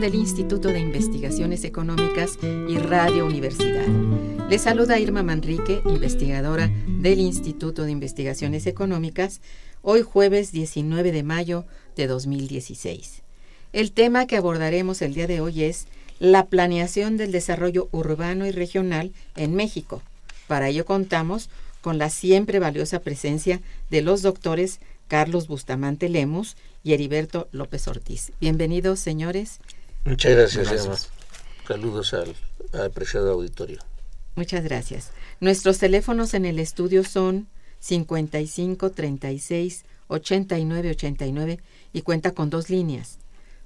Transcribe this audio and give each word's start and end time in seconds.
Del 0.00 0.14
Instituto 0.16 0.68
de 0.68 0.80
Investigaciones 0.80 1.64
Económicas 1.64 2.38
y 2.42 2.76
Radio 2.78 3.24
Universidad. 3.24 3.86
Le 4.48 4.58
saluda 4.58 4.98
Irma 4.98 5.22
Manrique, 5.22 5.80
investigadora 5.86 6.68
del 6.88 7.20
Instituto 7.20 7.84
de 7.84 7.92
Investigaciones 7.92 8.66
Económicas, 8.66 9.40
hoy 9.80 10.02
jueves 10.02 10.50
19 10.50 11.12
de 11.12 11.22
mayo 11.22 11.64
de 11.94 12.08
2016. 12.08 13.22
El 13.72 13.92
tema 13.92 14.26
que 14.26 14.36
abordaremos 14.36 15.00
el 15.00 15.14
día 15.14 15.28
de 15.28 15.40
hoy 15.40 15.62
es 15.62 15.86
la 16.18 16.46
planeación 16.46 17.16
del 17.16 17.30
desarrollo 17.30 17.88
urbano 17.92 18.44
y 18.46 18.50
regional 18.50 19.12
en 19.36 19.54
México. 19.54 20.02
Para 20.48 20.68
ello 20.68 20.84
contamos 20.84 21.48
con 21.80 21.98
la 21.98 22.10
siempre 22.10 22.58
valiosa 22.58 23.00
presencia 23.00 23.60
de 23.90 24.02
los 24.02 24.22
doctores 24.22 24.80
Carlos 25.12 25.46
Bustamante 25.46 26.08
Lemus 26.08 26.56
y 26.82 26.94
Heriberto 26.94 27.46
López 27.52 27.86
Ortiz. 27.86 28.32
Bienvenidos, 28.40 28.98
señores. 28.98 29.60
Muchas 30.06 30.32
gracias, 30.32 31.10
Saludos 31.68 32.14
al, 32.14 32.34
apreciado 32.82 33.30
auditorio. 33.30 33.78
Muchas 34.36 34.64
gracias. 34.64 35.10
Nuestros 35.38 35.76
teléfonos 35.76 36.32
en 36.32 36.46
el 36.46 36.58
estudio 36.58 37.04
son 37.04 37.46
55 37.80 38.90
36 38.92 39.84
89 40.06 40.90
89 40.92 41.60
y 41.92 42.00
cuenta 42.00 42.30
con 42.30 42.48
dos 42.48 42.70
líneas. 42.70 43.18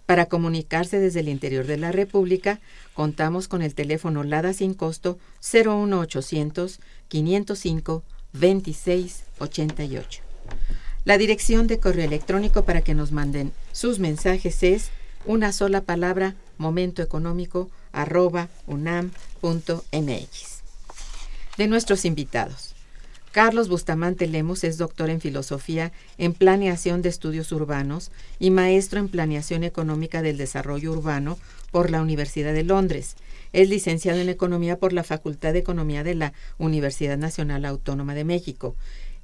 Para 0.05 0.27
comunicarse 0.27 0.99
desde 0.99 1.21
el 1.21 1.29
interior 1.29 1.65
de 1.65 1.77
la 1.77 1.93
República, 1.93 2.59
contamos 2.93 3.47
con 3.47 3.63
el 3.63 3.77
teléfono 3.77 4.25
LADA 4.25 4.53
sin 4.53 4.75
costo 4.75 5.21
01800 5.43 6.81
505 7.07 8.03
26 8.33 9.23
88. 9.39 10.27
La 11.07 11.19
dirección 11.19 11.69
de 11.69 11.79
correo 11.79 12.05
electrónico 12.05 12.65
para 12.65 12.83
que 12.83 12.93
nos 12.93 13.13
manden 13.13 13.53
sus 13.71 14.01
mensajes 14.01 14.65
es 14.65 14.91
una 15.25 15.53
sola 15.53 15.83
palabra, 15.83 16.35
momento 16.59 17.01
económico, 17.01 17.71
arroba 17.93 18.49
unam.mx. 18.67 19.83
De 21.59 21.69
nuestros 21.69 22.05
invitados. 22.05 22.75
Carlos 23.31 23.69
Bustamante 23.69 24.27
Lemos 24.27 24.65
es 24.65 24.79
doctor 24.79 25.09
en 25.11 25.21
filosofía 25.21 25.93
en 26.19 26.33
planeación 26.33 27.03
de 27.03 27.11
estudios 27.11 27.53
urbanos 27.53 28.11
y 28.41 28.51
maestro 28.51 28.99
en 28.99 29.09
planeación 29.09 29.63
económica 29.63 30.23
del 30.23 30.39
desarrollo 30.39 30.91
urbano 30.91 31.39
por 31.71 31.91
la 31.91 32.03
Universidad 32.03 32.53
de 32.53 32.65
Londres. 32.65 33.15
Es 33.53 33.69
licenciado 33.69 34.19
en 34.19 34.29
economía 34.29 34.77
por 34.79 34.93
la 34.93 35.05
Facultad 35.05 35.53
de 35.53 35.61
Economía 35.61 36.03
de 36.03 36.17
la 36.17 36.33
Universidad 36.59 37.17
Nacional 37.17 37.65
Autónoma 37.65 38.15
de 38.15 38.25
México 38.25 38.75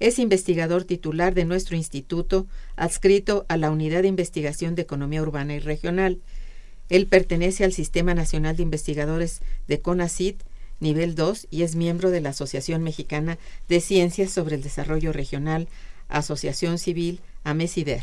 es 0.02 0.18
investigador 0.18 0.82
titular 0.82 1.32
de 1.32 1.44
nuestro 1.44 1.76
instituto, 1.76 2.48
adscrito 2.74 3.46
a 3.48 3.56
la 3.56 3.70
Unidad 3.70 4.02
de 4.02 4.08
Investigación 4.08 4.74
de 4.74 4.82
Economía 4.82 5.22
Urbana 5.22 5.54
y 5.54 5.60
Regional. 5.60 6.18
Él 6.88 7.06
pertenece 7.06 7.62
al 7.62 7.72
Sistema 7.72 8.12
Nacional 8.12 8.56
de 8.56 8.64
Investigadores 8.64 9.42
de 9.68 9.80
CONACIT, 9.80 10.42
nivel 10.80 11.14
2, 11.14 11.46
y 11.50 11.62
es 11.62 11.76
miembro 11.76 12.10
de 12.10 12.20
la 12.20 12.30
Asociación 12.30 12.82
Mexicana 12.82 13.38
de 13.68 13.80
Ciencias 13.80 14.32
sobre 14.32 14.56
el 14.56 14.62
Desarrollo 14.62 15.12
Regional, 15.12 15.68
Asociación 16.08 16.78
Civil, 16.78 17.20
AMESIDER. 17.44 18.02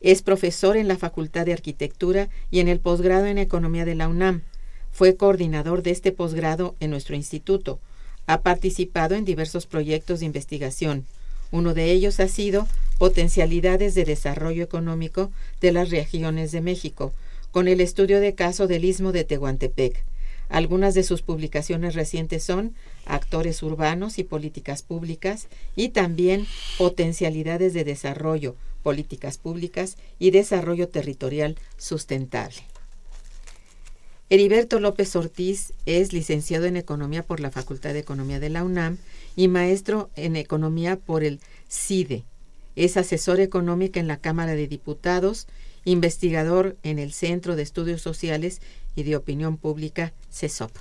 Es 0.00 0.22
profesor 0.22 0.78
en 0.78 0.88
la 0.88 0.96
Facultad 0.96 1.44
de 1.44 1.52
Arquitectura 1.52 2.30
y 2.50 2.60
en 2.60 2.68
el 2.68 2.80
posgrado 2.80 3.26
en 3.26 3.36
Economía 3.36 3.84
de 3.84 3.96
la 3.96 4.08
UNAM. 4.08 4.44
Fue 4.90 5.14
coordinador 5.14 5.82
de 5.82 5.90
este 5.90 6.10
posgrado 6.10 6.74
en 6.80 6.88
nuestro 6.88 7.16
instituto 7.16 7.80
ha 8.26 8.42
participado 8.42 9.14
en 9.14 9.24
diversos 9.24 9.66
proyectos 9.66 10.20
de 10.20 10.26
investigación. 10.26 11.06
Uno 11.50 11.74
de 11.74 11.90
ellos 11.92 12.20
ha 12.20 12.28
sido 12.28 12.66
Potencialidades 12.98 13.94
de 13.94 14.04
Desarrollo 14.04 14.62
Económico 14.62 15.32
de 15.60 15.72
las 15.72 15.90
Regiones 15.90 16.52
de 16.52 16.60
México, 16.60 17.12
con 17.50 17.68
el 17.68 17.80
estudio 17.80 18.20
de 18.20 18.34
caso 18.34 18.66
del 18.66 18.84
Istmo 18.84 19.12
de 19.12 19.24
Tehuantepec. 19.24 20.04
Algunas 20.48 20.94
de 20.94 21.02
sus 21.02 21.22
publicaciones 21.22 21.94
recientes 21.94 22.44
son 22.44 22.74
Actores 23.06 23.62
Urbanos 23.62 24.18
y 24.18 24.24
Políticas 24.24 24.82
Públicas 24.82 25.48
y 25.76 25.90
también 25.90 26.46
Potencialidades 26.78 27.74
de 27.74 27.84
Desarrollo, 27.84 28.54
Políticas 28.82 29.38
Públicas 29.38 29.96
y 30.18 30.30
Desarrollo 30.30 30.88
Territorial 30.88 31.56
Sustentable. 31.78 32.71
Heriberto 34.32 34.80
López 34.80 35.14
Ortiz 35.14 35.74
es 35.84 36.14
licenciado 36.14 36.64
en 36.64 36.78
Economía 36.78 37.22
por 37.22 37.38
la 37.38 37.50
Facultad 37.50 37.92
de 37.92 37.98
Economía 37.98 38.40
de 38.40 38.48
la 38.48 38.64
UNAM 38.64 38.96
y 39.36 39.48
maestro 39.48 40.08
en 40.16 40.36
Economía 40.36 40.96
por 40.96 41.22
el 41.22 41.38
CIDE. 41.68 42.24
Es 42.74 42.96
asesor 42.96 43.40
económico 43.40 43.98
en 43.98 44.06
la 44.06 44.16
Cámara 44.16 44.54
de 44.54 44.68
Diputados, 44.68 45.48
investigador 45.84 46.78
en 46.82 46.98
el 46.98 47.12
Centro 47.12 47.56
de 47.56 47.62
Estudios 47.62 48.00
Sociales 48.00 48.62
y 48.96 49.02
de 49.02 49.16
Opinión 49.16 49.58
Pública, 49.58 50.14
CESOP. 50.30 50.74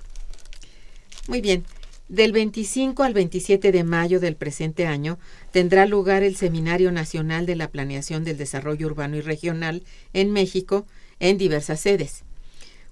Muy 1.27 1.41
bien, 1.41 1.65
del 2.07 2.31
25 2.31 3.03
al 3.03 3.13
27 3.13 3.73
de 3.73 3.83
mayo 3.83 4.21
del 4.21 4.37
presente 4.37 4.87
año 4.87 5.19
tendrá 5.51 5.85
lugar 5.85 6.23
el 6.23 6.37
Seminario 6.37 6.93
Nacional 6.93 7.45
de 7.45 7.57
la 7.57 7.67
Planeación 7.69 8.23
del 8.23 8.37
Desarrollo 8.37 8.87
Urbano 8.87 9.17
y 9.17 9.21
Regional 9.21 9.83
en 10.13 10.31
México 10.31 10.85
en 11.19 11.37
diversas 11.37 11.81
sedes. 11.81 12.23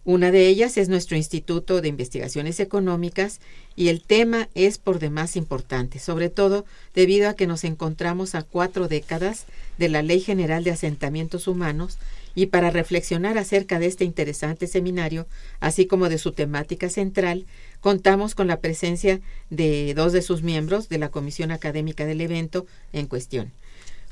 Una 0.05 0.31
de 0.31 0.47
ellas 0.47 0.77
es 0.77 0.87
nuestro 0.87 1.17
Instituto 1.17 1.81
de 1.81 1.89
Investigaciones 1.89 2.59
Económicas 2.59 3.41
y 3.75 3.89
el 3.89 4.01
tema 4.01 4.49
es 4.55 4.77
por 4.77 4.97
demás 4.97 5.35
importante, 5.35 5.99
sobre 5.99 6.29
todo 6.29 6.65
debido 6.95 7.29
a 7.29 7.33
que 7.33 7.47
nos 7.47 7.63
encontramos 7.65 8.33
a 8.33 8.43
cuatro 8.43 8.87
décadas 8.87 9.45
de 9.77 9.89
la 9.89 10.01
Ley 10.01 10.21
General 10.21 10.63
de 10.63 10.71
Asentamientos 10.71 11.47
Humanos 11.47 11.97
y 12.33 12.45
para 12.45 12.71
reflexionar 12.71 13.37
acerca 13.37 13.77
de 13.77 13.87
este 13.87 14.05
interesante 14.05 14.67
seminario, 14.67 15.27
así 15.59 15.85
como 15.85 16.07
de 16.07 16.17
su 16.17 16.31
temática 16.31 16.89
central, 16.89 17.45
contamos 17.81 18.35
con 18.35 18.47
la 18.47 18.61
presencia 18.61 19.19
de 19.49 19.93
dos 19.93 20.13
de 20.13 20.21
sus 20.21 20.43
miembros 20.43 20.87
de 20.87 20.99
la 20.99 21.09
Comisión 21.09 21.51
Académica 21.51 22.05
del 22.05 22.21
evento 22.21 22.65
en 22.93 23.07
cuestión. 23.07 23.51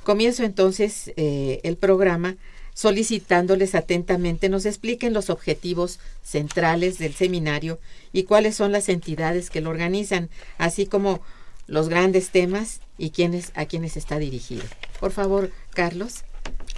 Comienzo 0.03 0.43
entonces 0.43 1.13
eh, 1.15 1.59
el 1.63 1.77
programa 1.77 2.37
solicitándoles 2.77 3.73
atentamente 3.73 4.49
nos 4.49 4.67
expliquen 4.67 5.11
los 5.11 5.31
objetivos 5.31 5.97
centrales 6.23 6.99
del 6.99 7.15
seminario 7.15 7.79
y 8.13 8.21
cuáles 8.21 8.55
son 8.55 8.71
las 8.71 8.87
entidades 8.87 9.49
que 9.49 9.61
lo 9.61 9.71
organizan, 9.71 10.29
así 10.59 10.85
como 10.85 11.19
los 11.65 11.89
grandes 11.89 12.29
temas 12.29 12.81
y 12.99 13.11
a 13.55 13.65
quiénes 13.65 13.97
está 13.97 14.19
dirigido. 14.19 14.61
Por 14.99 15.11
favor, 15.11 15.49
Carlos. 15.73 16.23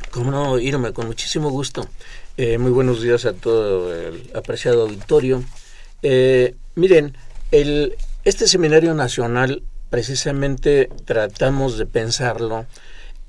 Como 0.09 0.31
no, 0.31 0.57
Irma, 0.57 0.93
con 0.93 1.05
muchísimo 1.05 1.49
gusto. 1.49 1.85
Eh, 2.37 2.57
muy 2.57 2.71
buenos 2.71 3.01
días 3.01 3.25
a 3.25 3.33
todo 3.33 3.93
el 3.93 4.31
apreciado 4.33 4.83
auditorio. 4.83 5.43
Eh, 6.01 6.55
miren, 6.75 7.17
el, 7.51 7.97
este 8.23 8.47
seminario 8.47 8.93
nacional 8.93 9.63
precisamente 9.89 10.89
tratamos 11.03 11.77
de 11.77 11.85
pensarlo 11.85 12.65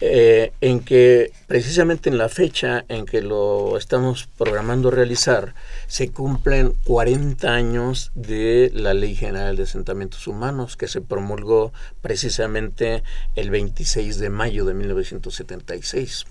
eh, 0.03 0.53
en 0.63 0.81
que 0.81 1.31
precisamente 1.47 2.09
en 2.09 2.17
la 2.17 2.31
fecha 2.31 2.87
en 2.89 3.05
que 3.05 3.21
lo 3.21 3.77
estamos 3.77 4.29
programando 4.39 4.91
realizar, 4.91 5.55
se 5.89 6.11
cumplen 6.11 6.73
40 6.85 7.53
años 7.53 8.11
de 8.15 8.71
la 8.73 8.95
Ley 8.95 9.15
General 9.15 9.57
de 9.57 9.65
Asentamientos 9.65 10.27
Humanos, 10.27 10.79
que 10.79 10.89
se 10.89 11.03
promulgó 11.03 11.75
precisamente 12.01 13.03
el 13.37 13.51
26 13.51 14.19
de 14.19 14.31
mayo 14.31 14.65
de 14.65 14.73
1976. 14.73 16.25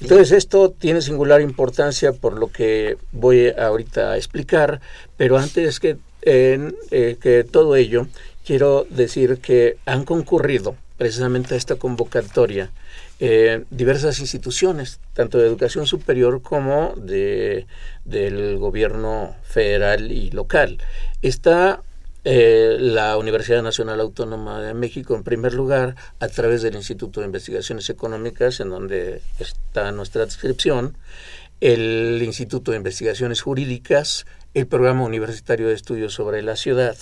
Entonces 0.00 0.32
esto 0.32 0.70
tiene 0.70 1.00
singular 1.00 1.40
importancia 1.40 2.12
por 2.12 2.38
lo 2.38 2.48
que 2.48 2.96
voy 3.10 3.48
ahorita 3.48 4.12
a 4.12 4.16
explicar, 4.16 4.80
pero 5.16 5.38
antes 5.38 5.80
que, 5.80 5.96
eh, 6.22 6.72
que 6.90 7.44
todo 7.44 7.74
ello, 7.74 8.06
quiero 8.44 8.86
decir 8.90 9.38
que 9.38 9.78
han 9.86 10.04
concurrido 10.04 10.76
precisamente 10.96 11.54
a 11.54 11.56
esta 11.56 11.76
convocatoria 11.76 12.70
eh, 13.18 13.64
diversas 13.70 14.20
instituciones, 14.20 15.00
tanto 15.14 15.38
de 15.38 15.46
educación 15.46 15.86
superior 15.86 16.42
como 16.42 16.94
de, 16.96 17.66
del 18.04 18.58
gobierno 18.58 19.34
federal 19.42 20.12
y 20.12 20.30
local. 20.30 20.78
Está 21.22 21.82
eh, 22.24 22.76
la 22.78 23.16
Universidad 23.16 23.62
Nacional 23.62 24.00
Autónoma 24.00 24.60
de 24.60 24.74
México, 24.74 25.14
en 25.14 25.22
primer 25.22 25.54
lugar, 25.54 25.94
a 26.20 26.28
través 26.28 26.60
del 26.60 26.74
Instituto 26.74 27.20
de 27.20 27.26
Investigaciones 27.26 27.88
Económicas, 27.88 28.60
en 28.60 28.68
donde 28.68 29.22
está 29.38 29.92
nuestra 29.92 30.26
descripción, 30.26 30.96
el 31.60 32.20
Instituto 32.22 32.72
de 32.72 32.78
Investigaciones 32.78 33.40
Jurídicas, 33.40 34.26
el 34.54 34.66
Programa 34.66 35.04
Universitario 35.04 35.68
de 35.68 35.74
Estudios 35.74 36.12
sobre 36.12 36.42
la 36.42 36.56
Ciudad, 36.56 36.96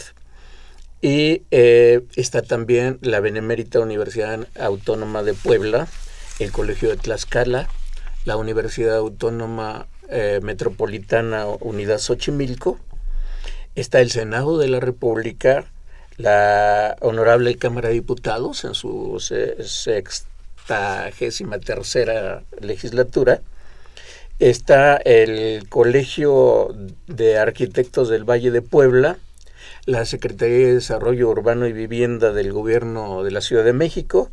y 1.05 1.43
eh, 1.51 2.01
está 2.17 2.41
también 2.41 2.99
la 3.03 3.21
Benemérita 3.21 3.79
Universidad 3.79 4.49
Autónoma 4.59 5.23
de 5.23 5.35
Puebla, 5.35 5.87
el 6.39 6.51
Colegio 6.51 6.89
de 6.89 6.97
Tlaxcala, 6.97 7.69
la 8.25 8.39
Universidad 8.39 8.97
Autónoma 8.97 9.87
eh, 10.09 10.41
Metropolitana 10.43 11.45
Unidad 11.61 11.99
Xochimilco, 11.99 12.81
está 13.75 14.01
el 14.01 14.11
Senado 14.11 14.56
de 14.56 14.69
la 14.69 14.81
República, 14.81 15.67
la 16.17 16.97
Honorable 17.03 17.55
Cámara 17.56 17.89
de 17.89 17.95
Diputados 17.97 18.65
en 18.65 18.73
su 18.73 19.23
sextagésima 19.61 21.59
tercera 21.59 22.45
legislatura, 22.62 23.43
está 24.39 24.97
el 24.97 25.69
Colegio 25.69 26.75
de 27.09 27.37
Arquitectos 27.37 28.09
del 28.09 28.25
Valle 28.25 28.51
de 28.51 28.62
Puebla, 28.62 29.19
la 29.87 30.05
Secretaría 30.05 30.67
de 30.67 30.75
Desarrollo 30.75 31.29
Urbano 31.29 31.67
y 31.67 31.73
Vivienda 31.73 32.33
del 32.33 32.53
Gobierno 32.53 33.23
de 33.23 33.31
la 33.31 33.41
Ciudad 33.41 33.65
de 33.65 33.73
México, 33.73 34.31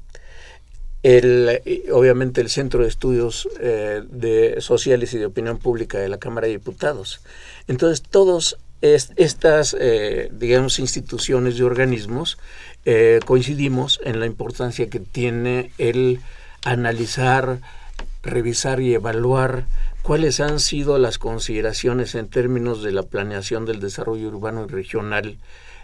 el, 1.04 1.62
obviamente 1.92 2.42
el 2.42 2.50
Centro 2.50 2.84
de 2.84 2.90
Estudios 2.90 3.50
eh, 3.60 4.04
de 4.08 4.62
Sociales 4.62 5.14
y 5.14 5.18
de 5.18 5.26
Opinión 5.26 5.58
Pública 5.58 5.98
de 5.98 6.10
la 6.10 6.20
Cámara 6.20 6.48
de 6.48 6.54
Diputados. 6.54 7.22
Entonces, 7.68 8.02
todas 8.02 8.58
estas, 8.82 9.76
eh, 9.80 10.30
digamos, 10.32 10.80
instituciones 10.80 11.56
y 11.58 11.62
organismos 11.62 12.38
eh, 12.86 13.20
coincidimos 13.26 14.00
en 14.04 14.20
la 14.20 14.26
importancia 14.26 14.90
que 14.90 15.00
tiene 15.00 15.72
el 15.78 16.20
analizar, 16.64 17.60
revisar 18.24 18.80
y 18.80 18.94
evaluar 18.94 19.66
cuáles 20.02 20.40
han 20.40 20.60
sido 20.60 20.98
las 20.98 21.18
consideraciones 21.18 22.16
en 22.16 22.28
términos 22.28 22.84
de 22.84 22.92
la 22.92 23.04
planeación 23.04 23.66
del 23.66 23.80
desarrollo 23.80 24.28
urbano 24.28 24.66
y 24.66 24.68
regional 24.68 25.38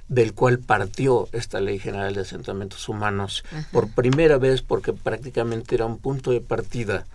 del 0.08 0.34
cual 0.34 0.60
partió 0.60 1.28
esta 1.34 1.60
Ley 1.60 1.80
General 1.80 2.14
de 2.14 2.22
Asentamientos 2.22 2.88
Humanos 2.88 3.44
por 3.72 3.90
primera 3.90 4.38
vez 4.38 4.62
porque 4.62 4.94
prácticamente 4.94 5.75
era 5.75 5.86
un 5.86 5.98
punto 5.98 6.31
de 6.31 6.42
partida 6.42 7.06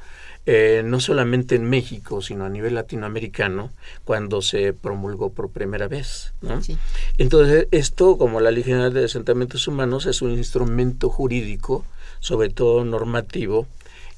eh, 0.45 0.83
no 0.85 0.99
solamente 0.99 1.55
en 1.55 1.71
México, 1.71 2.21
sino 2.21 2.45
a 2.45 2.49
nivel 2.49 2.75
latinoamericano, 2.75 3.71
cuando 4.05 4.43
se 4.43 4.73
promulgó 4.73 5.31
por 5.31 5.51
primera 5.51 5.87
vez. 5.87 6.35
Entonces, 7.17 7.69
esto, 7.71 8.19
como 8.19 8.41
la 8.41 8.51
Ley 8.51 8.65
General 8.65 8.93
de 8.93 9.05
Asentamientos 9.05 9.69
Humanos, 9.69 10.07
es 10.07 10.21
un 10.21 10.33
instrumento 10.33 11.11
jurídico, 11.11 11.85
sobre 12.19 12.49
todo 12.49 12.85
normativo, 12.85 13.69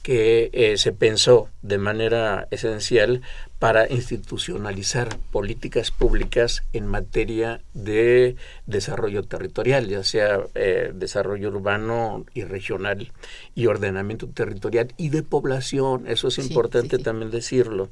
que 0.05 0.51
eh, 0.53 0.77
se 0.77 0.93
pensó 0.93 1.49
de 1.63 1.79
manera 1.79 2.47
esencial 2.51 3.23
para 3.59 3.91
institucionalizar 3.91 5.17
políticas 5.33 5.91
públicas 5.91 6.63
en 6.75 6.87
materia 6.87 7.63
de 7.73 8.37
desarrollo 8.67 9.23
territorial, 9.23 9.89
ya 9.89 10.05
sea 10.05 10.41
eh, 10.55 10.93
desarrollo 10.95 11.49
urbano 11.49 12.27
y 12.35 12.45
regional 12.45 13.13
y 13.55 13.65
ordenamiento 13.65 14.29
territorial 14.29 14.93
y 14.99 15.09
de 15.09 15.23
población, 15.23 16.05
eso 16.07 16.29
es 16.29 16.37
importante 16.37 16.99
también 16.99 17.31
decirlo. 17.31 17.89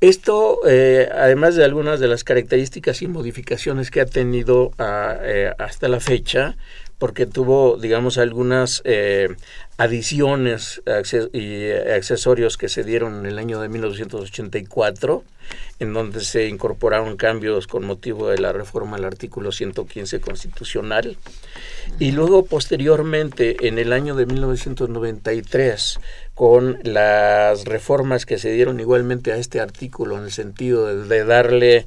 Esto, 0.00 0.60
eh, 0.68 1.08
además 1.12 1.56
de 1.56 1.64
algunas 1.64 1.98
de 1.98 2.06
las 2.06 2.22
características 2.22 3.02
y 3.02 3.08
modificaciones 3.08 3.90
que 3.90 4.00
ha 4.00 4.06
tenido 4.06 4.70
ah, 4.78 5.18
hasta 5.58 5.88
la 5.88 5.98
fecha, 5.98 6.56
porque 7.00 7.24
tuvo, 7.24 7.78
digamos, 7.78 8.18
algunas 8.18 8.82
eh, 8.84 9.28
adiciones 9.78 10.82
y 11.32 11.70
accesorios 11.70 12.58
que 12.58 12.68
se 12.68 12.84
dieron 12.84 13.20
en 13.20 13.24
el 13.24 13.38
año 13.38 13.58
de 13.58 13.70
1984, 13.70 15.24
en 15.78 15.94
donde 15.94 16.20
se 16.20 16.46
incorporaron 16.46 17.16
cambios 17.16 17.66
con 17.66 17.86
motivo 17.86 18.28
de 18.28 18.36
la 18.36 18.52
reforma 18.52 18.98
al 18.98 19.06
artículo 19.06 19.50
115 19.50 20.20
constitucional. 20.20 21.16
Y 21.98 22.12
luego, 22.12 22.44
posteriormente, 22.44 23.66
en 23.66 23.78
el 23.78 23.94
año 23.94 24.14
de 24.14 24.26
1993, 24.26 26.00
con 26.34 26.80
las 26.82 27.64
reformas 27.64 28.26
que 28.26 28.38
se 28.38 28.52
dieron 28.52 28.78
igualmente 28.78 29.32
a 29.32 29.36
este 29.36 29.58
artículo, 29.58 30.18
en 30.18 30.24
el 30.24 30.32
sentido 30.32 30.94
de 30.94 31.24
darle 31.24 31.86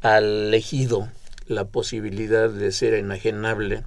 al 0.00 0.24
elegido 0.24 1.10
la 1.48 1.66
posibilidad 1.66 2.48
de 2.48 2.72
ser 2.72 2.94
enajenable 2.94 3.82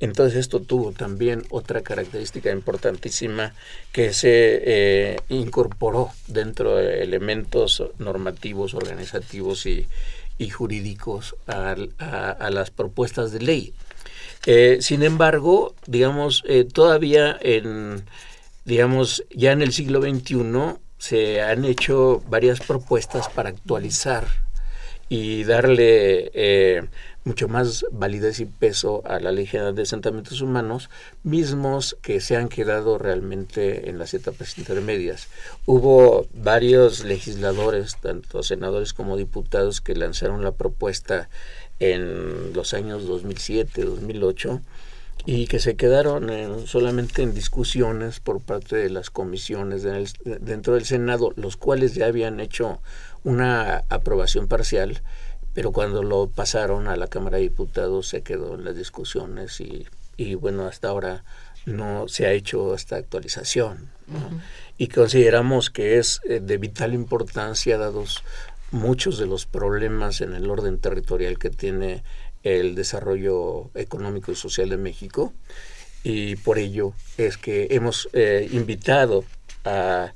entonces 0.00 0.38
esto 0.38 0.60
tuvo 0.60 0.92
también 0.92 1.44
otra 1.50 1.82
característica 1.82 2.50
importantísima 2.50 3.54
que 3.92 4.14
se 4.14 4.62
eh, 4.64 5.20
incorporó 5.28 6.10
dentro 6.26 6.76
de 6.76 7.02
elementos 7.02 7.84
normativos, 7.98 8.74
organizativos 8.74 9.66
y, 9.66 9.86
jurídicos 10.48 11.36
a, 11.46 11.76
las 12.50 12.70
propuestas 12.70 13.30
de 13.30 13.40
ley. 13.40 13.74
Eh, 14.46 14.78
sin 14.80 15.02
embargo, 15.02 15.74
digamos, 15.86 16.42
eh, 16.48 16.64
todavía 16.64 17.38
en, 17.42 18.02
digamos, 18.64 19.22
ya 19.28 19.52
en 19.52 19.60
el 19.60 19.74
siglo 19.74 20.00
XXI 20.00 20.78
se 20.96 21.42
han 21.42 21.66
hecho 21.66 22.22
varias 22.26 22.60
propuestas 22.60 23.28
para 23.28 23.50
actualizar 23.50 24.26
y 25.10 25.44
darle 25.44 26.88
mucho 27.24 27.48
más 27.48 27.84
validez 27.92 28.40
y 28.40 28.46
peso 28.46 29.02
a 29.04 29.20
la 29.20 29.30
Ley 29.30 29.46
de 29.46 29.82
Asentamientos 29.82 30.40
Humanos, 30.40 30.88
mismos 31.22 31.96
que 32.02 32.20
se 32.20 32.36
han 32.36 32.48
quedado 32.48 32.98
realmente 32.98 33.90
en 33.90 33.98
las 33.98 34.14
etapas 34.14 34.56
intermedias. 34.58 35.28
Hubo 35.66 36.26
varios 36.32 37.04
legisladores, 37.04 37.96
tanto 38.00 38.42
senadores 38.42 38.94
como 38.94 39.16
diputados, 39.16 39.80
que 39.80 39.94
lanzaron 39.94 40.42
la 40.42 40.52
propuesta 40.52 41.28
en 41.78 42.52
los 42.52 42.74
años 42.74 43.06
2007, 43.06 43.84
2008 43.84 44.60
y 45.26 45.46
que 45.48 45.58
se 45.58 45.76
quedaron 45.76 46.66
solamente 46.66 47.22
en 47.22 47.34
discusiones 47.34 48.20
por 48.20 48.40
parte 48.40 48.76
de 48.76 48.88
las 48.88 49.10
comisiones 49.10 49.82
dentro 50.24 50.74
del 50.74 50.86
Senado, 50.86 51.32
los 51.36 51.58
cuales 51.58 51.94
ya 51.94 52.06
habían 52.06 52.40
hecho 52.40 52.80
una 53.22 53.84
aprobación 53.90 54.48
parcial 54.48 55.02
pero 55.54 55.72
cuando 55.72 56.02
lo 56.02 56.28
pasaron 56.28 56.88
a 56.88 56.96
la 56.96 57.08
Cámara 57.08 57.36
de 57.36 57.44
Diputados 57.44 58.08
se 58.08 58.22
quedó 58.22 58.54
en 58.54 58.64
las 58.64 58.76
discusiones 58.76 59.60
y, 59.60 59.86
y 60.16 60.34
bueno, 60.34 60.66
hasta 60.66 60.88
ahora 60.88 61.24
no 61.66 62.08
se 62.08 62.26
ha 62.26 62.32
hecho 62.32 62.74
esta 62.74 62.96
actualización. 62.96 63.90
Y 64.76 64.88
consideramos 64.88 65.70
que 65.70 65.98
es 65.98 66.20
eh, 66.24 66.40
de 66.40 66.56
vital 66.58 66.94
importancia, 66.94 67.78
dados 67.78 68.24
muchos 68.72 69.18
de 69.18 69.26
los 69.26 69.46
problemas 69.46 70.20
en 70.20 70.34
el 70.34 70.50
orden 70.50 70.78
territorial 70.78 71.38
que 71.38 71.50
tiene 71.50 72.02
el 72.42 72.74
desarrollo 72.74 73.70
económico 73.74 74.32
y 74.32 74.36
social 74.36 74.68
de 74.70 74.78
México, 74.78 75.32
y 76.02 76.36
por 76.36 76.58
ello 76.58 76.94
es 77.18 77.36
que 77.36 77.68
hemos 77.70 78.08
eh, 78.14 78.48
invitado 78.52 79.24
a, 79.64 80.14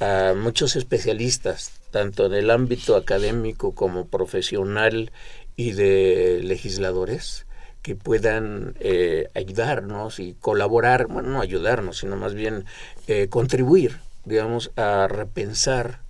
a, 0.00 0.34
muchos 0.34 0.76
especialistas, 0.76 1.72
tanto 1.90 2.26
en 2.26 2.34
el 2.34 2.50
ámbito 2.50 2.96
académico 2.96 3.74
como 3.74 4.06
profesional 4.06 5.10
y 5.56 5.72
de 5.72 6.40
legisladores, 6.42 7.46
que 7.82 7.96
puedan 7.96 8.74
eh, 8.80 9.28
ayudarnos 9.34 10.18
y 10.20 10.34
colaborar, 10.34 11.06
bueno, 11.06 11.30
no 11.30 11.40
ayudarnos, 11.40 11.98
sino 11.98 12.16
más 12.16 12.34
bien 12.34 12.64
eh, 13.06 13.28
contribuir, 13.28 13.98
digamos, 14.24 14.70
a 14.76 15.08
repensar 15.08 16.00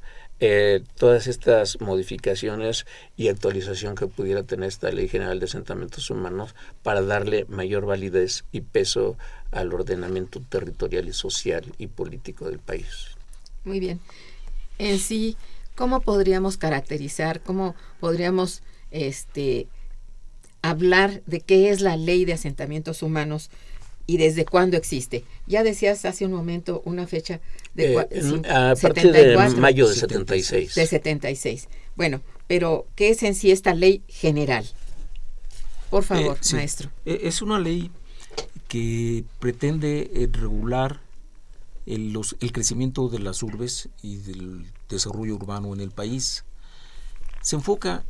eh, 0.41 0.83
todas 0.97 1.27
estas 1.27 1.81
modificaciones 1.81 2.87
y 3.17 3.29
actualización 3.29 3.97
que 3.97 4.07
pudiera 4.07 4.45
tener 4.45 4.69
esta 4.69 4.91
Ley 4.91 5.09
General 5.09 5.41
de 5.41 5.47
Asentamientos 5.47 6.11
Humanos 6.11 6.55
para 6.83 7.03
darle 7.03 7.45
mayor 7.49 7.87
validez 7.87 8.45
y 8.53 8.61
peso 8.61 9.17
al 9.51 9.73
ordenamiento 9.73 10.41
territorial 10.41 11.09
y 11.09 11.13
social 11.13 11.65
y 11.79 11.89
político 11.89 12.49
del 12.49 12.61
país. 12.61 13.17
Muy 13.65 13.81
bien. 13.81 14.01
En 14.79 15.01
sí, 15.01 15.37
¿cómo 15.79 16.01
podríamos 16.01 16.57
caracterizar, 16.57 17.41
cómo 17.41 17.77
podríamos 18.01 18.63
este, 18.91 19.69
hablar 20.61 21.23
de 21.27 21.41
qué 21.41 21.71
es 21.71 21.81
la 21.81 21.97
Ley 21.97 22.25
de 22.25 22.33
Asentamientos 22.33 23.05
Humanos 23.05 23.49
y 24.05 24.17
desde 24.17 24.45
cuándo 24.45 24.77
existe. 24.77 25.25
Ya 25.47 25.63
decías 25.63 26.05
hace 26.05 26.27
un 26.27 26.33
momento 26.33 26.83
una 26.85 27.07
fecha 27.07 27.41
de 27.75 27.95
eh, 27.95 28.43
a 28.51 28.75
partir 28.75 29.13
de 29.13 29.37
mayo 29.57 29.89
de 29.89 29.95
76. 29.95 30.75
De 30.75 30.85
76. 30.85 31.69
Bueno, 31.95 32.23
pero 32.49 32.89
¿qué 32.97 33.11
es 33.11 33.23
en 33.23 33.37
sí 33.37 33.53
esta 33.53 33.73
ley 33.73 34.03
general? 34.09 34.67
Por 35.91 36.03
favor, 36.03 36.39
eh, 36.43 36.55
maestro. 36.55 36.91
Eh, 37.07 37.21
es 37.23 37.41
una 37.41 37.61
ley 37.61 37.93
que 38.67 39.23
pretende 39.39 40.29
regular 40.33 41.03
el, 41.87 42.13
los, 42.13 42.35
el 42.41 42.51
crecimiento 42.51 43.09
de 43.09 43.21
las 43.21 43.45
urbes 43.45 43.91
y 44.03 44.17
del 44.17 44.67
desarrollo 44.89 45.35
urbano 45.35 45.73
en 45.75 45.81
el 45.81 45.91
país. 45.91 46.45
Se 47.43 47.57
enfoca 47.57 48.05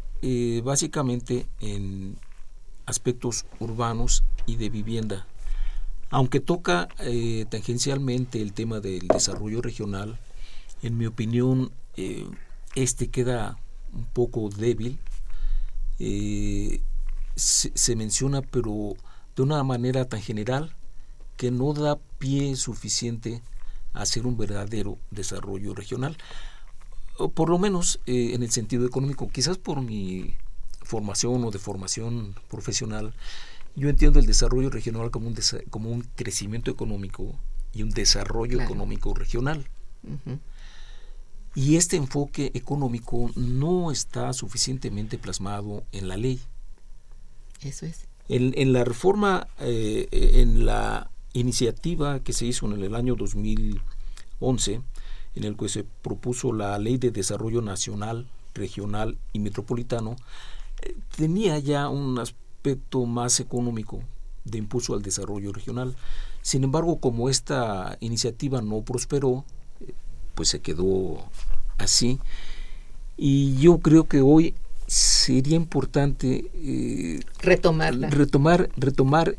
básicamente 0.64 1.46
en 1.60 2.18
aspectos 2.86 3.46
urbanos 3.60 4.24
y 4.46 4.56
de 4.56 4.68
vivienda 4.68 5.26
aunque 6.10 6.40
toca 6.40 6.88
eh, 7.00 7.44
tangencialmente 7.50 8.40
el 8.40 8.52
tema 8.52 8.80
del 8.80 9.06
desarrollo 9.08 9.60
regional, 9.60 10.18
en 10.82 10.96
mi 10.96 11.06
opinión 11.06 11.70
eh, 11.96 12.26
este 12.74 13.08
queda 13.08 13.58
un 13.92 14.06
poco 14.06 14.48
débil. 14.48 14.98
Eh, 15.98 16.80
se, 17.34 17.96
menciona 17.96 18.42
pero 18.42 18.94
de 19.36 19.42
una 19.42 19.62
manera 19.62 20.04
tan 20.06 20.20
general 20.20 20.74
que 21.36 21.50
no 21.50 21.72
da 21.72 21.98
pie 22.18 22.56
suficiente 22.56 23.42
a 23.92 24.02
hacer 24.02 24.26
un 24.26 24.36
verdadero 24.36 24.98
desarrollo 25.10 25.74
regional. 25.74 26.16
Por 27.34 27.48
lo 27.48 27.58
menos 27.58 28.00
en 28.06 28.42
el 28.42 28.50
sentido 28.50 28.86
económico, 28.86 29.28
quizás 29.28 29.58
por 29.58 29.82
mi 29.82 30.34
formación 30.82 31.44
o 31.44 31.50
de 31.50 31.58
formación 31.58 32.34
profesional, 32.48 33.12
yo 33.76 33.88
entiendo 33.88 34.18
el 34.18 34.26
desarrollo 34.26 34.70
regional 34.70 35.10
como 35.10 35.28
un, 35.28 35.36
como 35.70 35.90
un 35.90 36.02
crecimiento 36.16 36.70
económico 36.70 37.34
y 37.72 37.82
un 37.82 37.90
desarrollo 37.90 38.60
económico 38.60 39.14
regional. 39.14 39.68
Y 41.54 41.76
este 41.76 41.96
enfoque 41.96 42.50
económico 42.54 43.30
no 43.36 43.90
está 43.90 44.32
suficientemente 44.32 45.18
plasmado 45.18 45.84
en 45.92 46.08
la 46.08 46.16
ley. 46.16 46.40
Eso 47.62 47.86
es. 47.86 48.06
En, 48.28 48.72
la 48.72 48.84
reforma, 48.84 49.48
eh, 49.60 50.08
en 50.10 50.66
la 50.66 51.10
iniciativa 51.32 52.20
que 52.20 52.32
se 52.32 52.46
hizo 52.46 52.66
en 52.66 52.82
el 52.82 52.94
año 52.94 53.14
2011, 53.14 54.82
en 55.38 55.44
el 55.44 55.56
que 55.56 55.68
se 55.68 55.84
propuso 55.84 56.52
la 56.52 56.78
Ley 56.78 56.98
de 56.98 57.10
Desarrollo 57.10 57.62
Nacional, 57.62 58.26
Regional 58.54 59.16
y 59.32 59.38
Metropolitano, 59.38 60.16
eh, 60.82 60.96
tenía 61.16 61.58
ya 61.58 61.88
unas 61.88 62.34
aspecto 62.58 63.06
más 63.06 63.38
económico 63.38 64.00
de 64.44 64.58
impulso 64.58 64.94
al 64.94 65.02
desarrollo 65.02 65.52
regional. 65.52 65.94
Sin 66.42 66.64
embargo, 66.64 66.98
como 66.98 67.28
esta 67.28 67.96
iniciativa 68.00 68.60
no 68.62 68.82
prosperó, 68.82 69.44
eh, 69.80 69.92
pues 70.34 70.48
se 70.48 70.60
quedó 70.60 71.22
así. 71.78 72.18
Y 73.16 73.56
yo 73.58 73.78
creo 73.78 74.08
que 74.08 74.22
hoy 74.22 74.54
sería 74.88 75.54
importante 75.54 76.50
eh, 76.54 77.20
retomarla. 77.40 78.10
retomar 78.10 78.70
retomar 78.76 79.36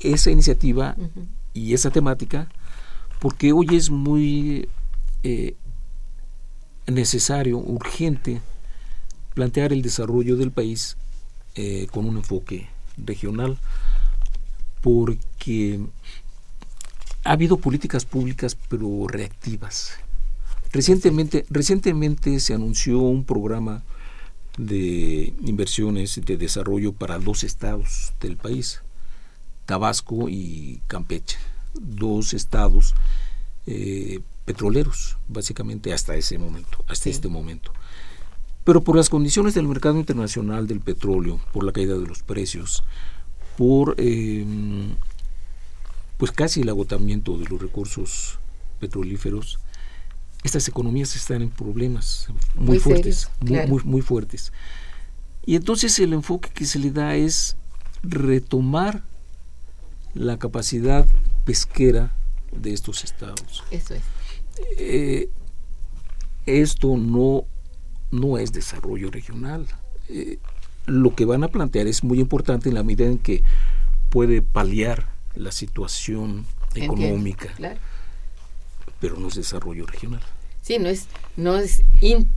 esa 0.00 0.30
iniciativa 0.30 0.96
y 1.52 1.74
esa 1.74 1.90
temática 1.90 2.48
porque 3.20 3.52
hoy 3.52 3.68
es 3.72 3.90
muy 3.90 4.68
eh, 5.24 5.56
necesario 6.86 7.58
urgente 7.58 8.40
plantear 9.34 9.72
el 9.72 9.82
desarrollo 9.82 10.36
del 10.36 10.52
país 10.52 10.96
eh, 11.56 11.88
con 11.90 12.06
un 12.06 12.18
enfoque 12.18 12.68
regional, 12.96 13.58
porque 14.80 15.80
ha 17.24 17.32
habido 17.32 17.56
políticas 17.56 18.04
públicas 18.04 18.56
pero 18.68 19.06
reactivas. 19.08 19.94
Recientemente, 20.72 21.46
recientemente 21.50 22.38
se 22.38 22.54
anunció 22.54 23.00
un 23.00 23.24
programa 23.24 23.82
de 24.58 25.32
inversiones 25.44 26.20
de 26.24 26.36
desarrollo 26.36 26.92
para 26.92 27.18
dos 27.18 27.44
estados 27.44 28.12
del 28.20 28.36
país, 28.36 28.82
Tabasco 29.66 30.28
y 30.28 30.80
Campeche, 30.86 31.38
dos 31.74 32.34
estados 32.34 32.94
eh, 33.66 34.20
petroleros, 34.44 35.16
básicamente 35.28 35.92
hasta 35.92 36.14
ese 36.16 36.38
momento, 36.38 36.84
hasta 36.88 37.10
este 37.10 37.28
momento. 37.28 37.72
Pero 38.64 38.82
por 38.82 38.96
las 38.96 39.10
condiciones 39.10 39.54
del 39.54 39.68
mercado 39.68 39.98
internacional 39.98 40.66
del 40.66 40.80
petróleo, 40.80 41.40
por 41.52 41.64
la 41.64 41.72
caída 41.72 41.98
de 41.98 42.06
los 42.06 42.22
precios, 42.22 42.82
por 43.56 43.94
em, 43.98 44.96
pues 46.16 46.32
casi 46.32 46.62
el 46.62 46.68
agotamiento 46.68 47.36
de 47.38 47.46
los 47.46 47.60
recursos 47.60 48.38
petrolíferos, 48.80 49.58
estas 50.42 50.68
economías 50.68 51.16
están 51.16 51.42
en 51.42 51.50
problemas 51.50 52.28
muy, 52.54 52.78
fuertes, 52.78 53.30
muy, 53.40 53.82
muy, 53.84 54.02
fuertes. 54.02 54.52
Y 55.46 55.56
entonces 55.56 55.98
el 55.98 56.12
enfoque 56.12 56.50
que 56.50 56.66
se 56.66 56.78
le 56.78 56.90
da 56.90 57.16
es 57.16 57.56
retomar 58.02 59.02
la 60.14 60.38
capacidad 60.38 61.06
pesquera 61.44 62.14
de 62.52 62.72
estos 62.72 63.04
estados. 63.04 63.64
Eso 63.70 63.94
es. 63.94 64.02
Eh, 64.78 65.28
esto 66.46 66.96
no 66.96 67.46
no 68.14 68.38
es 68.38 68.52
desarrollo 68.52 69.10
regional. 69.10 69.66
Eh, 70.08 70.38
lo 70.86 71.14
que 71.14 71.24
van 71.24 71.42
a 71.44 71.48
plantear 71.48 71.86
es 71.86 72.04
muy 72.04 72.20
importante 72.20 72.68
en 72.68 72.74
la 72.74 72.82
medida 72.82 73.06
en 73.06 73.18
que 73.18 73.42
puede 74.10 74.42
paliar 74.42 75.08
la 75.34 75.50
situación 75.50 76.46
económica, 76.74 77.52
pero 79.00 79.16
no 79.18 79.28
es 79.28 79.34
desarrollo 79.34 79.86
regional. 79.86 80.20
Sí, 80.62 80.78
no 80.78 80.88
es, 80.88 81.08
no 81.36 81.58
es, 81.58 81.82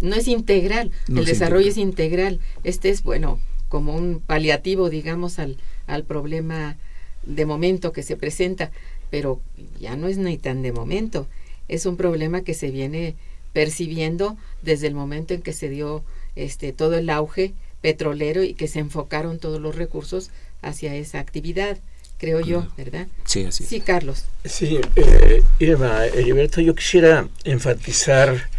no 0.02 0.16
es 0.16 0.28
integral. 0.28 0.92
el 1.08 1.26
desarrollo 1.26 1.70
es 1.70 1.78
integral. 1.78 2.40
Este 2.64 2.90
es, 2.90 3.04
bueno, 3.04 3.40
como 3.70 3.96
un 3.96 4.20
paliativo, 4.20 4.90
digamos, 4.90 5.40
al, 5.40 5.58
al 5.86 6.04
problema 6.04 6.78
de 7.24 7.46
momento 7.46 7.94
que 7.94 8.04
se 8.04 8.18
presenta, 8.18 8.72
pero 9.10 9.40
ya 9.80 9.96
no 9.96 10.08
es 10.08 10.18
ni 10.18 10.38
tan 10.38 10.62
de 10.62 10.72
momento. 10.72 11.28
Es 11.68 11.86
un 11.86 11.98
problema 11.98 12.42
que 12.42 12.54
se 12.54 12.72
viene 12.72 13.16
percibiendo 13.54 14.38
desde 14.62 14.88
el 14.88 14.96
momento 14.96 15.34
en 15.34 15.42
que 15.42 15.54
se 15.54 15.70
dio 15.70 16.04
este 16.36 16.74
todo 16.74 16.96
el 16.96 17.10
auge 17.10 17.54
petrolero 17.82 18.44
y 18.44 18.54
que 18.54 18.68
se 18.68 18.80
enfocaron 18.80 19.40
todos 19.40 19.60
los 19.60 19.76
recursos 19.76 20.30
hacia 20.62 20.96
esa 20.96 21.20
actividad, 21.20 21.78
creo 22.18 22.40
yo, 22.40 22.68
¿verdad? 22.78 23.08
Sí, 23.26 23.46
así. 23.46 23.64
Sí, 23.64 23.82
Carlos. 23.82 24.26
Sí, 24.46 24.80
eh, 24.96 25.42
Irma, 25.60 26.06
Heriberto, 26.06 26.62
yo 26.62 26.76
quisiera 26.76 27.28
enfatizar 27.44 28.50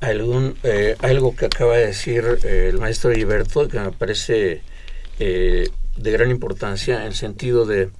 algún 0.00 0.56
eh, 0.62 0.96
algo 1.00 1.34
que 1.34 1.46
acaba 1.46 1.76
de 1.76 1.86
decir 1.86 2.24
eh, 2.44 2.68
el 2.70 2.78
maestro 2.78 3.10
Heriberto, 3.10 3.68
que 3.68 3.80
me 3.80 3.92
parece 3.92 4.62
eh, 5.18 5.68
de 5.96 6.10
gran 6.12 6.30
importancia 6.30 7.00
en 7.00 7.08
el 7.08 7.14
sentido 7.14 7.66
de, 7.66 7.90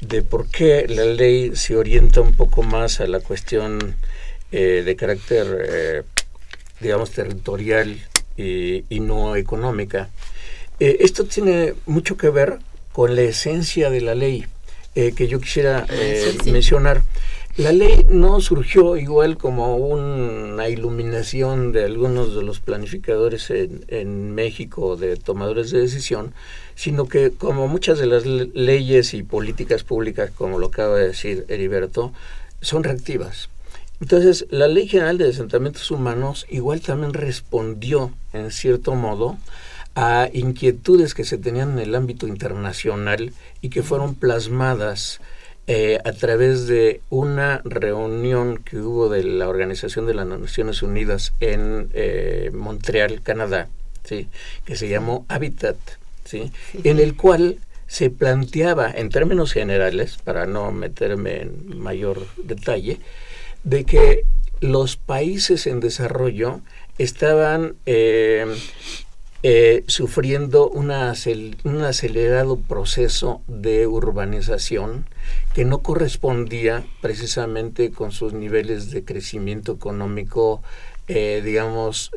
de 0.00 0.22
por 0.22 0.48
qué 0.48 0.86
la 0.88 1.04
ley 1.04 1.54
se 1.54 1.76
orienta 1.76 2.20
un 2.20 2.32
poco 2.32 2.62
más 2.62 3.00
a 3.00 3.06
la 3.06 3.20
cuestión 3.20 3.94
eh, 4.56 4.84
de 4.84 4.94
carácter, 4.94 5.66
eh, 5.68 6.02
digamos, 6.78 7.10
territorial 7.10 7.98
y, 8.36 9.00
no 9.00 9.34
económica. 9.34 10.10
Eh, 10.78 10.98
esto 11.00 11.24
tiene 11.24 11.74
mucho 11.86 12.16
que 12.16 12.30
ver 12.30 12.60
con 12.92 13.16
la 13.16 13.22
esencia 13.22 13.90
de 13.90 14.00
la 14.00 14.14
ley 14.14 14.46
que 14.94 15.26
yo 15.26 15.40
quisiera 15.40 15.88
mencionar. 16.44 17.02
La 17.56 17.72
ley 17.72 18.06
no 18.08 18.40
surgió 18.40 18.96
igual 18.96 19.38
como 19.38 19.76
una 19.76 20.68
iluminación 20.68 21.72
de 21.72 21.86
algunos 21.86 22.36
de 22.36 22.44
los 22.44 22.60
planificadores 22.60 23.50
en, 23.50 23.84
en 23.88 24.36
México, 24.36 24.94
de 24.94 25.16
tomadores 25.16 25.72
de 25.72 25.80
decisión, 25.80 26.32
sino 26.76 27.08
que 27.08 27.32
como 27.32 27.66
muchas 27.66 27.98
de 27.98 28.06
las 28.06 28.24
leyes 28.24 29.14
y 29.14 29.24
políticas 29.24 29.82
públicas, 29.82 30.30
como 30.30 30.60
lo 30.60 30.68
acaba 30.68 30.96
de 30.96 31.08
decir 31.08 31.44
Heriberto, 31.48 32.12
son 32.60 32.84
reactivas. 32.84 33.48
Entonces, 34.04 34.44
la 34.50 34.68
Ley 34.68 34.86
General 34.86 35.16
de 35.16 35.30
Asentamientos 35.30 35.90
Humanos 35.90 36.44
igual 36.50 36.82
también 36.82 37.14
respondió, 37.14 38.12
en 38.34 38.50
cierto 38.50 38.94
modo, 38.94 39.38
a 39.94 40.28
inquietudes 40.30 41.14
que 41.14 41.24
se 41.24 41.38
tenían 41.38 41.72
en 41.72 41.78
el 41.78 41.94
ámbito 41.94 42.26
internacional 42.26 43.32
y 43.62 43.70
que 43.70 43.82
fueron 43.82 44.14
plasmadas 44.14 45.22
eh, 45.68 46.00
a 46.04 46.12
través 46.12 46.66
de 46.66 47.00
una 47.08 47.62
reunión 47.64 48.58
que 48.58 48.76
hubo 48.76 49.08
de 49.08 49.24
la 49.24 49.48
Organización 49.48 50.06
de 50.06 50.12
las 50.12 50.26
Naciones 50.26 50.82
Unidas 50.82 51.32
en 51.40 51.88
eh, 51.94 52.50
Montreal, 52.52 53.22
Canadá, 53.22 53.68
¿sí? 54.04 54.28
que 54.66 54.76
se 54.76 54.86
llamó 54.86 55.24
Habitat, 55.28 55.78
¿sí? 56.26 56.52
en 56.74 56.98
el 56.98 57.16
cual 57.16 57.56
se 57.86 58.10
planteaba, 58.10 58.90
en 58.90 59.08
términos 59.08 59.54
generales, 59.54 60.18
para 60.22 60.44
no 60.44 60.72
meterme 60.72 61.40
en 61.40 61.78
mayor 61.78 62.26
detalle, 62.36 63.00
de 63.64 63.84
que 63.84 64.24
los 64.60 64.96
países 64.96 65.66
en 65.66 65.80
desarrollo 65.80 66.60
estaban 66.98 67.74
eh, 67.86 68.46
eh, 69.42 69.84
sufriendo 69.88 70.68
un 70.68 70.90
acelerado 70.90 72.56
proceso 72.56 73.42
de 73.46 73.86
urbanización 73.86 75.06
que 75.54 75.64
no 75.64 75.80
correspondía 75.82 76.86
precisamente 77.00 77.90
con 77.90 78.12
sus 78.12 78.32
niveles 78.32 78.90
de 78.90 79.04
crecimiento 79.04 79.72
económico, 79.72 80.62
eh, 81.08 81.42
digamos, 81.44 82.10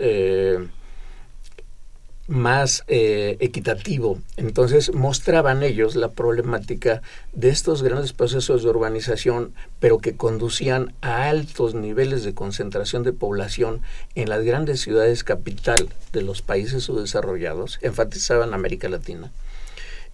más 2.27 2.84
eh, 2.88 3.38
equitativo. 3.39 4.19
Entonces 4.36 4.93
mostraban 4.93 5.63
ellos 5.63 5.96
la 5.96 6.12
problemática 6.12 7.01
de 7.34 7.50
estos 7.50 7.84
grandes 7.84 8.13
procesos 8.13 8.63
de 8.63 8.69
urbanización, 8.69 9.53
pero 9.79 10.00
que 10.00 10.15
conducían 10.15 10.93
a 11.01 11.29
altos 11.29 11.74
niveles 11.74 12.24
de 12.24 12.34
concentración 12.34 13.03
de 13.03 13.13
población 13.13 13.81
en 14.15 14.29
las 14.29 14.43
grandes 14.43 14.81
ciudades 14.81 15.24
capital 15.24 15.89
de 16.12 16.22
los 16.22 16.41
países 16.41 16.84
subdesarrollados, 16.84 17.79
enfatizaban 17.81 18.53
América 18.53 18.89
Latina. 18.89 19.31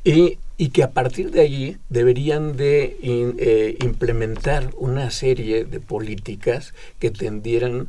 Y, 0.03 0.37
y, 0.57 0.69
que 0.69 0.83
a 0.83 0.91
partir 0.91 1.31
de 1.31 1.39
allí 1.39 1.77
deberían 1.87 2.57
de 2.57 2.97
eh, 3.01 3.77
implementar 3.81 4.69
una 4.75 5.09
serie 5.11 5.63
de 5.63 5.79
políticas 5.79 6.73
que 6.99 7.09
tendieran 7.09 7.87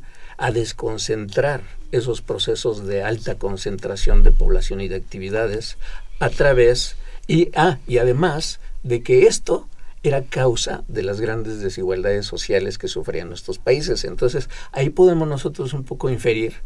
desconcentrar 0.53 1.63
esos 1.93 2.23
procesos 2.23 2.87
de 2.87 3.03
alta 3.03 3.37
concentración 3.37 4.23
de 4.23 4.33
población 4.33 4.81
y 4.81 4.89
de 4.89 4.97
actividades 4.97 5.79
a 6.19 6.31
través 6.31 6.97
y, 7.27 7.51
ah, 7.55 7.79
y 7.87 7.99
además 7.99 8.61
de 8.83 9.03
que 9.03 9.27
esto 9.27 9.69
era 10.05 10.23
causa 10.23 10.85
de 10.87 11.03
las 11.03 11.19
grandes 11.19 11.61
desigualdades 11.61 12.27
sociales 12.27 12.77
que 12.77 12.89
sufrían 12.89 13.29
nuestros 13.31 13.59
países. 13.59 14.05
Entonces, 14.05 14.51
ahí 14.71 14.91
podemos 14.91 15.27
nosotros 15.27 15.73
un 15.73 15.85
poco 15.85 16.11
inferir 16.11 16.57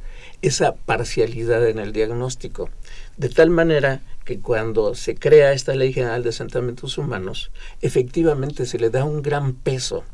esa 0.42 0.74
parcialidad 0.74 1.66
en 1.68 1.78
el 1.78 1.92
diagnóstico, 1.92 2.68
de 3.16 3.28
tal 3.28 3.50
manera 3.50 4.00
que 4.24 4.40
cuando 4.40 4.94
se 4.94 5.14
crea 5.14 5.52
esta 5.52 5.74
Ley 5.74 5.92
General 5.92 6.22
de 6.22 6.30
Asentamientos 6.30 6.98
Humanos, 6.98 7.52
efectivamente 7.80 8.66
se 8.66 8.78
le 8.78 8.90
da 8.90 9.04
un 9.04 9.22
gran 9.22 9.54
peso 9.54 10.04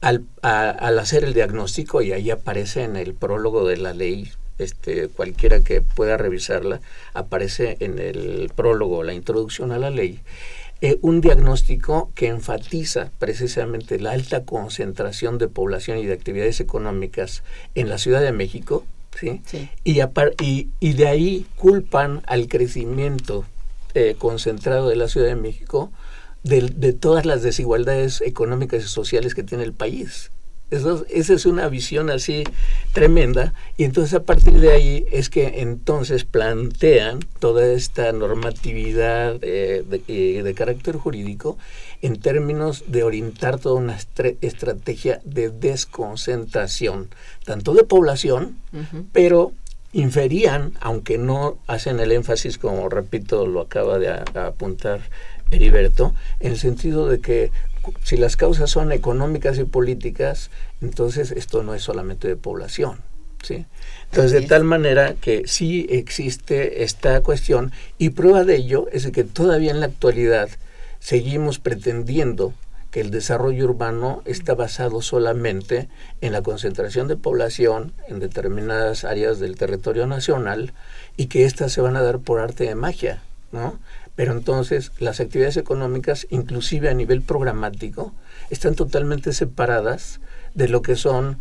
al, 0.00 0.24
al 0.42 0.98
hacer 0.98 1.24
el 1.24 1.34
diagnóstico, 1.34 2.02
y 2.02 2.12
ahí 2.12 2.30
aparece 2.30 2.84
en 2.84 2.96
el 2.96 3.14
prólogo 3.14 3.66
de 3.66 3.76
la 3.76 3.92
ley 3.92 4.30
este, 4.58 5.08
cualquiera 5.08 5.60
que 5.60 5.82
pueda 5.82 6.16
revisarla, 6.16 6.80
aparece 7.12 7.76
en 7.80 7.98
el 7.98 8.50
prólogo, 8.54 9.02
la 9.02 9.12
introducción 9.12 9.72
a 9.72 9.78
la 9.78 9.90
ley, 9.90 10.20
eh, 10.80 10.98
un 11.02 11.20
diagnóstico 11.20 12.10
que 12.14 12.28
enfatiza 12.28 13.10
precisamente 13.18 13.98
la 13.98 14.12
alta 14.12 14.44
concentración 14.44 15.38
de 15.38 15.48
población 15.48 15.98
y 15.98 16.06
de 16.06 16.14
actividades 16.14 16.60
económicas 16.60 17.42
en 17.74 17.88
la 17.88 17.98
Ciudad 17.98 18.20
de 18.20 18.32
México, 18.32 18.84
¿sí? 19.18 19.40
Y, 19.84 20.00
y, 20.42 20.68
y, 20.80 20.92
de 20.92 21.08
ahí 21.08 21.46
culpan 21.56 22.22
al 22.26 22.48
crecimiento 22.48 23.44
eh, 23.94 24.16
concentrado 24.18 24.88
de 24.88 24.96
la 24.96 25.08
Ciudad 25.08 25.28
de 25.28 25.36
México 25.36 25.90
de, 26.46 26.62
de 26.74 26.92
todas 26.92 27.26
las 27.26 27.42
desigualdades 27.42 28.20
económicas 28.20 28.84
y 28.84 28.88
sociales 28.88 29.34
que 29.34 29.42
tiene 29.42 29.64
el 29.64 29.72
país. 29.72 30.30
Esa 30.68 31.04
es 31.08 31.46
una 31.46 31.68
visión 31.68 32.10
así 32.10 32.42
tremenda. 32.92 33.54
Y 33.76 33.84
entonces 33.84 34.14
a 34.14 34.24
partir 34.24 34.54
de 34.54 34.72
ahí 34.72 35.06
es 35.12 35.30
que 35.30 35.60
entonces 35.60 36.24
plantean 36.24 37.20
toda 37.38 37.68
esta 37.68 38.10
normatividad 38.10 39.36
eh, 39.42 39.84
de, 39.86 40.54
carácter 40.54 40.96
jurídico 40.96 41.56
en 42.02 42.18
términos 42.18 42.82
de 42.88 43.04
orientar 43.04 43.60
toda 43.60 43.76
una 43.76 43.96
estrategia 44.40 45.20
de 45.24 45.50
desconcentración, 45.50 47.10
tanto 47.44 47.72
de 47.72 47.84
población, 47.84 48.56
pero 49.12 49.52
inferían, 49.92 50.72
aunque 50.80 51.16
no 51.16 51.58
hacen 51.68 52.00
el 52.00 52.10
énfasis, 52.10 52.58
como 52.58 52.88
repito, 52.88 53.46
lo 53.46 53.60
acaba 53.60 53.98
de 53.98 54.10
apuntar 54.10 55.00
Heriberto, 55.50 56.14
en 56.40 56.52
el 56.52 56.58
sentido 56.58 57.08
de 57.08 57.20
que 57.20 57.50
si 58.02 58.16
las 58.16 58.36
causas 58.36 58.70
son 58.70 58.92
económicas 58.92 59.58
y 59.58 59.64
políticas, 59.64 60.50
entonces 60.80 61.30
esto 61.30 61.62
no 61.62 61.74
es 61.74 61.82
solamente 61.82 62.28
de 62.28 62.36
población. 62.36 62.98
¿sí? 63.42 63.64
Entonces, 64.10 64.32
de 64.32 64.46
tal 64.46 64.64
manera 64.64 65.14
que 65.14 65.44
sí 65.46 65.86
existe 65.90 66.82
esta 66.82 67.20
cuestión 67.22 67.72
y 67.98 68.10
prueba 68.10 68.44
de 68.44 68.56
ello 68.56 68.86
es 68.92 69.06
que 69.08 69.24
todavía 69.24 69.70
en 69.70 69.80
la 69.80 69.86
actualidad 69.86 70.48
seguimos 70.98 71.58
pretendiendo 71.58 72.54
que 72.90 73.00
el 73.00 73.10
desarrollo 73.10 73.66
urbano 73.66 74.22
está 74.24 74.54
basado 74.54 75.02
solamente 75.02 75.88
en 76.20 76.32
la 76.32 76.42
concentración 76.42 77.08
de 77.08 77.16
población 77.16 77.92
en 78.08 78.20
determinadas 78.20 79.04
áreas 79.04 79.38
del 79.38 79.56
territorio 79.56 80.06
nacional 80.06 80.72
y 81.16 81.26
que 81.26 81.44
éstas 81.44 81.72
se 81.72 81.80
van 81.80 81.96
a 81.96 82.02
dar 82.02 82.20
por 82.20 82.40
arte 82.40 82.64
de 82.64 82.74
magia, 82.74 83.22
¿no? 83.52 83.78
Pero 84.16 84.32
entonces 84.32 84.92
las 84.98 85.20
actividades 85.20 85.56
económicas, 85.56 86.26
inclusive 86.30 86.88
a 86.88 86.94
nivel 86.94 87.22
programático, 87.22 88.14
están 88.50 88.74
totalmente 88.74 89.32
separadas 89.32 90.20
de 90.54 90.68
lo 90.68 90.82
que 90.82 90.96
son 90.96 91.38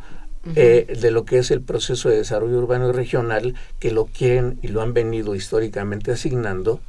eh, 0.56 0.86
de 1.02 1.10
lo 1.10 1.26
que 1.26 1.40
es 1.40 1.50
el 1.50 1.62
proceso 1.62 2.10
de 2.10 2.18
desarrollo 2.18 2.60
urbano 2.60 2.90
y 2.90 2.92
regional 2.92 3.56
que 3.80 3.90
lo 3.90 4.06
quieren 4.06 4.60
y 4.62 4.68
lo 4.68 4.84
han 4.84 4.94
venido 4.94 5.34
históricamente 5.34 6.12
asignando 6.12 6.82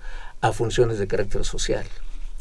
a 0.43 0.53
funciones 0.53 0.99
de 0.99 1.07
carácter 1.07 1.43
social. 1.43 1.87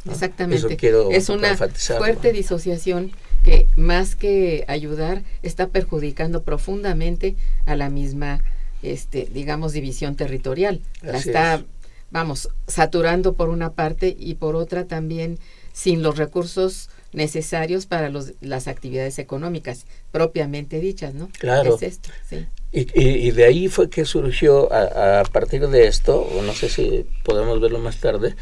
Exactamente. 0.09 0.77
es 1.11 1.29
una 1.29 1.55
fuerte 1.55 2.33
disociación 2.33 3.11
que 3.45 3.67
más 3.77 4.15
que 4.15 4.65
ayudar 4.67 5.23
está 5.41 5.67
perjudicando 5.67 6.43
profundamente 6.43 7.35
a 7.65 7.75
la 7.75 7.89
misma 7.89 8.41
este 8.83 9.29
digamos 9.31 9.71
división 9.71 10.15
territorial. 10.15 10.81
La 11.01 11.17
está 11.17 11.63
vamos, 12.11 12.49
saturando 12.67 13.33
por 13.33 13.49
una 13.49 13.73
parte 13.73 14.15
y 14.17 14.35
por 14.35 14.55
otra 14.55 14.85
también 14.85 15.39
sin 15.73 16.01
los 16.01 16.17
recursos 16.17 16.89
necesarios 17.15 17.85
para 17.85 18.09
los, 18.09 18.33
las 18.41 18.67
actividades 18.67 19.19
económicas 19.19 19.85
propiamente 20.11 20.79
dichas, 20.79 21.13
¿no? 21.13 21.29
Claro. 21.39 21.77
y, 22.71 22.99
y, 22.99 23.31
de 23.31 23.45
ahí 23.45 23.67
fue 23.67 23.89
que 23.89 24.05
surgió 24.05 24.71
a, 24.71 25.23
partir 25.31 25.67
de 25.67 25.87
esto, 25.87 26.21
o 26.21 26.41
no 26.41 26.53
sé 26.53 26.69
si 26.69 27.05
podemos 27.23 27.59
verlo 27.61 27.79
más 27.79 27.97
tarde, 27.97 28.35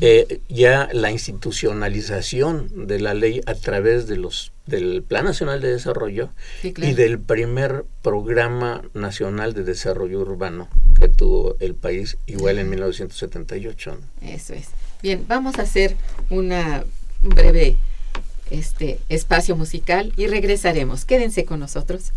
eh, 0.00 0.40
ya 0.48 0.88
la 0.92 1.10
institucionalización 1.10 2.86
de 2.86 3.00
la 3.00 3.14
ley 3.14 3.40
a 3.46 3.54
través 3.54 4.06
de 4.06 4.16
los 4.16 4.52
del 4.68 5.02
Plan 5.02 5.24
Nacional 5.24 5.60
de 5.60 5.72
Desarrollo 5.72 6.30
y 6.62 6.92
del 6.92 7.18
primer 7.18 7.84
Programa 8.02 8.82
Nacional 8.94 9.54
de 9.54 9.64
Desarrollo 9.64 10.20
Urbano 10.20 10.68
que 10.98 11.08
tuvo 11.08 11.56
el 11.60 11.74
país 11.74 12.18
igual 12.26 12.58
en 12.58 12.70
1978. 12.70 13.98
Eso 14.22 14.54
es. 14.54 14.68
Bien, 15.02 15.24
vamos 15.28 15.58
a 15.58 15.62
hacer 15.62 15.96
una 16.30 16.84
breve 17.22 17.76
este 18.50 18.98
espacio 19.08 19.56
musical 19.56 20.12
y 20.16 20.26
regresaremos. 20.26 21.04
Quédense 21.04 21.44
con 21.44 21.60
nosotros. 21.60 22.12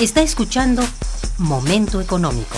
Está 0.00 0.22
escuchando 0.22 0.82
Momento 1.38 2.00
Económico. 2.00 2.56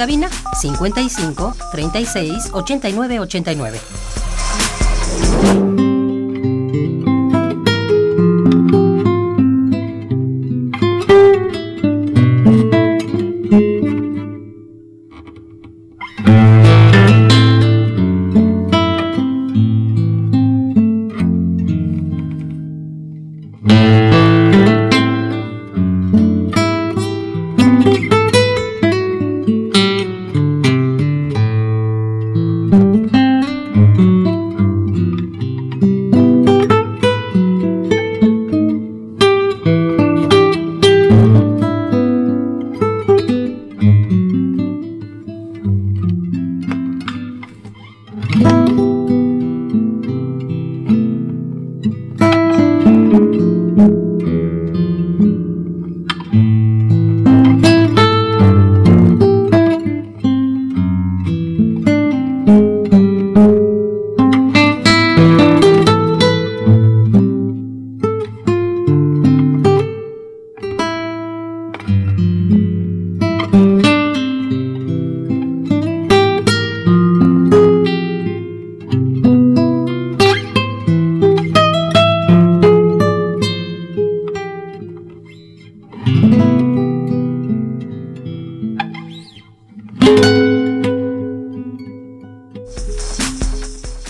Cabina 0.00 0.30
55 0.54 1.52
36 1.72 2.50
89 2.54 3.18
89. 3.20 3.99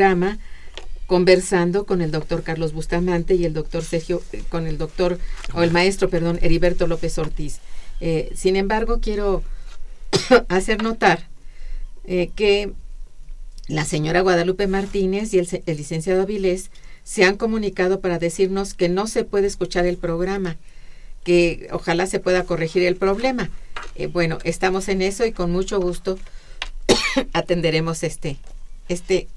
Programa 0.00 0.38
conversando 1.06 1.84
con 1.84 2.00
el 2.00 2.10
doctor 2.10 2.42
Carlos 2.42 2.72
Bustamante 2.72 3.34
y 3.34 3.44
el 3.44 3.52
doctor 3.52 3.84
Sergio, 3.84 4.22
eh, 4.32 4.42
con 4.48 4.66
el 4.66 4.78
doctor, 4.78 5.18
o 5.52 5.62
el 5.62 5.72
maestro, 5.72 6.08
perdón, 6.08 6.38
Heriberto 6.40 6.86
López 6.86 7.18
Ortiz. 7.18 7.58
Eh, 8.00 8.32
sin 8.34 8.56
embargo, 8.56 9.00
quiero 9.02 9.42
hacer 10.48 10.82
notar 10.82 11.28
eh, 12.06 12.30
que 12.34 12.72
la 13.68 13.84
señora 13.84 14.22
Guadalupe 14.22 14.68
Martínez 14.68 15.34
y 15.34 15.38
el, 15.38 15.48
licenciado 15.66 16.22
Avilés 16.22 16.70
se 17.04 17.24
han 17.24 17.36
comunicado 17.36 18.00
para 18.00 18.18
decirnos 18.18 18.72
que 18.72 18.88
no 18.88 19.06
se 19.06 19.24
puede 19.24 19.48
escuchar 19.48 19.84
el 19.84 19.98
programa, 19.98 20.56
que 21.24 21.68
ojalá 21.72 22.06
se 22.06 22.20
pueda 22.20 22.44
corregir 22.44 22.84
el 22.84 22.96
problema. 22.96 23.50
Bueno, 24.12 24.38
estamos 24.44 24.88
en 24.88 25.02
eso 25.02 25.26
y 25.26 25.32
con 25.32 25.52
mucho 25.52 25.78
gusto 25.78 26.18
atenderemos 27.34 28.02
este, 28.02 28.38
este 28.88 29.28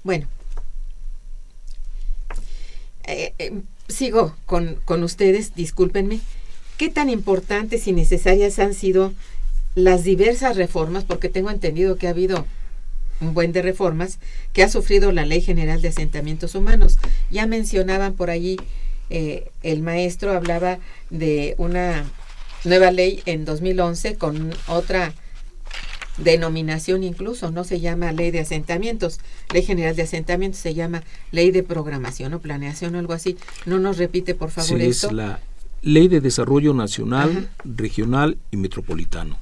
Bueno, 0.03 0.27
eh, 3.05 3.33
eh, 3.39 3.61
sigo 3.87 4.35
con, 4.45 4.75
con 4.85 5.03
ustedes, 5.03 5.55
discúlpenme. 5.55 6.19
¿Qué 6.77 6.89
tan 6.89 7.09
importantes 7.09 7.87
y 7.87 7.93
necesarias 7.93 8.57
han 8.59 8.73
sido 8.73 9.13
las 9.75 10.03
diversas 10.03 10.55
reformas? 10.57 11.03
Porque 11.03 11.29
tengo 11.29 11.51
entendido 11.51 11.97
que 11.97 12.07
ha 12.07 12.11
habido 12.11 12.45
un 13.21 13.33
buen 13.33 13.51
de 13.51 13.61
reformas 13.61 14.19
que 14.53 14.63
ha 14.63 14.69
sufrido 14.69 15.11
la 15.11 15.25
Ley 15.25 15.41
General 15.41 15.81
de 15.81 15.89
Asentamientos 15.89 16.55
Humanos. 16.55 16.97
Ya 17.29 17.45
mencionaban 17.45 18.13
por 18.13 18.29
allí, 18.29 18.57
eh, 19.09 19.51
el 19.61 19.81
maestro 19.81 20.31
hablaba 20.31 20.79
de 21.09 21.55
una 21.57 22.03
nueva 22.63 22.91
ley 22.91 23.21
en 23.25 23.45
2011 23.45 24.15
con 24.15 24.53
otra 24.67 25.13
denominación 26.17 27.03
incluso, 27.03 27.51
no 27.51 27.63
se 27.63 27.79
llama 27.79 28.11
ley 28.11 28.31
de 28.31 28.39
asentamientos, 28.41 29.19
ley 29.53 29.63
general 29.63 29.95
de 29.95 30.03
asentamientos, 30.03 30.59
se 30.59 30.73
llama 30.73 31.03
ley 31.31 31.51
de 31.51 31.63
programación 31.63 32.33
o 32.33 32.39
planeación 32.39 32.95
o 32.95 32.99
algo 32.99 33.13
así. 33.13 33.37
No 33.65 33.79
nos 33.79 33.97
repite, 33.97 34.35
por 34.35 34.51
favor, 34.51 34.77
Sí, 34.79 34.85
es 34.85 35.03
esto. 35.03 35.11
la 35.11 35.39
Ley 35.83 36.07
de 36.07 36.21
Desarrollo 36.21 36.75
Nacional, 36.75 37.31
Ajá. 37.31 37.63
Regional 37.63 38.37
y 38.51 38.57
Metropolitano. 38.57 39.39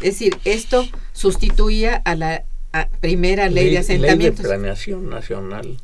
Es 0.00 0.14
decir, 0.18 0.36
esto 0.44 0.86
sustituía 1.14 1.96
a 2.04 2.14
la 2.14 2.44
a- 2.72 2.88
primera 3.00 3.44
ley, 3.48 3.54
de 3.54 3.60
Ley 3.62 3.70
de 3.72 3.78
asentamientos. 3.78 4.44
planeación 4.46 5.08
nacional 5.08 5.78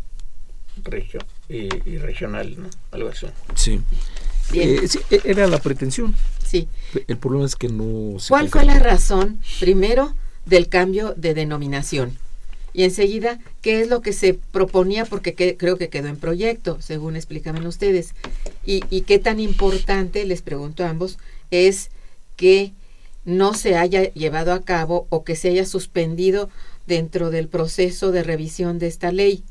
regio, 0.84 1.20
y, 1.48 1.68
y 1.88 1.98
regional, 1.98 2.54
¿no? 2.58 2.68
Algo 2.90 3.08
así. 3.08 3.26
Sí. 3.54 3.80
Bien. 4.52 4.84
Eh, 4.84 4.88
sí, 4.88 4.98
e- 5.10 5.22
era 5.24 5.46
la 5.46 5.58
pretensión. 5.58 6.14
sí. 6.44 6.68
El 7.08 7.16
problema 7.16 7.46
es 7.46 7.56
que 7.56 7.68
no 7.68 8.18
se 8.20 8.28
¿Cuál 8.28 8.48
fue 8.50 8.64
la 8.66 8.78
razón, 8.78 9.40
primero, 9.60 10.14
del 10.46 10.68
cambio 10.68 11.14
de 11.16 11.34
denominación? 11.34 12.16
Y 12.72 12.82
enseguida, 12.82 13.38
¿qué 13.62 13.80
es 13.80 13.88
lo 13.88 14.00
que 14.00 14.12
se 14.12 14.34
proponía? 14.34 15.04
Porque 15.04 15.34
que- 15.34 15.56
creo 15.56 15.76
que 15.78 15.88
quedó 15.88 16.08
en 16.08 16.16
proyecto, 16.16 16.78
según 16.80 17.14
explicaban 17.14 17.66
ustedes. 17.66 18.14
Y, 18.66 18.82
y 18.90 19.02
qué 19.02 19.18
tan 19.20 19.38
importante, 19.38 20.24
les 20.24 20.42
pregunto 20.42 20.84
a 20.84 20.90
ambos, 20.90 21.18
es 21.52 21.90
que 22.36 22.72
no 23.24 23.54
se 23.54 23.76
haya 23.76 24.12
llevado 24.12 24.52
a 24.52 24.62
cabo 24.62 25.06
o 25.08 25.22
que 25.22 25.36
se 25.36 25.50
haya 25.50 25.64
suspendido 25.66 26.50
dentro 26.86 27.30
del 27.30 27.46
proceso 27.48 28.10
de 28.10 28.24
revisión 28.24 28.78
de 28.80 28.88
esta 28.88 29.12
ley. 29.12 29.44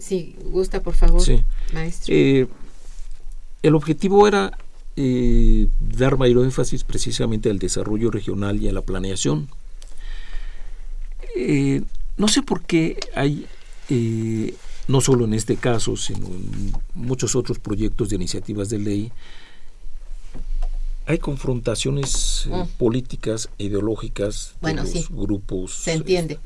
Si 0.00 0.34
gusta, 0.44 0.80
por 0.82 0.94
favor, 0.94 1.20
Sí. 1.22 1.44
maestro. 1.74 2.14
Eh, 2.14 2.46
el 3.62 3.74
objetivo 3.74 4.26
era 4.26 4.56
eh, 4.96 5.68
dar 5.80 6.16
mayor 6.16 6.44
énfasis 6.44 6.82
precisamente 6.82 7.50
al 7.50 7.58
desarrollo 7.60 8.10
regional 8.10 8.60
y 8.60 8.68
a 8.68 8.72
la 8.72 8.82
planeación. 8.82 9.48
Eh, 11.40 11.82
no 12.16 12.26
sé 12.26 12.42
por 12.42 12.62
qué 12.62 12.98
hay, 13.14 13.46
eh, 13.88 14.54
no 14.88 15.00
solo 15.00 15.24
en 15.24 15.34
este 15.34 15.56
caso, 15.56 15.96
sino 15.96 16.26
en 16.26 16.72
muchos 16.94 17.36
otros 17.36 17.60
proyectos 17.60 18.08
de 18.08 18.16
iniciativas 18.16 18.68
de 18.70 18.78
ley, 18.80 19.12
hay 21.06 21.18
confrontaciones 21.18 22.46
eh, 22.46 22.64
Mm. 22.64 22.66
políticas, 22.76 23.48
ideológicas 23.56 24.48
de 24.54 24.58
Bueno, 24.62 24.82
los 24.82 24.90
sí. 24.90 25.06
grupos. 25.10 25.74
se 25.74 25.92
entiende. 25.92 26.40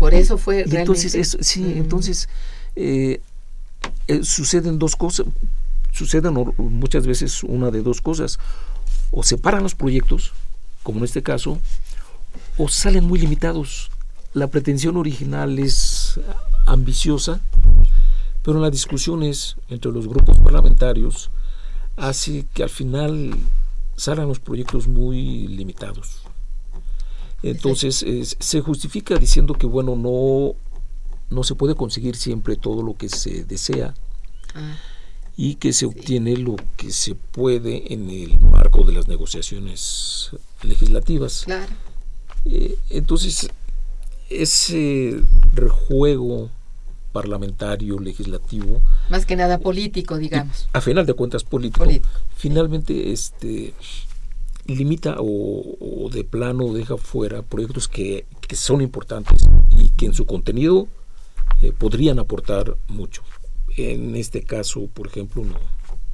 Por 0.00 0.14
eso 0.14 0.36
fue 0.36 0.62
entonces, 0.62 1.12
realmente- 1.12 1.20
es- 1.20 1.46
sí, 1.46 1.60
Mm. 1.60 1.78
entonces 1.78 2.28
suceden 4.22 4.78
dos 4.78 4.96
cosas. 4.96 5.26
sucede 5.92 6.30
muchas 6.30 7.06
veces 7.08 7.42
una 7.42 7.70
de 7.72 7.82
dos 7.82 8.00
cosas. 8.00 8.38
O 9.10 9.22
separan 9.24 9.62
los 9.64 9.74
proyectos, 9.74 10.32
como 10.84 10.98
en 10.98 11.04
este 11.06 11.22
caso, 11.24 11.58
o 12.56 12.68
salen 12.68 13.04
muy 13.04 13.18
limitados. 13.18 13.90
La 14.38 14.46
pretensión 14.46 14.96
original 14.96 15.58
es 15.58 16.20
ambiciosa, 16.64 17.40
pero 18.44 18.58
en 18.58 18.62
las 18.62 18.70
discusiones 18.70 19.56
entre 19.68 19.90
los 19.90 20.06
grupos 20.06 20.38
parlamentarios 20.38 21.30
hace 21.96 22.46
que 22.54 22.62
al 22.62 22.68
final 22.68 23.34
salgan 23.96 24.28
los 24.28 24.38
proyectos 24.38 24.86
muy 24.86 25.48
limitados. 25.48 26.20
Entonces 27.42 28.04
se 28.38 28.60
justifica 28.60 29.16
diciendo 29.16 29.54
que 29.54 29.66
bueno 29.66 29.96
no 29.96 30.54
no 31.30 31.42
se 31.42 31.56
puede 31.56 31.74
conseguir 31.74 32.14
siempre 32.14 32.54
todo 32.54 32.80
lo 32.84 32.96
que 32.96 33.08
se 33.08 33.42
desea 33.42 33.92
ah. 34.54 34.76
y 35.36 35.56
que 35.56 35.72
se 35.72 35.84
obtiene 35.84 36.36
lo 36.36 36.54
que 36.76 36.92
se 36.92 37.16
puede 37.16 37.92
en 37.92 38.08
el 38.08 38.38
marco 38.38 38.84
de 38.84 38.92
las 38.92 39.08
negociaciones 39.08 40.30
legislativas. 40.62 41.42
Claro. 41.44 41.72
Eh, 42.44 42.78
entonces 42.90 43.50
ese 44.30 45.22
rejuego 45.52 46.50
parlamentario, 47.12 47.98
legislativo. 47.98 48.82
Más 49.08 49.26
que 49.26 49.36
nada 49.36 49.58
político, 49.58 50.18
digamos. 50.18 50.68
A 50.72 50.80
final 50.80 51.06
de 51.06 51.14
cuentas 51.14 51.44
político. 51.44 51.86
Finalmente, 52.36 53.12
este 53.12 53.74
limita 54.66 55.16
o, 55.18 56.10
de 56.12 56.24
plano 56.24 56.72
deja 56.74 56.98
fuera 56.98 57.42
proyectos 57.42 57.88
que, 57.88 58.26
que, 58.46 58.54
son 58.54 58.82
importantes 58.82 59.48
y 59.70 59.88
que 59.90 60.04
en 60.04 60.12
su 60.12 60.26
contenido 60.26 60.86
eh, 61.62 61.72
podrían 61.72 62.18
aportar 62.18 62.76
mucho. 62.86 63.22
En 63.76 64.14
este 64.14 64.42
caso, 64.42 64.88
por 64.92 65.06
ejemplo, 65.06 65.42
no, 65.42 65.58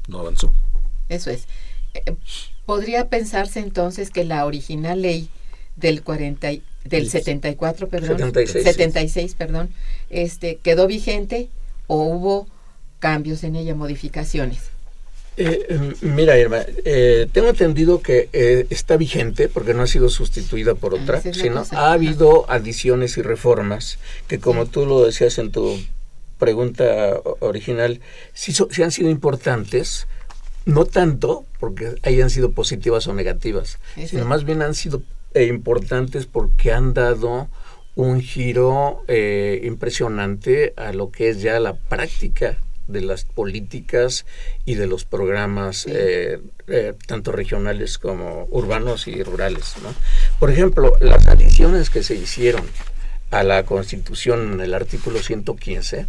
no 0.06 0.20
avanzó. 0.20 0.52
Eso 1.08 1.30
es. 1.30 1.48
Eh, 1.94 2.14
¿Podría 2.64 3.08
pensarse 3.08 3.60
entonces 3.60 4.10
que 4.10 4.24
la 4.24 4.46
original 4.46 5.02
ley 5.02 5.28
del 5.76 6.02
40 6.02 6.52
del 6.84 7.08
74, 7.08 7.88
perdón, 7.88 8.18
76, 8.18 8.64
76 8.64 9.34
perdón, 9.36 9.70
este 10.10 10.56
quedó 10.56 10.86
vigente 10.86 11.48
o 11.86 12.04
hubo 12.04 12.46
cambios 12.98 13.44
en 13.44 13.56
ella, 13.56 13.74
modificaciones? 13.74 14.70
Eh, 15.36 15.94
mira, 16.02 16.38
Irma, 16.38 16.64
eh, 16.84 17.26
tengo 17.32 17.48
entendido 17.48 18.00
que 18.00 18.28
eh, 18.32 18.66
está 18.70 18.96
vigente 18.96 19.48
porque 19.48 19.74
no 19.74 19.82
ha 19.82 19.86
sido 19.88 20.08
sustituida 20.08 20.74
por 20.74 20.94
ah, 20.94 21.02
otra, 21.02 21.20
sino 21.20 21.64
ha 21.72 21.92
habido 21.92 22.48
adiciones 22.48 23.18
y 23.18 23.22
reformas 23.22 23.98
que, 24.28 24.38
como 24.38 24.66
tú 24.66 24.86
lo 24.86 25.04
decías 25.04 25.38
en 25.38 25.50
tu 25.50 25.76
pregunta 26.38 27.20
original, 27.40 28.00
sí, 28.32 28.52
sí, 28.52 28.82
han 28.82 28.92
sido 28.92 29.10
importantes, 29.10 30.06
no 30.66 30.84
tanto 30.84 31.44
porque 31.58 31.96
hayan 32.04 32.30
sido 32.30 32.52
positivas 32.52 33.06
o 33.08 33.14
negativas, 33.14 33.78
sino 34.06 34.24
más 34.24 34.44
bien 34.44 34.62
han 34.62 34.74
sido 34.74 35.02
importantes 35.34 36.26
porque 36.26 36.72
han 36.72 36.94
dado 36.94 37.48
un 37.96 38.20
giro 38.20 39.02
impresionante 39.62 40.74
a 40.76 40.92
lo 40.92 41.10
que 41.10 41.28
es 41.28 41.42
ya 41.42 41.60
la 41.60 41.74
práctica 41.74 42.58
de 42.86 43.00
las 43.00 43.24
políticas 43.24 44.26
y 44.64 44.74
de 44.74 44.86
los 44.86 45.04
programas 45.04 45.86
eh, 45.86 46.40
eh, 46.66 46.94
tanto 47.06 47.32
regionales 47.32 47.98
como 47.98 48.46
urbanos 48.50 49.08
y 49.08 49.22
rurales. 49.22 49.74
¿no? 49.82 49.94
Por 50.38 50.50
ejemplo, 50.50 50.92
las 51.00 51.26
adiciones 51.26 51.90
que 51.90 52.02
se 52.02 52.14
hicieron 52.14 52.64
a 53.30 53.42
la 53.42 53.64
Constitución 53.64 54.54
en 54.54 54.60
el 54.60 54.74
artículo 54.74 55.20
115, 55.20 56.06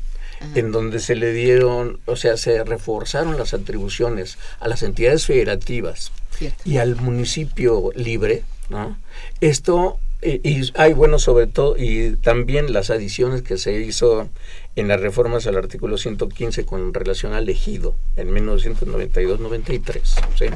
en 0.53 0.71
donde 0.71 0.99
se 0.99 1.15
le 1.15 1.31
dieron, 1.31 1.99
o 2.05 2.17
sea, 2.17 2.38
se 2.38 2.63
reforzaron 2.63 3.38
las 3.38 3.53
atribuciones 3.53 4.38
a 4.59 4.67
las 4.67 4.83
entidades 4.83 5.25
federativas 5.25 6.11
y 6.65 6.77
al 6.77 6.97
municipio 6.97 7.91
libre, 7.95 8.43
¿no? 8.69 8.97
Esto 9.41 9.99
y, 10.25 10.71
hay 10.75 10.93
bueno 10.93 11.19
sobre 11.19 11.47
todo 11.47 11.75
y 11.78 12.15
también 12.17 12.73
las 12.73 12.89
adiciones 12.89 13.43
que 13.43 13.58
se 13.58 13.80
hizo 13.82 14.30
en 14.75 14.88
las 14.88 14.99
reformas 14.99 15.45
al 15.47 15.58
artículo 15.58 15.97
115 15.97 16.65
con 16.65 16.93
relación 16.93 17.34
al 17.34 17.49
ejido 17.49 17.95
en 18.15 18.34
1992-93. 18.34 20.51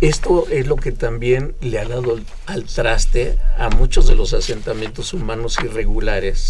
Esto 0.00 0.46
es 0.50 0.66
lo 0.66 0.76
que 0.76 0.92
también 0.92 1.54
le 1.60 1.78
ha 1.78 1.86
dado 1.86 2.18
al 2.46 2.64
traste 2.64 3.38
a 3.56 3.68
muchos 3.70 4.08
de 4.08 4.16
los 4.16 4.34
asentamientos 4.34 5.14
humanos 5.14 5.58
irregulares. 5.62 6.48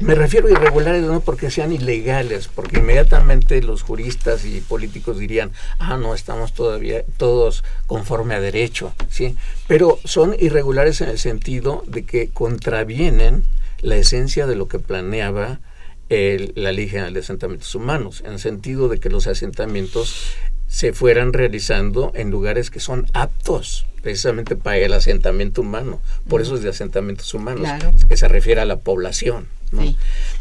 Me 0.00 0.14
refiero 0.14 0.48
a 0.48 0.50
irregulares 0.50 1.02
no 1.02 1.20
porque 1.20 1.50
sean 1.50 1.72
ilegales, 1.72 2.48
porque 2.48 2.80
inmediatamente 2.80 3.62
los 3.62 3.82
juristas 3.82 4.44
y 4.44 4.60
políticos 4.60 5.18
dirían, 5.18 5.52
ah, 5.78 5.96
no, 5.96 6.14
estamos 6.14 6.54
todavía 6.54 7.04
todos 7.18 7.62
conforme 7.86 8.34
a 8.34 8.40
derecho, 8.40 8.94
¿sí? 9.10 9.36
Pero 9.68 9.98
son 10.04 10.34
irregulares 10.38 11.00
en 11.02 11.10
el 11.10 11.18
sentido 11.18 11.84
de 11.86 12.04
que 12.04 12.30
contravienen 12.30 13.44
la 13.80 13.96
esencia 13.96 14.46
de 14.46 14.56
lo 14.56 14.66
que 14.66 14.78
planeaba 14.78 15.60
la 16.08 16.72
Ley 16.72 16.88
General 16.88 17.14
de 17.14 17.20
Asentamientos 17.20 17.74
Humanos, 17.74 18.22
en 18.26 18.32
el 18.32 18.38
sentido 18.38 18.88
de 18.88 19.00
que 19.00 19.08
los 19.08 19.26
asentamientos 19.26 20.34
se 20.72 20.94
fueran 20.94 21.34
realizando 21.34 22.12
en 22.14 22.30
lugares 22.30 22.70
que 22.70 22.80
son 22.80 23.06
aptos 23.12 23.84
precisamente 24.00 24.56
para 24.56 24.78
el 24.78 24.94
asentamiento 24.94 25.60
humano. 25.60 26.00
Por 26.26 26.40
eso 26.40 26.54
es 26.56 26.62
de 26.62 26.70
asentamientos 26.70 27.34
humanos, 27.34 27.68
que 28.08 28.16
se 28.16 28.26
refiere 28.26 28.62
a 28.62 28.64
la 28.64 28.78
población. 28.78 29.48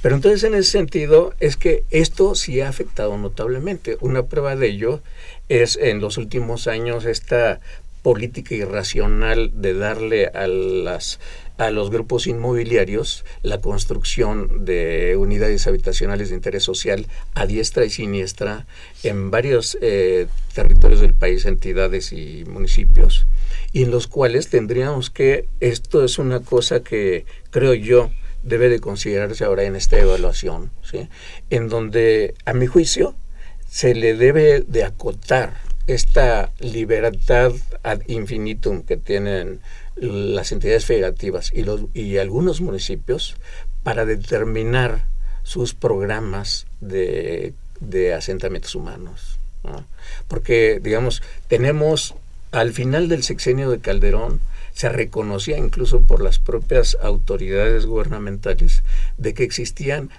Pero 0.01 0.15
entonces 0.15 0.43
en 0.45 0.55
ese 0.55 0.71
sentido 0.71 1.33
es 1.41 1.57
que 1.57 1.83
esto 1.89 2.33
sí 2.35 2.61
ha 2.61 2.69
afectado 2.69 3.17
notablemente. 3.17 3.97
Una 3.99 4.23
prueba 4.23 4.55
de 4.55 4.67
ello 4.67 5.01
es 5.49 5.75
en 5.75 5.99
los 5.99 6.17
últimos 6.17 6.67
años 6.67 7.03
esta 7.03 7.59
política 8.01 8.55
irracional 8.55 9.51
de 9.53 9.73
darle 9.73 10.27
a 10.27 10.47
las 10.47 11.19
a 11.61 11.69
los 11.69 11.91
grupos 11.91 12.25
inmobiliarios 12.25 13.23
la 13.43 13.61
construcción 13.61 14.65
de 14.65 15.15
unidades 15.15 15.67
habitacionales 15.67 16.29
de 16.29 16.35
interés 16.35 16.63
social 16.63 17.05
a 17.35 17.45
diestra 17.45 17.85
y 17.85 17.91
siniestra 17.91 18.65
en 19.03 19.29
varios 19.29 19.77
eh, 19.79 20.25
territorios 20.55 21.01
del 21.01 21.13
país, 21.13 21.45
entidades 21.45 22.13
y 22.13 22.45
municipios, 22.45 23.27
y 23.73 23.83
en 23.83 23.91
los 23.91 24.07
cuales 24.07 24.49
tendríamos 24.49 25.11
que, 25.11 25.45
esto 25.59 26.03
es 26.03 26.17
una 26.17 26.39
cosa 26.39 26.79
que 26.79 27.25
creo 27.51 27.75
yo 27.75 28.09
debe 28.41 28.67
de 28.67 28.79
considerarse 28.79 29.43
ahora 29.43 29.63
en 29.63 29.75
esta 29.75 29.99
evaluación, 29.99 30.71
¿sí? 30.81 31.09
en 31.51 31.69
donde 31.69 32.33
a 32.43 32.53
mi 32.53 32.65
juicio 32.65 33.13
se 33.69 33.93
le 33.93 34.15
debe 34.15 34.61
de 34.61 34.83
acotar 34.83 35.53
esta 35.93 36.51
libertad 36.59 37.51
ad 37.83 38.01
infinitum 38.07 38.83
que 38.83 38.97
tienen 38.97 39.59
las 39.95 40.51
entidades 40.51 40.85
federativas 40.85 41.51
y, 41.53 41.63
los, 41.63 41.81
y 41.93 42.17
algunos 42.17 42.61
municipios 42.61 43.35
para 43.83 44.05
determinar 44.05 45.05
sus 45.43 45.73
programas 45.73 46.67
de, 46.79 47.53
asentamientos 48.15 48.75
humanos. 48.75 49.39
Porque, 50.27 50.79
digamos, 50.81 51.21
tenemos 51.47 52.15
al 52.51 52.73
final 52.73 53.07
del 53.07 53.23
sexenio 53.23 53.69
de 53.69 53.79
Calderón, 53.79 54.39
se 54.73 54.89
reconocía 54.89 55.57
incluso 55.57 56.01
por 56.01 56.21
las 56.21 56.39
propias 56.39 56.97
autoridades 57.01 57.85
gubernamentales 57.85 58.83
de 59.17 59.33
que 59.33 59.43
existían 59.43 60.09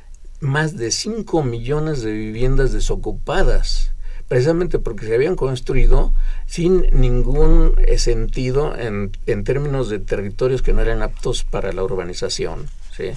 más 0.40 0.76
de 0.76 0.90
5 0.90 1.42
millones 1.42 2.02
de 2.02 2.12
viviendas 2.12 2.72
desocupadas 2.72 3.91
precisamente 4.32 4.78
porque 4.78 5.04
se 5.04 5.14
habían 5.14 5.36
construido 5.36 6.14
sin 6.46 6.86
ningún 6.90 7.74
eh, 7.86 7.98
sentido 7.98 8.74
en, 8.74 9.14
en 9.26 9.44
términos 9.44 9.90
de 9.90 9.98
territorios 9.98 10.62
que 10.62 10.72
no 10.72 10.80
eran 10.80 11.02
aptos 11.02 11.44
para 11.44 11.70
la 11.74 11.84
urbanización, 11.84 12.70
¿sí? 12.96 13.10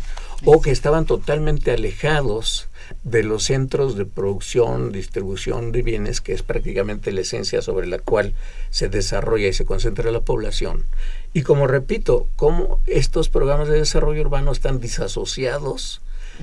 o 0.44 0.62
que 0.62 0.72
estaban 0.72 1.06
totalmente 1.06 1.72
alejados 1.72 2.68
de 3.06 3.24
los 3.24 3.46
centros 3.46 3.96
de 3.96 4.06
producción, 4.06 4.92
distribución 4.92 5.72
de 5.72 5.84
bienes, 5.84 6.20
que 6.20 6.34
es 6.34 6.44
prácticamente 6.44 7.14
la 7.14 7.22
esencia 7.22 7.62
sobre 7.62 7.88
la 7.88 8.00
cual 8.00 8.34
se 8.70 8.90
desarrolla 8.90 9.48
y 9.48 9.54
se 9.54 9.64
concentra 9.64 10.12
la 10.12 10.20
población. 10.20 10.84
Y 11.32 11.44
como 11.44 11.66
repito, 11.66 12.28
cómo 12.36 12.82
estos 12.88 13.30
programas 13.30 13.70
de 13.70 13.80
desarrollo 13.80 14.20
urbano 14.20 14.52
están 14.52 14.82
disasociados 14.82 16.02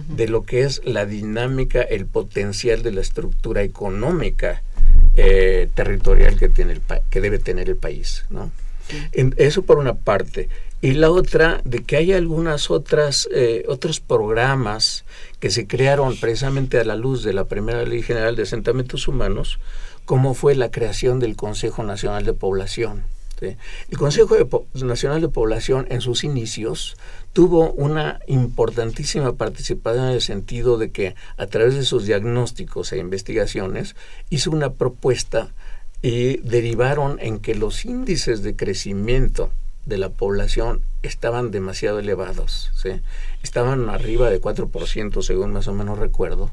de 0.09 0.29
lo 0.29 0.45
que 0.45 0.63
es 0.63 0.83
la 0.85 1.07
dinámica, 1.07 1.83
el 1.83 2.07
potencial 2.07 2.83
de 2.83 2.93
la 2.93 3.01
estructura 3.01 3.63
económica 3.63 4.63
eh, 5.17 5.69
territorial 5.75 6.39
que, 6.39 6.49
tiene 6.49 6.73
el 6.73 6.83
que 7.11 7.21
debe 7.21 7.39
tener 7.39 7.69
el 7.69 7.77
país. 7.77 8.25
¿no? 8.31 8.51
eso 9.37 9.63
por 9.63 9.79
una 9.79 9.95
parte. 9.95 10.49
Y 10.81 10.93
la 10.95 11.11
otra, 11.11 11.61
de 11.65 11.85
que 11.85 11.97
hay 11.97 12.13
algunas 12.13 12.71
otras, 12.71 13.29
eh, 13.33 13.65
otros 13.69 14.01
programas 14.01 15.05
que 15.39 15.51
se 15.51 15.67
crearon 15.67 16.17
precisamente 16.17 16.79
a 16.79 16.85
la 16.85 16.97
luz 16.97 17.23
de 17.23 17.33
la 17.33 17.45
primera 17.45 17.85
Ley 17.85 18.03
General 18.03 18.35
de 18.35 18.43
Asentamientos 18.43 19.07
Humanos, 19.07 19.61
como 20.05 20.35
fue 20.35 20.57
la 20.57 20.71
creación 20.71 21.21
del 21.21 21.37
Consejo 21.37 21.85
Nacional 21.85 22.25
de 22.25 22.33
Población. 22.33 23.05
El 23.91 23.99
Consejo 23.99 24.37
Nacional 24.75 25.21
de 25.21 25.29
Población 25.29 25.87
en 25.91 26.01
sus 26.01 26.23
inicios 26.23 26.97
tuvo 27.33 27.73
una 27.73 28.21
importantísima 28.27 29.33
participación 29.33 30.09
en 30.09 30.15
el 30.15 30.21
sentido 30.21 30.79
de 30.79 30.91
que 30.91 31.15
a 31.37 31.47
través 31.47 31.75
de 31.75 31.85
sus 31.85 32.05
diagnósticos 32.05 32.93
e 32.93 32.99
investigaciones 32.99 33.97
hizo 34.31 34.51
una 34.51 34.73
propuesta 34.75 35.51
y 36.03 36.39
derivaron 36.39 37.19
en 37.21 37.39
que 37.39 37.55
los 37.55 37.85
índices 37.85 38.43
de 38.43 38.57
crecimiento 38.57 39.51
de 39.87 39.99
la 39.99 40.11
población 40.11 40.83
estaban 41.03 41.51
demasiado 41.51 41.99
elevados, 41.99 42.71
estaban 43.43 43.89
arriba 43.89 44.31
de 44.31 44.41
4% 44.41 45.23
según 45.23 45.53
más 45.53 45.69
o 45.69 45.73
menos 45.73 45.99
recuerdo, 45.99 46.51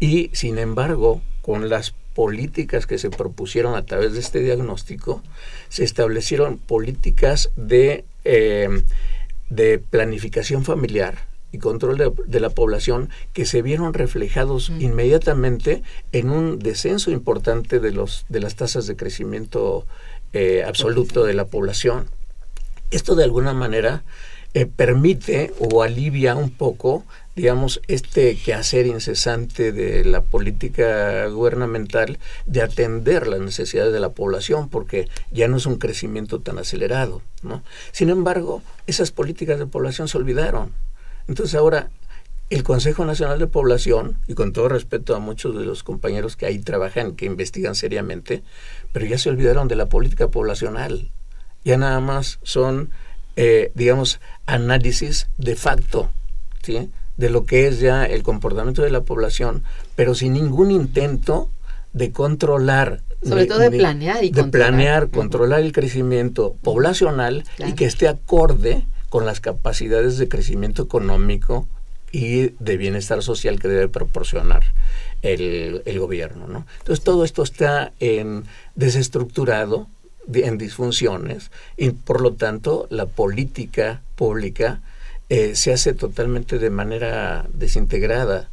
y 0.00 0.30
sin 0.32 0.58
embargo, 0.58 1.20
con 1.42 1.68
las 1.68 1.94
políticas 2.14 2.86
que 2.86 2.98
se 2.98 3.10
propusieron 3.10 3.74
a 3.74 3.84
través 3.84 4.12
de 4.12 4.20
este 4.20 4.40
diagnóstico, 4.40 5.22
se 5.68 5.84
establecieron 5.84 6.58
políticas 6.58 7.50
de, 7.56 8.04
eh, 8.24 8.82
de 9.50 9.78
planificación 9.78 10.64
familiar 10.64 11.26
y 11.50 11.58
control 11.58 12.14
de, 12.26 12.40
la 12.40 12.50
población 12.50 13.08
que 13.32 13.46
se 13.46 13.62
vieron 13.62 13.94
reflejados 13.94 14.70
inmediatamente 14.78 15.82
en 16.12 16.30
un 16.30 16.58
descenso 16.58 17.10
importante 17.10 17.80
de, 17.80 17.92
los, 17.92 18.26
de 18.28 18.40
las 18.40 18.54
tasas 18.54 18.86
de 18.86 18.96
crecimiento 18.96 19.86
eh, 20.34 20.62
absoluto 20.66 21.24
de 21.24 21.34
la 21.34 21.46
población. 21.46 22.06
Esto 22.90 23.14
de 23.14 23.24
alguna 23.24 23.54
manera 23.54 24.02
eh, 24.54 24.66
permite 24.66 25.52
o 25.58 25.82
alivia 25.82 26.34
un 26.34 26.50
poco, 26.50 27.04
digamos, 27.38 27.80
este 27.86 28.36
quehacer 28.36 28.86
incesante 28.86 29.70
de 29.70 30.04
la 30.04 30.22
política 30.22 31.28
gubernamental 31.28 32.18
de 32.46 32.62
atender 32.62 33.28
las 33.28 33.38
necesidades 33.38 33.92
de 33.92 34.00
la 34.00 34.08
población, 34.08 34.68
porque 34.68 35.08
ya 35.30 35.46
no 35.46 35.58
es 35.58 35.66
un 35.66 35.76
crecimiento 35.78 36.40
tan 36.40 36.58
acelerado. 36.58 37.22
¿no? 37.44 37.62
Sin 37.92 38.10
embargo, 38.10 38.60
esas 38.88 39.12
políticas 39.12 39.60
de 39.60 39.66
población 39.66 40.08
se 40.08 40.18
olvidaron. 40.18 40.72
Entonces 41.28 41.54
ahora 41.54 41.90
el 42.50 42.64
Consejo 42.64 43.04
Nacional 43.04 43.38
de 43.38 43.46
Población, 43.46 44.16
y 44.26 44.34
con 44.34 44.52
todo 44.52 44.68
respeto 44.68 45.14
a 45.14 45.20
muchos 45.20 45.56
de 45.56 45.64
los 45.64 45.84
compañeros 45.84 46.34
que 46.34 46.46
ahí 46.46 46.58
trabajan, 46.58 47.14
que 47.14 47.26
investigan 47.26 47.76
seriamente, 47.76 48.42
pero 48.90 49.06
ya 49.06 49.16
se 49.16 49.28
olvidaron 49.28 49.68
de 49.68 49.76
la 49.76 49.86
política 49.86 50.26
poblacional. 50.26 51.12
Ya 51.64 51.76
nada 51.76 52.00
más 52.00 52.40
son 52.42 52.90
eh, 53.36 53.70
digamos, 53.76 54.18
análisis 54.46 55.28
de 55.38 55.54
facto, 55.54 56.10
¿sí? 56.64 56.90
De 57.18 57.28
lo 57.28 57.44
que 57.44 57.66
es 57.66 57.80
ya 57.80 58.06
el 58.06 58.22
comportamiento 58.22 58.82
de 58.82 58.90
la 58.90 59.02
población, 59.02 59.64
pero 59.96 60.14
sin 60.14 60.32
ningún 60.32 60.70
intento 60.70 61.50
de 61.92 62.12
controlar. 62.12 63.02
Sobre 63.22 63.46
todo 63.46 63.58
de 63.58 63.72
planear 63.72 64.24
y 64.24 64.30
de 64.30 64.44
planear, 64.44 65.08
controlar 65.08 65.60
el 65.60 65.72
crecimiento 65.72 66.54
poblacional 66.62 67.44
y 67.58 67.72
que 67.72 67.84
esté 67.84 68.06
acorde 68.08 68.86
con 69.10 69.26
las 69.26 69.40
capacidades 69.40 70.16
de 70.18 70.28
crecimiento 70.28 70.84
económico 70.84 71.66
y 72.12 72.54
de 72.60 72.76
bienestar 72.76 73.22
social 73.22 73.58
que 73.58 73.68
debe 73.68 73.88
proporcionar 73.88 74.62
el, 75.22 75.82
el 75.84 75.98
gobierno. 75.98 76.46
¿no? 76.46 76.66
Entonces 76.78 77.04
todo 77.04 77.24
esto 77.24 77.42
está 77.42 77.90
en 77.98 78.44
desestructurado, 78.76 79.88
en 80.32 80.56
disfunciones 80.56 81.50
y 81.76 81.90
por 81.90 82.20
lo 82.20 82.34
tanto 82.34 82.86
la 82.90 83.06
política 83.06 84.02
pública 84.14 84.80
eh, 85.28 85.54
se 85.54 85.72
hace 85.72 85.92
totalmente 85.92 86.58
de 86.58 86.70
manera 86.70 87.46
desintegrada. 87.52 88.48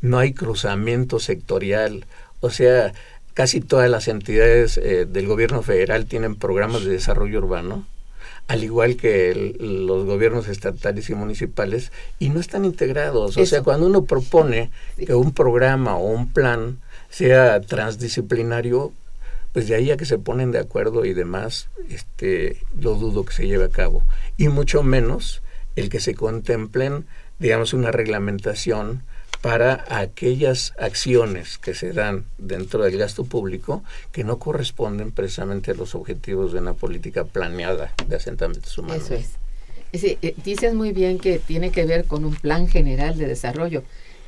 No 0.00 0.18
hay 0.18 0.32
cruzamiento 0.32 1.18
sectorial. 1.18 2.06
O 2.40 2.50
sea, 2.50 2.92
casi 3.34 3.60
todas 3.60 3.90
las 3.90 4.08
entidades 4.08 4.78
eh, 4.78 5.06
del 5.06 5.26
gobierno 5.26 5.62
federal 5.62 6.06
tienen 6.06 6.36
programas 6.36 6.84
de 6.84 6.92
desarrollo 6.92 7.38
urbano, 7.38 7.86
al 8.48 8.64
igual 8.64 8.96
que 8.96 9.56
los 9.58 10.06
gobiernos 10.06 10.48
estatales 10.48 11.10
y 11.10 11.14
municipales, 11.14 11.92
y 12.18 12.30
no 12.30 12.40
están 12.40 12.64
integrados. 12.64 13.36
O 13.36 13.46
sea, 13.46 13.62
cuando 13.62 13.86
uno 13.86 14.04
propone 14.04 14.70
que 14.96 15.14
un 15.14 15.32
programa 15.32 15.96
o 15.96 16.06
un 16.06 16.32
plan 16.32 16.78
sea 17.10 17.60
transdisciplinario, 17.60 18.92
pues 19.52 19.68
de 19.68 19.74
ahí 19.74 19.90
a 19.90 19.96
que 19.96 20.04
se 20.04 20.18
ponen 20.18 20.52
de 20.52 20.58
acuerdo 20.58 21.04
y 21.04 21.12
demás, 21.12 21.68
este, 21.88 22.58
lo 22.78 22.94
dudo 22.94 23.24
que 23.24 23.32
se 23.32 23.46
lleve 23.46 23.64
a 23.64 23.70
cabo. 23.70 24.04
Y 24.36 24.48
mucho 24.48 24.82
menos 24.82 25.42
el 25.80 25.88
que 25.88 26.00
se 26.00 26.14
contemplen, 26.14 27.06
digamos, 27.38 27.72
una 27.72 27.90
reglamentación 27.90 29.02
para 29.42 29.84
aquellas 29.88 30.74
acciones 30.78 31.58
que 31.58 31.74
se 31.74 31.92
dan 31.92 32.24
dentro 32.36 32.84
del 32.84 32.98
gasto 32.98 33.24
público 33.24 33.82
que 34.12 34.22
no 34.22 34.38
corresponden 34.38 35.12
precisamente 35.12 35.70
a 35.70 35.74
los 35.74 35.94
objetivos 35.94 36.52
de 36.52 36.58
una 36.58 36.74
política 36.74 37.24
planeada 37.24 37.94
de 38.06 38.16
asentamientos 38.16 38.76
humanos. 38.76 39.10
Eso 39.10 39.14
es. 39.14 39.30
Eh, 39.92 40.34
dices 40.44 40.74
muy 40.74 40.92
bien 40.92 41.18
que 41.18 41.38
tiene 41.38 41.72
que 41.72 41.84
ver 41.84 42.04
con 42.04 42.24
un 42.24 42.34
plan 42.36 42.68
general 42.68 43.18
de 43.18 43.26
desarrollo 43.26 43.82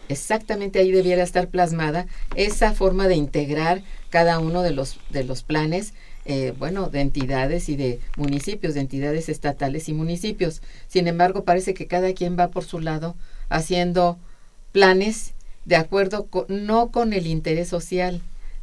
exactamente 0.09 0.79
ahí 0.79 0.91
debiera 0.93 1.23
estar 1.23 1.49
plasmada 1.49 2.07
esa 2.35 2.73
forma 2.73 3.09
de 3.09 3.17
integrar 3.17 3.83
cada 4.11 4.39
uno 4.39 4.63
de 4.63 4.71
los, 4.71 4.99
de 5.11 5.25
los 5.25 5.43
planes, 5.43 5.95
eh, 6.25 6.55
bueno, 6.59 6.89
de 6.89 7.01
entidades 7.01 7.69
y 7.69 7.77
de 7.77 8.01
municipios, 8.17 8.75
de 8.75 8.81
entidades 8.81 9.29
estatales 9.29 9.89
y 9.89 9.93
municipios. 9.93 10.63
Sin 10.89 11.09
embargo, 11.09 11.45
parece 11.45 11.75
que 11.75 11.87
cada 11.87 12.13
quien 12.13 12.39
va 12.39 12.49
por 12.49 12.65
su 12.65 12.81
lado 12.81 13.17
haciendo 13.49 14.19
planes 14.73 15.35
de 15.65 15.77
acuerdo 15.77 16.29
no 16.49 16.91
con 16.91 17.13
el 17.13 17.27
interés 17.27 17.69
social, 17.69 18.21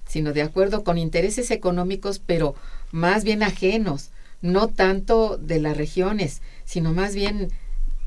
sino 0.07 0.33
de 0.33 0.41
acuerdo 0.41 0.83
con 0.83 0.97
intereses 0.97 1.51
económicos, 1.51 2.19
pero 2.19 2.55
más 2.91 3.23
bien 3.23 3.43
ajenos, 3.43 4.09
no 4.41 4.67
tanto 4.67 5.37
de 5.37 5.59
las 5.59 5.77
regiones, 5.77 6.41
sino 6.65 6.93
más 6.93 7.13
bien 7.13 7.51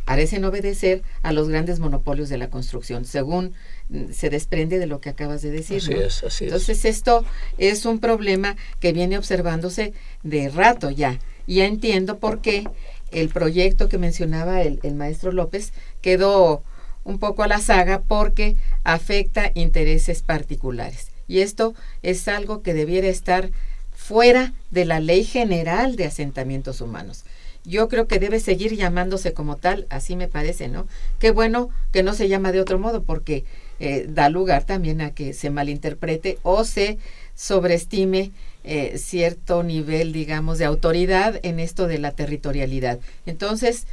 parecen 0.05 0.45
obedecer 0.45 1.03
a 1.23 1.33
los 1.33 1.49
grandes 1.49 1.79
monopolios 1.79 2.29
de 2.29 2.39
la 2.39 2.51
construcción, 2.51 3.05
según 3.05 3.55
mm, 3.89 4.13
se 4.13 4.31
desprende 4.31 4.79
de 4.79 4.87
lo 4.87 5.01
que 5.01 5.11
acabas 5.11 5.43
de 5.43 5.51
decir. 5.51 5.79
Así 5.79 5.93
es, 5.93 6.25
así 6.25 6.45
Entonces 6.45 6.85
esto 6.85 7.25
es 7.59 7.85
un 7.87 7.99
problema 7.99 8.57
que 8.81 8.93
viene 8.93 9.19
observándose 9.19 9.93
de 10.23 10.49
rato 10.49 10.91
ya. 10.91 11.19
Ya 11.47 11.67
entiendo 11.67 12.19
por 12.19 12.41
qué 12.41 12.65
el 13.11 13.29
proyecto 13.29 13.89
que 13.89 13.99
mencionaba 13.99 14.63
el, 14.63 14.81
el 14.83 14.95
maestro 14.95 15.33
López 15.33 15.73
quedó 16.01 16.63
un 17.05 17.19
poco 17.19 17.43
a 17.43 17.49
la 17.49 17.61
saga 17.61 18.01
porque 18.01 18.57
afecta 18.85 19.51
intereses 19.55 20.23
particulares. 20.23 21.09
Y 21.29 21.41
esto 21.41 21.75
es 22.03 22.29
algo 22.29 22.63
que 22.63 22.75
debiera 22.75 23.09
estar 23.09 23.51
fuera 23.93 24.53
de 24.71 24.85
la 24.85 25.01
ley 25.01 25.25
general 25.25 25.97
de 25.97 26.07
asentamientos 26.07 26.81
humanos 26.81 27.25
yo 27.65 27.89
creo 27.89 28.09
que 28.09 28.19
debe 28.19 28.41
seguir 28.41 28.75
llamándose 28.77 29.33
como 29.33 29.57
tal, 29.57 29.87
así 29.91 30.17
me 30.17 30.29
parece, 30.29 30.69
¿no? 30.69 30.87
Qué 31.19 31.31
bueno 31.31 31.71
que 31.93 32.03
no 32.03 32.15
se 32.15 32.29
llama 32.29 32.53
de 32.53 32.61
otro 32.61 32.79
modo, 32.79 33.03
porque 33.03 33.45
eh, 33.79 34.07
da 34.09 34.29
lugar 34.29 34.65
también 34.65 35.01
a 35.01 35.13
que 35.15 35.33
se 35.33 35.51
malinterprete 35.51 36.39
o 36.43 36.65
se 36.65 36.99
sobreestime 37.35 38.33
eh, 38.65 38.99
cierto 38.99 39.63
nivel, 39.63 40.13
digamos, 40.13 40.59
de 40.59 40.65
autoridad 40.65 41.39
en 41.43 41.61
esto 41.61 41.87
de 41.87 41.99
la 41.99 42.13
territorialidad. 42.13 42.99
Entonces, 43.27 43.87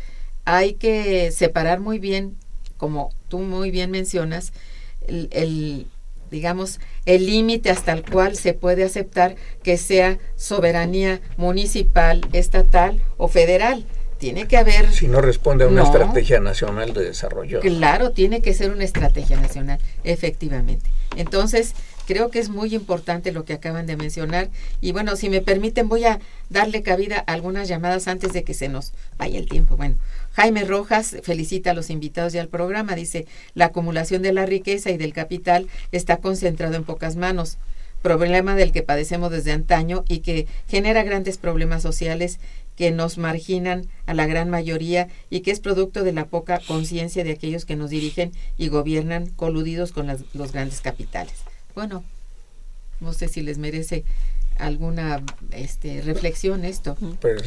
hay 0.45 0.73
que 0.73 1.31
separar 1.31 1.79
muy 1.79 1.99
bien, 1.99 2.35
como 2.77 3.11
tú 3.27 3.39
muy 3.39 3.71
bien 3.71 3.91
mencionas, 3.91 4.51
el 5.07 5.87
digamos, 6.29 6.79
el 7.05 7.25
límite 7.25 7.69
hasta 7.69 7.91
el 7.91 8.03
cual 8.03 8.35
se 8.35 8.53
puede 8.53 8.83
aceptar 8.83 9.35
que 9.63 9.77
sea 9.77 10.19
soberanía 10.35 11.21
municipal, 11.37 12.21
estatal 12.33 13.01
o 13.17 13.27
federal. 13.27 13.85
Tiene 14.19 14.47
que 14.47 14.57
haber... 14.57 14.91
Si 14.91 15.07
no 15.07 15.21
responde 15.21 15.63
a 15.63 15.67
una 15.67 15.83
estrategia 15.83 16.41
nacional 16.41 16.93
de 16.93 17.05
desarrollo. 17.05 17.61
Claro, 17.61 18.11
tiene 18.11 18.41
que 18.41 18.53
ser 18.53 18.69
una 18.69 18.83
estrategia 18.83 19.39
nacional, 19.39 19.79
efectivamente. 20.03 20.89
Entonces, 21.15 21.73
creo 22.05 22.29
que 22.29 22.39
es 22.39 22.49
muy 22.49 22.75
importante 22.75 23.31
lo 23.31 23.45
que 23.45 23.53
acaban 23.53 23.85
de 23.85 23.95
mencionar. 23.95 24.49
Y 24.81 24.91
bueno, 24.91 25.15
si 25.15 25.29
me 25.29 25.39
permiten, 25.41 25.87
voy 25.87 26.03
a 26.03 26.19
darle 26.49 26.83
cabida 26.83 27.23
a 27.25 27.33
algunas 27.33 27.69
llamadas 27.69 28.09
antes 28.09 28.33
de 28.33 28.43
que 28.43 28.53
se 28.53 28.67
nos 28.67 28.91
vaya 29.17 29.39
el 29.39 29.47
tiempo. 29.47 29.77
Bueno, 29.77 29.95
Jaime 30.33 30.65
Rojas 30.65 31.15
felicita 31.23 31.71
a 31.71 31.73
los 31.73 31.89
invitados 31.89 32.35
y 32.35 32.39
al 32.39 32.49
programa. 32.49 32.95
Dice, 32.95 33.25
la 33.53 33.65
acumulación 33.65 34.21
de 34.21 34.33
la 34.33 34.45
riqueza 34.45 34.89
y 34.91 34.97
del 34.97 35.13
capital 35.13 35.67
está 35.93 36.17
concentrado 36.17 36.75
en 36.75 36.83
pocas 36.83 37.15
manos, 37.15 37.57
problema 38.01 38.55
del 38.55 38.71
que 38.73 38.83
padecemos 38.83 39.31
desde 39.31 39.53
antaño 39.53 40.03
y 40.07 40.19
que 40.19 40.45
genera 40.67 41.03
grandes 41.03 41.37
problemas 41.37 41.83
sociales 41.83 42.39
que 42.79 42.91
nos 42.91 43.17
marginan 43.17 43.87
a 44.05 44.13
la 44.13 44.25
gran 44.25 44.49
mayoría 44.49 45.09
y 45.29 45.41
que 45.41 45.51
es 45.51 45.59
producto 45.59 46.05
de 46.05 46.13
la 46.13 46.27
poca 46.27 46.61
conciencia 46.65 47.25
de 47.25 47.31
aquellos 47.31 47.65
que 47.65 47.75
nos 47.75 47.89
dirigen 47.89 48.31
y 48.57 48.69
gobiernan 48.69 49.27
coludidos 49.31 49.91
con 49.91 50.07
los 50.07 50.51
grandes 50.53 50.79
capitales. 50.79 51.33
Bueno, 51.75 52.05
no 53.01 53.11
sé 53.11 53.27
si 53.27 53.41
les 53.41 53.57
merece 53.57 54.05
alguna 54.57 55.21
este, 55.51 56.01
reflexión 56.03 56.63
esto. 56.63 56.95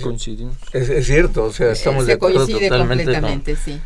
Coincidimos. 0.03 0.55
Es, 0.75 1.07
cierto, 1.07 1.45
o 1.45 1.53
sea, 1.53 1.69
eh, 1.69 1.73
estamos 1.73 2.05
de 2.07 2.13
acuerdo 2.13 2.45
coincide 2.45 2.69
completamente, 2.69 3.57
sí. 3.57 3.81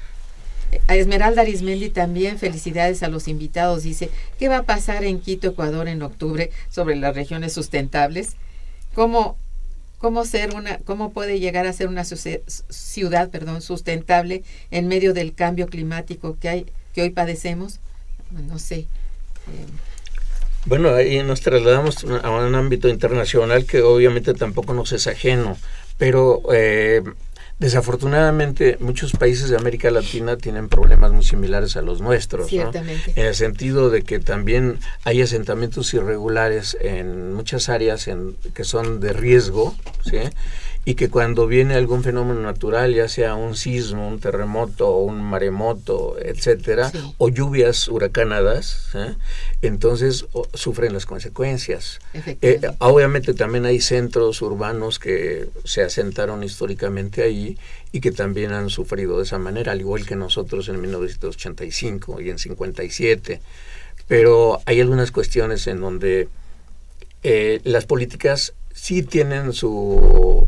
A 0.89 0.97
Esmeralda 0.97 1.43
Arismendi 1.43 1.91
también 1.91 2.41
felicidades 2.41 3.05
a 3.05 3.09
los 3.09 3.29
invitados. 3.29 3.85
Dice, 3.85 4.11
¿qué 4.37 4.49
va 4.49 4.59
a 4.59 4.63
pasar 4.65 5.05
en 5.05 5.21
Quito, 5.21 5.47
Ecuador 5.47 5.87
en 5.87 6.03
octubre 6.03 6.51
sobre 6.71 6.97
las 6.97 7.15
regiones 7.15 7.53
sustentables? 7.53 8.35
¿Cómo 8.97 9.37
cómo 9.99 10.25
ser 10.25 10.55
una, 10.55 10.79
cómo 10.79 11.13
puede 11.13 11.41
llegar 11.41 11.67
a 11.67 11.73
ser 11.73 11.89
una 11.89 12.05
ciudad, 12.05 13.31
perdón, 13.31 13.63
sustentable 13.63 14.43
en 14.71 14.89
medio 14.89 15.15
del 15.15 15.35
cambio 15.35 15.67
climático 15.67 16.37
que 16.41 16.49
hay, 16.49 16.67
que 16.95 17.03
hoy 17.03 17.11
padecemos. 17.11 17.81
No 18.31 18.59
sé. 18.59 18.79
Eh, 18.79 18.87
bueno, 20.67 20.93
ahí 20.95 21.23
nos 21.23 21.43
trasladamos 21.43 22.05
a 22.05 22.31
un 22.31 22.55
ámbito 22.57 22.89
internacional 22.89 23.67
que 23.67 23.83
obviamente 23.83 24.35
tampoco 24.35 24.75
nos 24.75 24.93
es 24.93 25.07
ajeno, 25.07 25.57
pero 25.97 26.43
eh, 26.53 27.03
Desafortunadamente, 27.59 28.77
muchos 28.81 29.13
países 29.13 29.49
de 29.49 29.57
América 29.57 29.91
Latina 29.91 30.37
tienen 30.37 30.69
problemas 30.69 31.13
muy 31.13 31.25
similares 31.25 31.77
a 31.79 31.83
los 31.83 32.03
nuestros. 32.03 32.49
Ciertamente. 32.49 33.15
En 33.17 33.27
el 33.27 33.35
sentido 33.35 33.89
de 33.89 34.03
que 34.03 34.19
también 34.19 34.79
hay 35.05 35.23
asentamientos 35.23 35.95
irregulares 35.95 36.77
en 36.81 37.33
muchas 37.33 37.71
áreas 37.71 38.09
en, 38.09 38.37
que 38.53 38.65
son 38.65 39.01
de 39.01 39.15
riesgo, 39.15 39.75
¿sí? 40.05 40.19
Y 40.89 40.95
que 40.95 41.11
cuando 41.11 41.49
viene 41.49 41.75
algún 41.75 42.05
fenómeno 42.05 42.41
natural, 42.41 42.95
ya 42.95 43.09
sea 43.09 43.35
un 43.35 43.57
sismo, 43.57 44.07
un 44.07 44.21
terremoto, 44.21 44.99
un 44.99 45.21
maremoto, 45.21 46.17
etcétera, 46.17 46.93
o 47.19 47.29
lluvias 47.29 47.89
huracanadas, 47.89 48.91
¿eh? 48.95 49.17
entonces 49.63 50.27
sufren 50.55 50.93
las 50.93 51.05
consecuencias. 51.05 51.99
Eh, 52.15 52.61
obviamente 52.79 53.35
también 53.35 53.67
hay 53.67 53.81
centros 53.81 54.41
urbanos 54.43 55.01
que 55.01 55.49
se 55.65 55.83
asentaron 55.83 56.45
históricamente 56.45 57.25
ahí 57.25 57.59
y 57.91 57.99
que 57.99 58.13
también 58.13 58.53
han 58.53 58.71
sufrido 58.71 59.19
de 59.19 59.25
esa 59.25 59.39
manera, 59.39 59.73
al 59.73 59.81
igual 59.81 60.07
que 60.07 60.15
nosotros 60.15 60.69
en 60.69 60.81
1985 60.81 62.21
y 62.21 62.31
en 62.31 62.39
57. 62.39 63.41
Pero 64.07 64.61
hay 64.67 64.81
algunas 64.81 65.11
cuestiones 65.11 65.67
en 65.67 65.81
donde 65.81 66.29
eh, 67.25 67.61
las 67.65 67.87
políticas 67.87 68.55
sí 68.73 69.03
tienen 69.03 69.53
su 69.53 70.47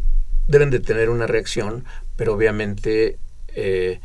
deben 0.49 0.71
de 0.71 0.81
tener 0.81 1.11
una 1.11 1.27
reacción, 1.27 1.85
pero 2.17 2.35
obviamente 2.35 3.19
eh, 3.55 4.01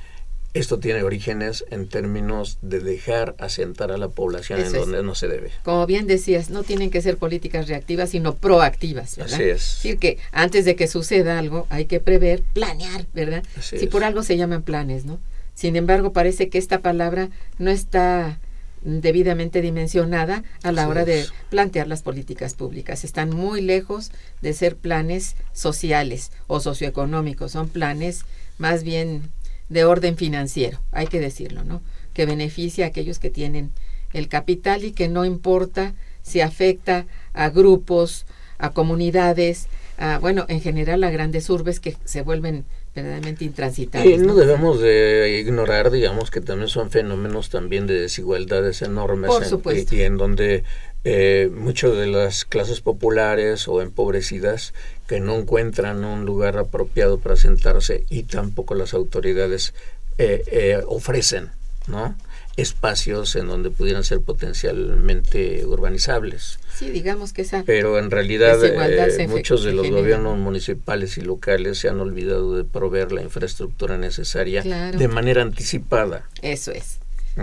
esto 0.53 0.79
tiene 0.79 1.01
orígenes 1.01 1.65
en 1.71 1.89
términos 1.89 2.59
de 2.61 2.79
dejar 2.79 3.35
asentar 3.39 3.91
a 3.91 3.97
la 3.97 4.09
población 4.09 4.59
en 4.59 4.71
donde 4.71 5.01
no 5.01 5.15
se 5.15 5.27
debe. 5.27 5.51
Como 5.63 5.87
bien 5.87 6.05
decías, 6.05 6.51
no 6.51 6.63
tienen 6.63 6.91
que 6.91 7.01
ser 7.01 7.17
políticas 7.17 7.67
reactivas, 7.67 8.11
sino 8.11 8.35
proactivas, 8.35 9.17
¿verdad? 9.17 9.33
Así 9.33 9.43
es. 9.43 9.61
Es 9.61 9.75
decir, 9.75 9.97
que 9.97 10.19
antes 10.31 10.65
de 10.65 10.75
que 10.75 10.87
suceda 10.87 11.39
algo 11.39 11.65
hay 11.69 11.85
que 11.85 11.99
prever, 11.99 12.43
planear, 12.53 13.07
¿verdad? 13.13 13.43
si 13.59 13.87
por 13.87 14.03
algo 14.03 14.21
se 14.21 14.37
llaman 14.37 14.61
planes, 14.61 15.05
¿no? 15.05 15.19
Sin 15.55 15.75
embargo, 15.75 16.13
parece 16.13 16.49
que 16.49 16.57
esta 16.57 16.81
palabra 16.81 17.29
no 17.57 17.71
está 17.71 18.39
debidamente 18.83 19.61
dimensionada 19.61 20.43
a 20.63 20.71
la 20.71 20.87
hora 20.87 21.05
de 21.05 21.25
plantear 21.49 21.87
las 21.87 22.01
políticas 22.01 22.53
públicas. 22.53 23.03
Están 23.03 23.29
muy 23.29 23.61
lejos 23.61 24.11
de 24.41 24.53
ser 24.53 24.75
planes 24.75 25.35
sociales 25.53 26.31
o 26.47 26.59
socioeconómicos, 26.59 27.51
son 27.51 27.69
planes 27.69 28.25
más 28.57 28.83
bien 28.83 29.23
de 29.69 29.85
orden 29.85 30.17
financiero, 30.17 30.79
hay 30.91 31.07
que 31.07 31.19
decirlo, 31.19 31.63
¿no? 31.63 31.81
Que 32.13 32.25
beneficia 32.25 32.85
a 32.85 32.89
aquellos 32.89 33.19
que 33.19 33.29
tienen 33.29 33.71
el 34.11 34.27
capital 34.27 34.83
y 34.83 34.91
que 34.91 35.07
no 35.07 35.25
importa 35.25 35.93
si 36.21 36.41
afecta 36.41 37.05
a 37.33 37.49
grupos, 37.49 38.25
a 38.57 38.69
comunidades, 38.69 39.67
a, 39.97 40.19
bueno, 40.19 40.45
en 40.49 40.61
general 40.61 41.03
a 41.03 41.11
grandes 41.11 41.49
urbes 41.49 41.79
que 41.79 41.95
se 42.05 42.21
vuelven 42.21 42.65
verdaderamente 42.95 43.45
intransitables. 43.45 44.21
Y 44.21 44.25
no, 44.25 44.35
debemos 44.35 44.79
de 44.79 45.39
ignorar, 45.39 45.91
digamos, 45.91 46.31
que 46.31 46.41
también 46.41 46.69
son 46.69 46.91
fenómenos 46.91 47.49
también 47.49 47.87
de 47.87 47.99
desigualdades 47.99 48.81
enormes. 48.81 49.29
Por 49.29 49.45
supuesto. 49.45 49.95
y, 49.95 50.01
en 50.01 50.17
donde 50.17 50.63
eh, 51.03 51.49
muchas 51.53 51.97
de 51.97 52.07
las 52.07 52.45
clases 52.45 52.81
populares 52.81 53.67
o 53.67 53.81
empobrecidas 53.81 54.73
que 55.07 55.19
no 55.19 55.35
encuentran 55.35 56.05
un 56.05 56.25
lugar 56.25 56.57
apropiado 56.57 57.19
para 57.19 57.35
sentarse 57.35 58.05
y 58.09 58.23
tampoco 58.23 58.73
las 58.73 58.93
autoridades 58.93 59.73
eh, 60.17 60.43
eh, 60.47 60.81
ofrecen, 60.87 61.51
¿no? 61.87 62.15
Espacios 62.55 63.35
en 63.35 63.47
donde 63.47 63.71
pudieran 63.71 64.03
ser 64.03 64.21
potencialmente 64.21 65.65
urbanizables. 65.65 66.59
Sí, 66.73 66.89
digamos 66.91 67.33
que 67.33 67.41
esa. 67.41 67.63
Pero 67.63 67.97
en 67.97 68.11
realidad 68.11 68.63
eh, 68.63 69.27
muchos 69.27 69.63
de 69.63 69.73
los 69.73 69.89
gobiernos 69.89 70.37
municipales 70.37 71.17
y 71.17 71.21
locales 71.21 71.79
se 71.79 71.89
han 71.89 71.99
olvidado 71.99 72.55
de 72.55 72.63
proveer 72.63 73.11
la 73.11 73.21
infraestructura 73.23 73.97
necesaria 73.97 74.61
de 74.63 75.07
manera 75.07 75.41
anticipada. 75.41 76.29
Eso 76.41 76.71
es. 76.71 76.97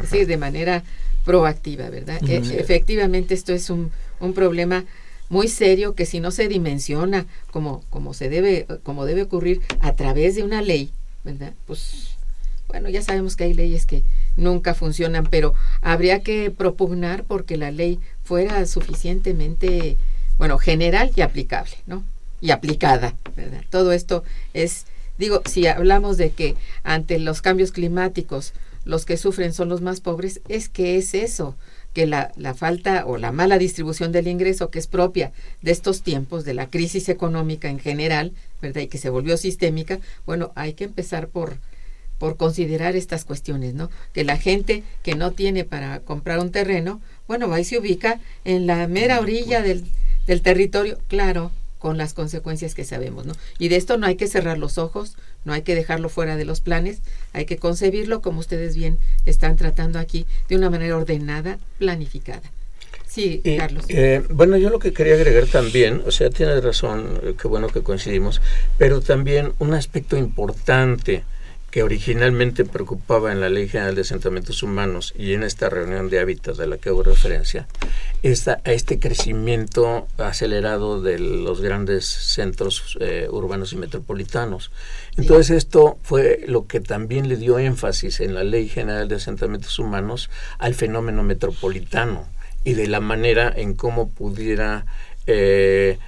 Sí, 0.09 0.25
de 0.25 0.37
manera 0.37 0.85
proactiva, 1.25 1.91
¿verdad? 1.91 2.21
E, 2.29 2.37
efectivamente, 2.37 3.35
esto 3.35 3.53
es 3.53 3.71
un, 3.71 3.91
un 4.21 4.35
problema 4.35 4.85
muy 5.29 5.49
serio 5.49 5.95
que 5.95 6.07
si 6.07 6.21
no 6.21 6.31
se 6.31 6.49
dimensiona 6.49 7.27
como, 7.51 7.85
como 7.91 8.15
se 8.15 8.29
debe, 8.29 8.67
como 8.83 9.05
debe 9.07 9.23
ocurrir 9.23 9.61
a 9.81 9.95
través 9.95 10.35
de 10.35 10.43
una 10.43 10.63
ley, 10.63 10.93
¿verdad? 11.25 11.55
Pues 11.67 12.10
bueno, 12.71 12.89
ya 12.89 13.03
sabemos 13.03 13.35
que 13.35 13.45
hay 13.45 13.55
leyes 13.55 13.85
que 13.85 14.05
nunca 14.37 14.75
funcionan, 14.75 15.27
pero 15.27 15.55
habría 15.81 16.21
que 16.21 16.53
propugnar 16.53 17.25
porque 17.25 17.57
la 17.57 17.73
ley 17.73 17.99
fuera 18.23 18.65
suficientemente, 18.67 19.97
bueno, 20.39 20.57
general 20.57 21.11
y 21.17 21.23
aplicable, 21.23 21.73
¿no? 21.87 22.05
Y 22.41 22.53
aplicada, 22.53 23.15
¿verdad? 23.37 23.63
Todo 23.71 23.93
esto 23.93 24.23
es, 24.55 24.87
digo, 25.19 25.43
si 25.47 25.67
hablamos 25.67 26.17
de 26.17 26.31
que 26.31 26.55
ante 26.85 27.19
los 27.19 27.43
cambios 27.43 27.73
climáticos 27.73 28.53
los 28.85 29.05
que 29.05 29.17
sufren 29.17 29.53
son 29.53 29.69
los 29.69 29.81
más 29.81 30.01
pobres, 30.01 30.41
es 30.49 30.69
que 30.69 30.97
es 30.97 31.15
eso, 31.15 31.57
que 31.93 32.07
la, 32.07 32.31
la, 32.37 32.55
falta 32.55 33.05
o 33.05 33.19
la 33.19 33.33
mala 33.33 33.59
distribución 33.59 34.13
del 34.13 34.29
ingreso 34.29 34.71
que 34.71 34.79
es 34.79 34.87
propia 34.87 35.33
de 35.61 35.73
estos 35.73 36.03
tiempos, 36.03 36.45
de 36.45 36.55
la 36.55 36.71
crisis 36.71 37.09
económica 37.09 37.69
en 37.69 37.81
general, 37.81 38.33
¿verdad? 38.63 38.83
Y 38.83 38.87
que 38.87 38.99
se 38.99 39.11
volvió 39.11 39.37
sistémica, 39.37 39.99
bueno, 40.25 40.53
hay 40.55 40.75
que 40.75 40.85
empezar 40.85 41.27
por 41.27 41.57
por 42.21 42.37
considerar 42.37 42.97
estas 42.97 43.25
cuestiones, 43.25 43.73
¿no? 43.73 43.91
Que 44.13 44.25
la 44.25 44.37
gente 44.37 44.85
que 45.03 45.15
no 45.15 45.31
tiene 45.31 45.65
para 45.65 46.01
comprar 46.01 46.39
un 46.39 46.53
terreno, 46.53 47.01
bueno, 47.27 47.49
va 47.49 47.59
y 47.59 47.65
se 47.65 47.79
ubica 47.79 48.21
en 48.45 48.67
la 48.67 48.87
mera 48.89 49.21
orilla 49.21 49.63
del, 49.63 49.87
del 50.27 50.43
territorio, 50.43 50.99
claro, 51.09 51.51
con 51.79 51.97
las 51.97 52.13
consecuencias 52.13 52.75
que 52.75 52.85
sabemos, 52.85 53.25
¿no? 53.25 53.33
Y 53.59 53.69
de 53.69 53.77
esto 53.77 53.97
no 53.97 54.07
hay 54.07 54.17
que 54.17 54.27
cerrar 54.27 54.59
los 54.59 54.77
ojos, 54.77 55.17
no 55.47 55.55
hay 55.55 55.63
que 55.63 55.75
dejarlo 55.75 56.11
fuera 56.11 56.37
de 56.37 56.45
los 56.45 56.61
planes, 56.61 57.01
hay 57.33 57.47
que 57.47 57.57
concebirlo 57.57 58.21
como 58.21 58.41
ustedes 58.41 58.77
bien 58.77 58.99
están 59.25 59.57
tratando 59.57 59.99
aquí, 59.99 60.27
de 60.51 60.57
una 60.57 60.69
manera 60.69 60.99
ordenada, 60.99 61.59
planificada. 61.79 62.53
Sí, 63.07 63.41
Carlos. 63.57 63.87
Eh, 63.89 64.23
bueno, 64.29 64.59
yo 64.59 64.69
lo 64.69 64.79
que 64.79 64.93
quería 64.93 65.15
agregar 65.15 65.47
también, 65.47 66.03
o 66.07 66.11
sea, 66.11 66.29
tienes 66.29 66.63
razón, 66.63 67.35
qué 67.41 67.49
bueno 67.49 67.69
que 67.69 67.83
coincidimos, 67.83 68.43
pero 68.77 69.01
también 69.01 69.55
un 69.59 69.73
aspecto 69.73 70.19
importante 70.19 71.25
que 71.71 71.83
originalmente 71.83 72.65
preocupaba 72.65 73.31
en 73.31 73.41
la 73.41 73.49
Ley 73.49 73.69
General 73.69 73.95
de 73.95 74.01
Asentamientos 74.01 74.63
Humanos 74.63 75.15
y 75.17 75.35
en 75.35 75.45
esta 75.45 75.69
reunión 75.69 76.11
de 76.11 76.19
hábitat 76.19 76.57
de 76.57 76.67
la 76.67 76.79
que 76.79 76.89
hago 76.89 77.03
referencia, 77.03 77.69
esta, 78.23 78.61
a 78.65 78.73
este 78.73 78.99
crecimiento 78.99 80.09
acelerado 80.19 81.01
de 81.01 81.19
los 81.19 81.61
grandes 81.61 82.07
centros 82.07 82.99
eh, 83.01 83.29
urbanos 83.31 83.73
y 83.73 83.77
metropolitanos. 83.77 84.73
Entonces 85.17 85.57
esto 85.57 85.99
fue 86.03 86.45
lo 86.49 86.67
que 86.67 86.81
también 86.81 87.29
le 87.29 87.37
dio 87.37 87.59
énfasis 87.59 88.21
en 88.21 88.35
la 88.35 88.43
Ley 88.43 88.69
General 88.69 89.09
de 89.09 89.17
Asentamientos 89.17 89.79
Humanos 89.79 90.29
al 90.59 90.75
fenómeno 90.75 91.23
metropolitano 91.23 92.27
y 92.65 92.75
de 92.75 92.89
la 92.89 93.01
manera 93.01 93.53
en 93.55 93.75
cómo 93.75 94.11
pudiera... 94.11 94.87
Eh, 95.27 95.99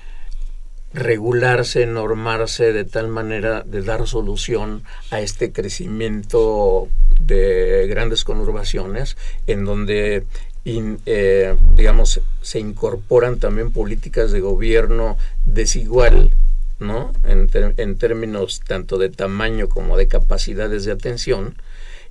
regularse, 0.95 1.87
normarse 1.87 2.73
de 2.73 2.85
tal 2.85 3.09
manera 3.09 3.63
de 3.63 3.83
dar 3.83 4.07
solución 4.07 4.83
a 5.11 5.21
este 5.21 5.53
crecimiento 5.53 6.89
de 7.21 7.87
grandes 7.89 8.25
conurbaciones 8.25 9.17
en 9.47 9.65
donde 9.65 10.25
eh, 10.65 11.57
digamos 11.75 12.21
se 12.41 12.59
incorporan 12.59 13.39
también 13.39 13.73
políticas 13.73 14.33
de 14.33 14.41
gobierno 14.41 15.17
desigual 15.45 16.35
¿no? 16.79 17.13
En, 17.25 17.49
en, 17.77 17.97
términos 17.97 18.61
tanto 18.61 18.99
de 18.99 19.09
tamaño 19.09 19.69
como 19.69 19.97
de 19.97 20.09
capacidades 20.09 20.85
de 20.85 20.93
atención 20.93 21.55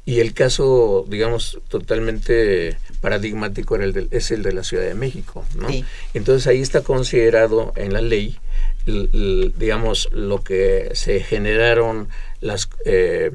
y 0.05 0.19
el 0.19 0.33
caso 0.33 1.05
digamos 1.07 1.59
totalmente 1.67 2.77
paradigmático 3.01 3.75
era 3.75 3.85
el 3.85 4.07
es 4.11 4.31
el 4.31 4.43
de 4.43 4.53
la 4.53 4.63
Ciudad 4.63 4.83
de 4.83 4.95
México 4.95 5.45
¿no? 5.55 5.67
entonces 6.13 6.47
ahí 6.47 6.61
está 6.61 6.81
considerado 6.81 7.73
en 7.75 7.93
la 7.93 8.01
ley 8.01 8.37
digamos, 8.85 10.09
lo 10.11 10.43
que 10.43 10.91
se 10.93 11.19
generaron 11.21 12.07
las, 12.39 12.69
eh, 12.85 13.31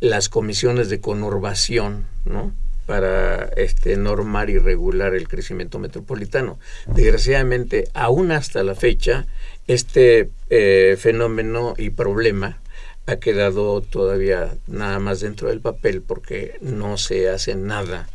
las 0.00 0.28
comisiones 0.28 0.88
de 0.88 1.00
conurbación, 1.00 2.06
¿no? 2.24 2.52
para 2.86 3.50
este, 3.56 3.98
normar 3.98 4.48
y 4.48 4.56
regular 4.56 5.14
el 5.14 5.28
crecimiento 5.28 5.78
metropolitano. 5.78 6.58
Desgraciadamente, 6.86 7.88
aún 7.92 8.32
hasta 8.32 8.62
la 8.62 8.74
fecha, 8.74 9.26
este 9.66 10.30
eh, 10.48 10.96
fenómeno 10.98 11.74
y 11.76 11.90
problema 11.90 12.58
ha 13.04 13.16
quedado 13.16 13.82
todavía 13.82 14.54
nada 14.66 15.00
más 15.00 15.20
dentro 15.20 15.48
del 15.48 15.60
papel 15.60 16.00
porque 16.00 16.56
no 16.62 16.96
se 16.96 17.28
hace 17.28 17.56
nada, 17.56 18.08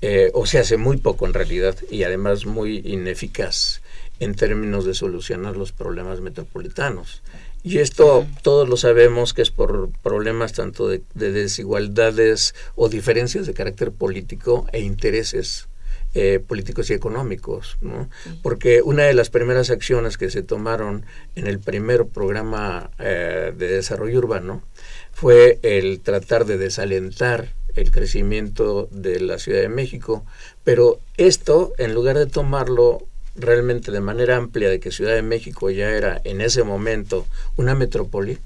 eh, 0.00 0.30
o 0.32 0.46
se 0.46 0.58
hace 0.58 0.78
muy 0.78 0.96
poco 0.96 1.26
en 1.26 1.34
realidad 1.34 1.76
y 1.90 2.04
además 2.04 2.46
muy 2.46 2.78
ineficaz 2.86 3.82
en 4.20 4.34
términos 4.34 4.84
de 4.84 4.94
solucionar 4.94 5.56
los 5.56 5.72
problemas 5.72 6.20
metropolitanos. 6.20 7.22
Y 7.62 7.78
esto 7.78 8.26
todos 8.42 8.68
lo 8.68 8.76
sabemos 8.76 9.34
que 9.34 9.42
es 9.42 9.50
por 9.50 9.90
problemas 10.02 10.52
tanto 10.52 10.88
de, 10.88 11.02
desigualdades 11.14 12.54
o 12.76 12.88
diferencias 12.88 13.46
de 13.46 13.54
carácter 13.54 13.92
político 13.92 14.66
e 14.72 14.80
intereses 14.80 15.68
eh, 16.14 16.40
políticos 16.44 16.88
y 16.88 16.94
económicos, 16.94 17.76
¿no? 17.80 18.08
Porque 18.42 18.80
una 18.82 19.02
de 19.02 19.12
las 19.12 19.28
primeras 19.28 19.70
acciones 19.70 20.16
que 20.16 20.30
se 20.30 20.42
tomaron 20.42 21.04
en 21.34 21.46
el 21.46 21.58
primer 21.58 22.06
programa 22.06 22.90
eh, 22.98 23.52
de 23.56 23.68
desarrollo 23.68 24.18
urbano 24.18 24.62
fue 25.12 25.58
el 25.62 26.00
tratar 26.00 26.46
de 26.46 26.58
desalentar 26.58 27.52
el 27.74 27.90
crecimiento 27.90 28.88
de 28.90 29.20
la 29.20 29.38
Ciudad 29.38 29.60
de 29.60 29.68
México, 29.68 30.24
pero 30.64 31.00
esto, 31.16 31.72
en 31.78 31.94
lugar 31.94 32.16
de 32.16 32.26
tomarlo 32.26 33.07
realmente 33.38 33.90
de 33.90 34.00
manera 34.00 34.36
amplia 34.36 34.68
de 34.68 34.80
que 34.80 34.90
Ciudad 34.90 35.14
de 35.14 35.22
México 35.22 35.70
ya 35.70 35.90
era 35.90 36.20
en 36.24 36.40
ese 36.40 36.62
momento 36.62 37.26
una 37.56 37.74
metrópoli, 37.74 38.38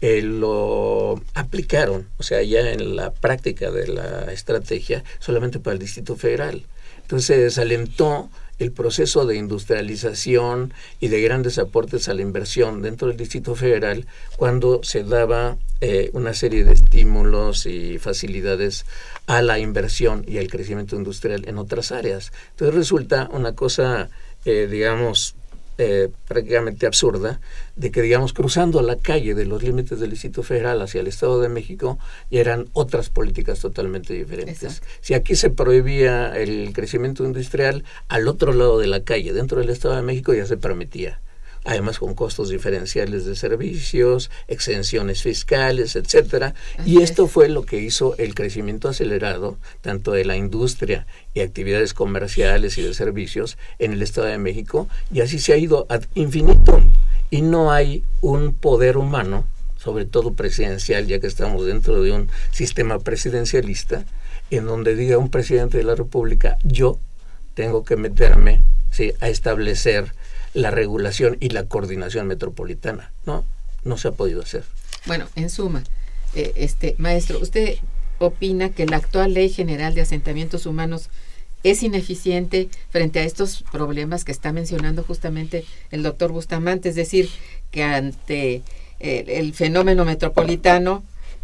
eh, 0.00 0.22
lo 0.22 1.20
aplicaron, 1.34 2.06
o 2.18 2.22
sea, 2.22 2.42
ya 2.42 2.70
en 2.70 2.96
la 2.96 3.12
práctica 3.12 3.70
de 3.70 3.88
la 3.88 4.32
estrategia, 4.32 5.02
solamente 5.18 5.58
para 5.58 5.74
el 5.74 5.80
Distrito 5.80 6.16
Federal. 6.16 6.64
Entonces 7.02 7.26
se 7.26 7.38
desalentó 7.38 8.28
el 8.58 8.72
proceso 8.72 9.26
de 9.26 9.36
industrialización 9.36 10.72
y 10.98 11.08
de 11.08 11.20
grandes 11.20 11.58
aportes 11.58 12.08
a 12.08 12.14
la 12.14 12.22
inversión 12.22 12.82
dentro 12.82 13.08
del 13.08 13.16
Distrito 13.16 13.54
Federal 13.54 14.06
cuando 14.36 14.80
se 14.82 15.04
daba 15.04 15.58
eh, 15.82 16.10
una 16.14 16.32
serie 16.32 16.64
de 16.64 16.72
estímulos 16.72 17.66
y 17.66 17.98
facilidades 17.98 18.86
a 19.26 19.42
la 19.42 19.58
inversión 19.58 20.24
y 20.26 20.38
al 20.38 20.48
crecimiento 20.48 20.96
industrial 20.96 21.44
en 21.46 21.58
otras 21.58 21.92
áreas. 21.92 22.32
Entonces 22.52 22.74
resulta 22.74 23.28
una 23.32 23.54
cosa, 23.54 24.08
eh, 24.46 24.66
digamos, 24.70 25.34
eh, 25.78 26.08
prácticamente 26.26 26.86
absurda 26.86 27.38
de 27.74 27.90
que, 27.90 28.00
digamos, 28.00 28.32
cruzando 28.32 28.80
la 28.80 28.96
calle 28.96 29.34
de 29.34 29.44
los 29.44 29.62
límites 29.62 30.00
del 30.00 30.10
Distrito 30.10 30.42
Federal 30.42 30.80
hacia 30.80 31.02
el 31.02 31.06
Estado 31.06 31.38
de 31.40 31.50
México, 31.50 31.98
ya 32.30 32.40
eran 32.40 32.70
otras 32.72 33.10
políticas 33.10 33.58
totalmente 33.58 34.14
diferentes. 34.14 34.82
Si 35.02 35.12
aquí 35.12 35.34
se 35.34 35.50
prohibía 35.50 36.34
el 36.34 36.72
crecimiento 36.72 37.24
industrial, 37.24 37.84
al 38.08 38.26
otro 38.26 38.54
lado 38.54 38.78
de 38.78 38.86
la 38.86 39.02
calle, 39.02 39.34
dentro 39.34 39.60
del 39.60 39.68
Estado 39.68 39.96
de 39.96 40.02
México, 40.02 40.32
ya 40.32 40.46
se 40.46 40.56
permitía 40.56 41.20
además 41.66 41.98
con 41.98 42.14
costos 42.14 42.48
diferenciales 42.48 43.26
de 43.26 43.36
servicios, 43.36 44.30
exenciones 44.48 45.22
fiscales, 45.22 45.96
etcétera. 45.96 46.54
y 46.84 47.02
esto 47.02 47.26
fue 47.26 47.48
lo 47.48 47.64
que 47.64 47.80
hizo 47.80 48.16
el 48.18 48.34
crecimiento 48.34 48.88
acelerado 48.88 49.58
tanto 49.80 50.12
de 50.12 50.24
la 50.24 50.36
industria 50.36 51.06
y 51.34 51.40
actividades 51.40 51.92
comerciales 51.92 52.78
y 52.78 52.82
de 52.82 52.94
servicios 52.94 53.58
en 53.78 53.92
el 53.92 54.02
Estado 54.02 54.28
de 54.28 54.38
México, 54.38 54.88
y 55.12 55.20
así 55.20 55.38
se 55.38 55.52
ha 55.52 55.56
ido 55.56 55.86
ad 55.88 56.04
infinito. 56.14 56.80
Y 57.30 57.42
no 57.42 57.72
hay 57.72 58.04
un 58.20 58.54
poder 58.54 58.96
humano, 58.96 59.44
sobre 59.76 60.04
todo 60.04 60.32
presidencial, 60.32 61.06
ya 61.06 61.18
que 61.18 61.26
estamos 61.26 61.66
dentro 61.66 62.02
de 62.02 62.12
un 62.12 62.28
sistema 62.52 63.00
presidencialista, 63.00 64.04
en 64.50 64.66
donde 64.66 64.94
diga 64.94 65.18
un 65.18 65.30
presidente 65.30 65.78
de 65.78 65.84
la 65.84 65.96
República, 65.96 66.56
yo 66.62 67.00
tengo 67.54 67.84
que 67.84 67.96
meterme 67.96 68.60
¿sí? 68.90 69.12
a 69.20 69.28
establecer 69.28 70.12
la 70.56 70.70
regulación 70.70 71.36
y 71.38 71.50
la 71.50 71.64
coordinación 71.64 72.26
metropolitana. 72.26 73.12
No, 73.26 73.44
no 73.84 73.98
se 73.98 74.08
ha 74.08 74.12
podido 74.12 74.40
hacer. 74.40 74.64
Bueno, 75.04 75.28
en 75.36 75.50
suma, 75.50 75.84
eh, 76.34 76.54
este 76.56 76.94
maestro, 76.96 77.38
¿usted 77.38 77.76
opina 78.18 78.70
que 78.70 78.86
la 78.86 78.96
actual 78.96 79.34
Ley 79.34 79.50
General 79.50 79.94
de 79.94 80.00
Asentamientos 80.00 80.64
Humanos 80.64 81.10
es 81.62 81.82
ineficiente 81.82 82.70
frente 82.88 83.18
a 83.18 83.24
estos 83.24 83.64
problemas 83.70 84.24
que 84.24 84.32
está 84.32 84.50
mencionando 84.50 85.02
justamente 85.02 85.66
el 85.90 86.02
doctor 86.02 86.32
Bustamante? 86.32 86.88
Es 86.88 86.94
decir, 86.94 87.28
que 87.70 87.82
ante 87.82 88.62
eh, 88.98 89.24
el 89.28 89.52
fenómeno 89.52 90.06
metropolitano 90.06 91.02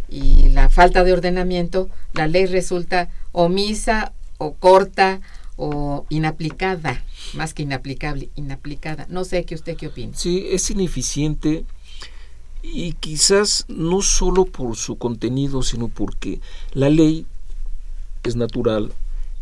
y 0.09 0.49
la 0.49 0.71
falta 0.71 1.05
de 1.05 1.13
ordenamiento, 1.13 1.91
la 2.15 2.29
ley 2.29 2.47
resulta 2.47 3.11
omisa 3.33 4.13
o 4.39 4.55
corta 4.55 5.21
o 5.57 6.07
inaplicada, 6.09 7.05
más 7.35 7.55
que 7.55 7.63
inaplicable, 7.63 8.31
inaplicada. 8.37 9.07
No 9.09 9.25
sé 9.25 9.45
qué 9.45 9.55
usted 9.55 9.77
qué 9.77 9.89
opina. 9.89 10.17
Sí, 10.17 10.47
es 10.51 10.71
ineficiente 10.71 11.65
y 12.63 12.93
quizás 12.95 13.65
no 13.69 14.03
solo 14.03 14.45
por 14.45 14.77
su 14.77 14.97
contenido, 14.97 15.63
sino 15.63 15.89
porque 15.89 16.41
la 16.73 16.91
ley 16.91 17.27
es 18.23 18.37
natural, 18.37 18.93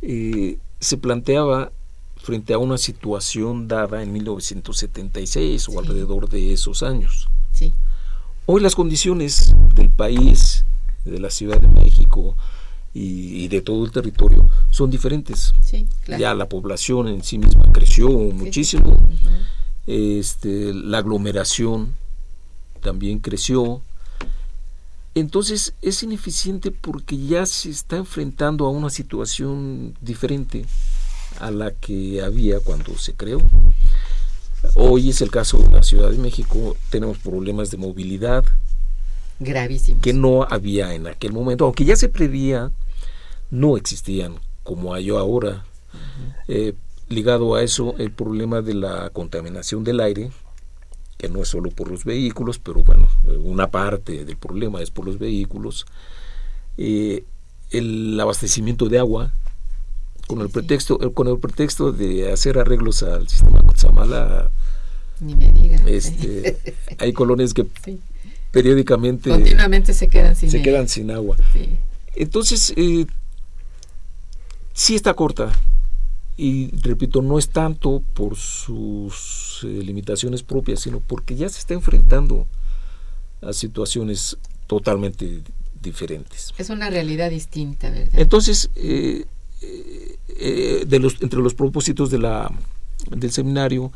eh, 0.02 0.58
se 0.80 0.96
planteaba 0.96 1.70
frente 2.16 2.54
a 2.54 2.58
una 2.58 2.78
situación 2.78 3.68
dada 3.68 4.02
en 4.02 4.12
1976 4.12 5.68
o 5.68 5.78
alrededor 5.78 6.28
de 6.28 6.52
esos 6.52 6.82
años. 6.82 7.28
Sí. 7.52 7.72
Hoy 8.46 8.62
las 8.62 8.74
condiciones 8.74 9.54
del 9.74 9.90
país, 9.90 10.64
de 11.04 11.18
la 11.18 11.30
Ciudad 11.30 11.60
de 11.60 11.68
México, 11.68 12.36
y, 12.92 13.48
de 13.48 13.60
todo 13.60 13.84
el 13.84 13.92
territorio 13.92 14.46
son 14.70 14.90
diferentes. 14.90 15.54
Ya 16.06 16.34
la 16.34 16.48
población 16.48 17.08
en 17.08 17.22
sí 17.22 17.38
misma 17.38 17.62
creció 17.72 18.08
muchísimo, 18.08 18.96
este, 19.86 20.74
la 20.74 20.98
aglomeración 20.98 21.94
también 22.80 23.18
creció. 23.18 23.82
Entonces 25.14 25.74
es 25.82 26.02
ineficiente 26.02 26.70
porque 26.70 27.18
ya 27.18 27.44
se 27.46 27.70
está 27.70 27.96
enfrentando 27.96 28.66
a 28.66 28.70
una 28.70 28.90
situación 28.90 29.94
diferente 30.00 30.66
a 31.40 31.50
la 31.50 31.72
que 31.72 32.22
había 32.22 32.60
cuando 32.60 32.96
se 32.96 33.14
creó. 33.14 33.40
Hoy 34.74 35.08
es 35.08 35.20
el 35.20 35.30
caso 35.30 35.58
de 35.58 35.70
la 35.70 35.82
Ciudad 35.82 36.10
de 36.10 36.18
México, 36.18 36.76
tenemos 36.90 37.18
problemas 37.18 37.70
de 37.70 37.78
movilidad, 37.78 38.44
gravísimos. 39.40 40.02
Que 40.02 40.12
no 40.12 40.44
había 40.44 40.94
en 40.94 41.06
aquel 41.06 41.32
momento, 41.32 41.64
aunque 41.64 41.84
ya 41.84 41.96
se 41.96 42.08
prevía, 42.08 42.70
no 43.50 43.76
existían 43.76 44.36
como 44.62 44.94
hay 44.94 45.10
ahora. 45.10 45.64
Eh, 46.46 46.74
ligado 47.08 47.56
a 47.56 47.62
eso, 47.62 47.94
el 47.98 48.12
problema 48.12 48.62
de 48.62 48.74
la 48.74 49.10
contaminación 49.10 49.82
del 49.82 49.98
aire, 50.00 50.30
que 51.18 51.28
no 51.28 51.42
es 51.42 51.48
solo 51.48 51.70
por 51.70 51.90
los 51.90 52.04
vehículos, 52.04 52.58
pero 52.58 52.84
bueno, 52.84 53.08
una 53.42 53.68
parte 53.70 54.24
del 54.24 54.36
problema 54.36 54.80
es 54.80 54.90
por 54.90 55.06
los 55.06 55.18
vehículos. 55.18 55.86
Eh, 56.78 57.24
el 57.70 58.18
abastecimiento 58.20 58.88
de 58.88 58.98
agua, 58.98 59.32
con 60.28 60.40
el 60.40 60.50
pretexto 60.50 61.12
con 61.12 61.26
el 61.26 61.38
pretexto 61.38 61.90
de 61.90 62.30
hacer 62.30 62.58
arreglos 62.58 63.02
al 63.02 63.28
sistema 63.28 63.58
Cutzamala 63.58 64.50
ni 65.20 65.34
me 65.34 65.52
diga. 65.52 65.76
Este, 65.86 66.58
hay 66.98 67.12
colonias 67.12 67.52
que 67.52 67.66
periódicamente 68.50 69.30
continuamente 69.30 69.94
se 69.94 70.08
quedan 70.08 70.36
sin, 70.36 70.50
se 70.50 70.62
quedan 70.62 70.88
sin 70.88 71.10
agua. 71.10 71.36
Entonces, 72.14 72.72
eh, 72.76 73.06
sí 74.72 74.94
está 74.94 75.14
corta. 75.14 75.52
Y 76.36 76.70
repito, 76.80 77.20
no 77.20 77.38
es 77.38 77.50
tanto 77.50 78.02
por 78.14 78.36
sus 78.36 79.60
eh, 79.62 79.66
limitaciones 79.66 80.42
propias, 80.42 80.80
sino 80.80 81.00
porque 81.00 81.36
ya 81.36 81.48
se 81.48 81.58
está 81.58 81.74
enfrentando 81.74 82.46
a 83.42 83.52
situaciones 83.52 84.38
totalmente 84.66 85.42
diferentes. 85.82 86.52
Es 86.56 86.70
una 86.70 86.88
realidad 86.88 87.30
distinta, 87.30 87.90
¿verdad? 87.90 88.18
Entonces, 88.18 88.70
eh, 88.76 89.26
de 89.60 90.98
los, 90.98 91.20
entre 91.20 91.40
los 91.40 91.54
propósitos 91.54 92.10
de 92.10 92.18
la, 92.18 92.50
del 93.10 93.30
seminario 93.30 93.92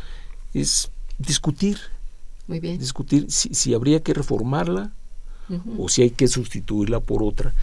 es 0.52 0.90
discutir 1.18 1.78
muy 2.46 2.60
bien. 2.60 2.78
Discutir 2.78 3.26
si, 3.30 3.54
si 3.54 3.74
habría 3.74 4.02
que 4.02 4.14
reformarla 4.14 4.92
o 5.78 5.88
si 5.88 6.02
hay 6.02 6.10
que 6.10 6.28
sustituirla 6.28 7.00
por 7.00 7.22
otra. 7.22 7.54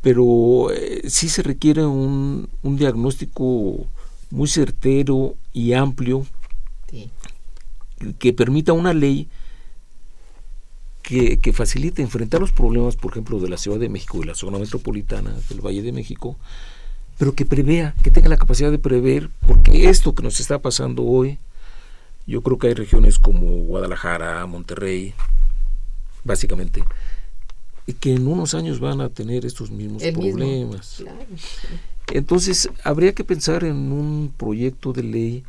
Pero 0.00 0.70
eh, 0.72 1.02
sí 1.08 1.28
se 1.28 1.42
requiere 1.42 1.84
un, 1.84 2.48
un, 2.62 2.76
diagnóstico 2.76 3.86
muy 4.30 4.48
certero 4.48 5.34
y 5.52 5.72
amplio 5.72 6.26
que 8.18 8.32
permita 8.32 8.72
una 8.72 8.94
ley 8.94 9.28
que, 11.02 11.38
que, 11.38 11.52
facilite 11.52 12.02
enfrentar 12.02 12.40
los 12.40 12.52
problemas, 12.52 12.96
por 12.96 13.12
ejemplo, 13.12 13.38
de 13.40 13.48
la 13.48 13.56
Ciudad 13.56 13.78
de 13.78 13.88
México 13.88 14.20
y 14.22 14.26
la 14.26 14.34
zona 14.34 14.58
metropolitana 14.58 15.34
del 15.48 15.60
Valle 15.60 15.82
de 15.82 15.92
México, 15.92 16.36
pero 17.18 17.34
que 17.34 17.44
prevea, 17.44 17.94
que 18.02 18.10
tenga 18.10 18.28
la 18.28 18.36
capacidad 18.36 18.70
de 18.70 18.78
prever, 18.78 19.30
porque 19.46 19.88
esto 19.88 20.14
que 20.14 20.22
nos 20.22 20.40
está 20.40 20.58
pasando 20.58 21.04
hoy 21.04 21.38
yo 22.26 22.42
creo 22.42 22.58
que 22.58 22.68
hay 22.68 22.74
regiones 22.74 23.18
como 23.18 23.46
Guadalajara, 23.64 24.44
Monterrey, 24.46 25.14
básicamente, 26.24 26.82
y 27.86 27.92
que 27.92 28.14
en 28.14 28.26
unos 28.26 28.54
años 28.54 28.80
van 28.80 29.00
a 29.00 29.08
tener 29.08 29.46
estos 29.46 29.70
mismos 29.70 30.02
problemas. 30.02 31.04
Entonces, 32.12 32.68
habría 32.82 33.14
que 33.14 33.24
pensar 33.24 33.64
en 33.64 33.92
un 33.92 34.32
proyecto 34.36 34.92
de 34.92 35.02
ley 35.02 35.44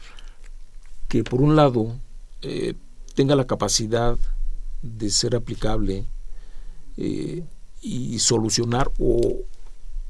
que, 1.08 1.24
por 1.24 1.42
un 1.42 1.56
lado, 1.56 1.96
eh, 2.42 2.76
tenga 3.16 3.36
la 3.36 3.48
capacidad 3.48 4.18
de 4.84 5.10
ser 5.10 5.36
aplicable 5.36 6.06
eh, 6.98 7.44
y 7.82 8.20
solucionar 8.20 8.92
o, 9.00 9.36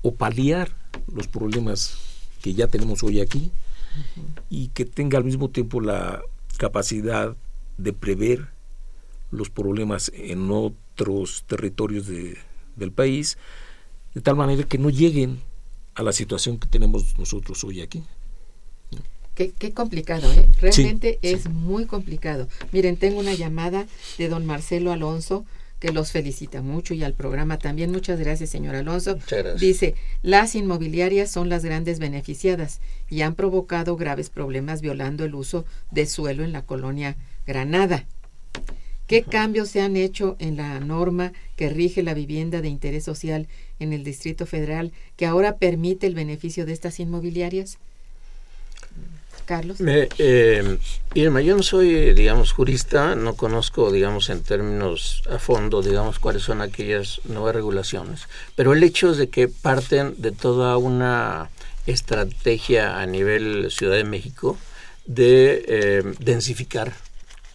o 0.02 0.16
paliar 0.16 0.72
los 1.14 1.28
problemas 1.28 1.98
que 2.42 2.54
ya 2.54 2.68
tenemos 2.68 3.04
hoy 3.04 3.22
aquí 3.22 3.52
y 4.50 4.68
que 4.70 4.86
tenga 4.86 5.18
al 5.18 5.24
mismo 5.24 5.50
tiempo 5.50 5.82
la 5.82 6.22
capacidad 6.58 7.36
de 7.78 7.94
prever 7.94 8.48
los 9.32 9.50
problemas 9.50 10.12
en 10.16 10.50
otros 10.52 11.44
territorios 11.48 12.08
de, 12.08 12.38
del 12.76 12.92
país, 12.92 13.38
de 14.14 14.22
tal 14.22 14.36
manera 14.36 14.64
que 14.64 14.78
no 14.78 14.90
lleguen 14.90 15.42
a 15.96 16.04
la 16.04 16.14
situación 16.14 16.58
que 16.58 16.68
tenemos 16.68 17.18
nosotros 17.18 17.64
hoy 17.64 17.82
aquí. 17.82 18.04
Qué, 19.36 19.52
qué 19.52 19.72
complicado, 19.72 20.32
¿eh? 20.34 20.50
Realmente 20.60 21.20
es 21.22 21.48
muy 21.48 21.86
complicado. 21.86 22.48
Miren, 22.72 22.98
tengo 22.98 23.20
una 23.20 23.36
llamada 23.36 23.86
de 24.18 24.30
don 24.30 24.48
Marcelo 24.48 24.92
Alonso 24.92 25.46
que 25.80 25.92
los 25.92 26.12
felicita 26.12 26.62
mucho 26.62 26.94
y 26.94 27.04
al 27.04 27.14
programa 27.14 27.60
también. 27.60 27.92
Muchas 27.92 28.20
gracias, 28.20 28.50
señor 28.50 28.76
Alonso. 28.76 29.18
Dice, 29.60 29.96
las 30.22 30.56
inmobiliarias 30.56 31.30
son 31.30 31.50
las 31.50 31.64
grandes 31.64 32.00
beneficiadas 32.00 32.82
y 33.10 33.22
han 33.22 33.36
provocado 33.36 33.96
graves 33.96 34.30
problemas 34.30 34.82
violando 34.82 35.26
el 35.26 35.36
uso 35.36 35.66
de 35.92 36.06
suelo 36.06 36.44
en 36.44 36.52
la 36.52 36.64
colonia 36.64 37.16
Granada. 37.46 38.06
¿Qué 39.08 39.24
cambios 39.24 39.70
se 39.70 39.80
han 39.80 39.96
hecho 39.96 40.36
en 40.38 40.58
la 40.58 40.82
norma 40.82 41.32
que 41.56 41.70
rige 41.70 42.04
la 42.04 42.14
vivienda 42.14 42.62
de 42.62 42.68
interés 42.68 43.06
social 43.06 43.48
en 43.80 43.94
el 43.94 44.04
Distrito 44.04 44.46
Federal 44.46 44.92
que 45.16 45.26
ahora 45.26 45.58
permite 45.58 46.08
el 46.08 46.16
beneficio 46.16 46.66
de 46.66 46.74
estas 46.74 47.00
inmobiliarias? 47.00 47.78
Carlos. 49.48 49.78
eh, 50.20 50.78
Irma, 51.16 51.42
yo 51.42 51.56
no 51.56 51.64
soy, 51.64 52.14
digamos, 52.14 52.52
jurista, 52.52 53.16
no 53.16 53.34
conozco, 53.36 53.92
digamos, 53.92 54.30
en 54.30 54.44
términos 54.44 55.24
a 55.32 55.40
fondo, 55.40 55.82
digamos, 55.82 56.20
cuáles 56.20 56.44
son 56.44 56.62
aquellas 56.62 57.22
nuevas 57.24 57.56
regulaciones, 57.56 58.28
pero 58.56 58.74
el 58.74 58.84
hecho 58.84 59.12
es 59.12 59.18
de 59.18 59.30
que 59.30 59.48
parten 59.48 60.14
de 60.18 60.32
toda 60.32 60.78
una 60.78 61.50
estrategia 61.88 63.00
a 63.00 63.06
nivel 63.06 63.72
Ciudad 63.72 63.96
de 63.96 64.04
México 64.04 64.58
de 65.06 65.66
eh, 65.68 66.04
densificar 66.20 66.94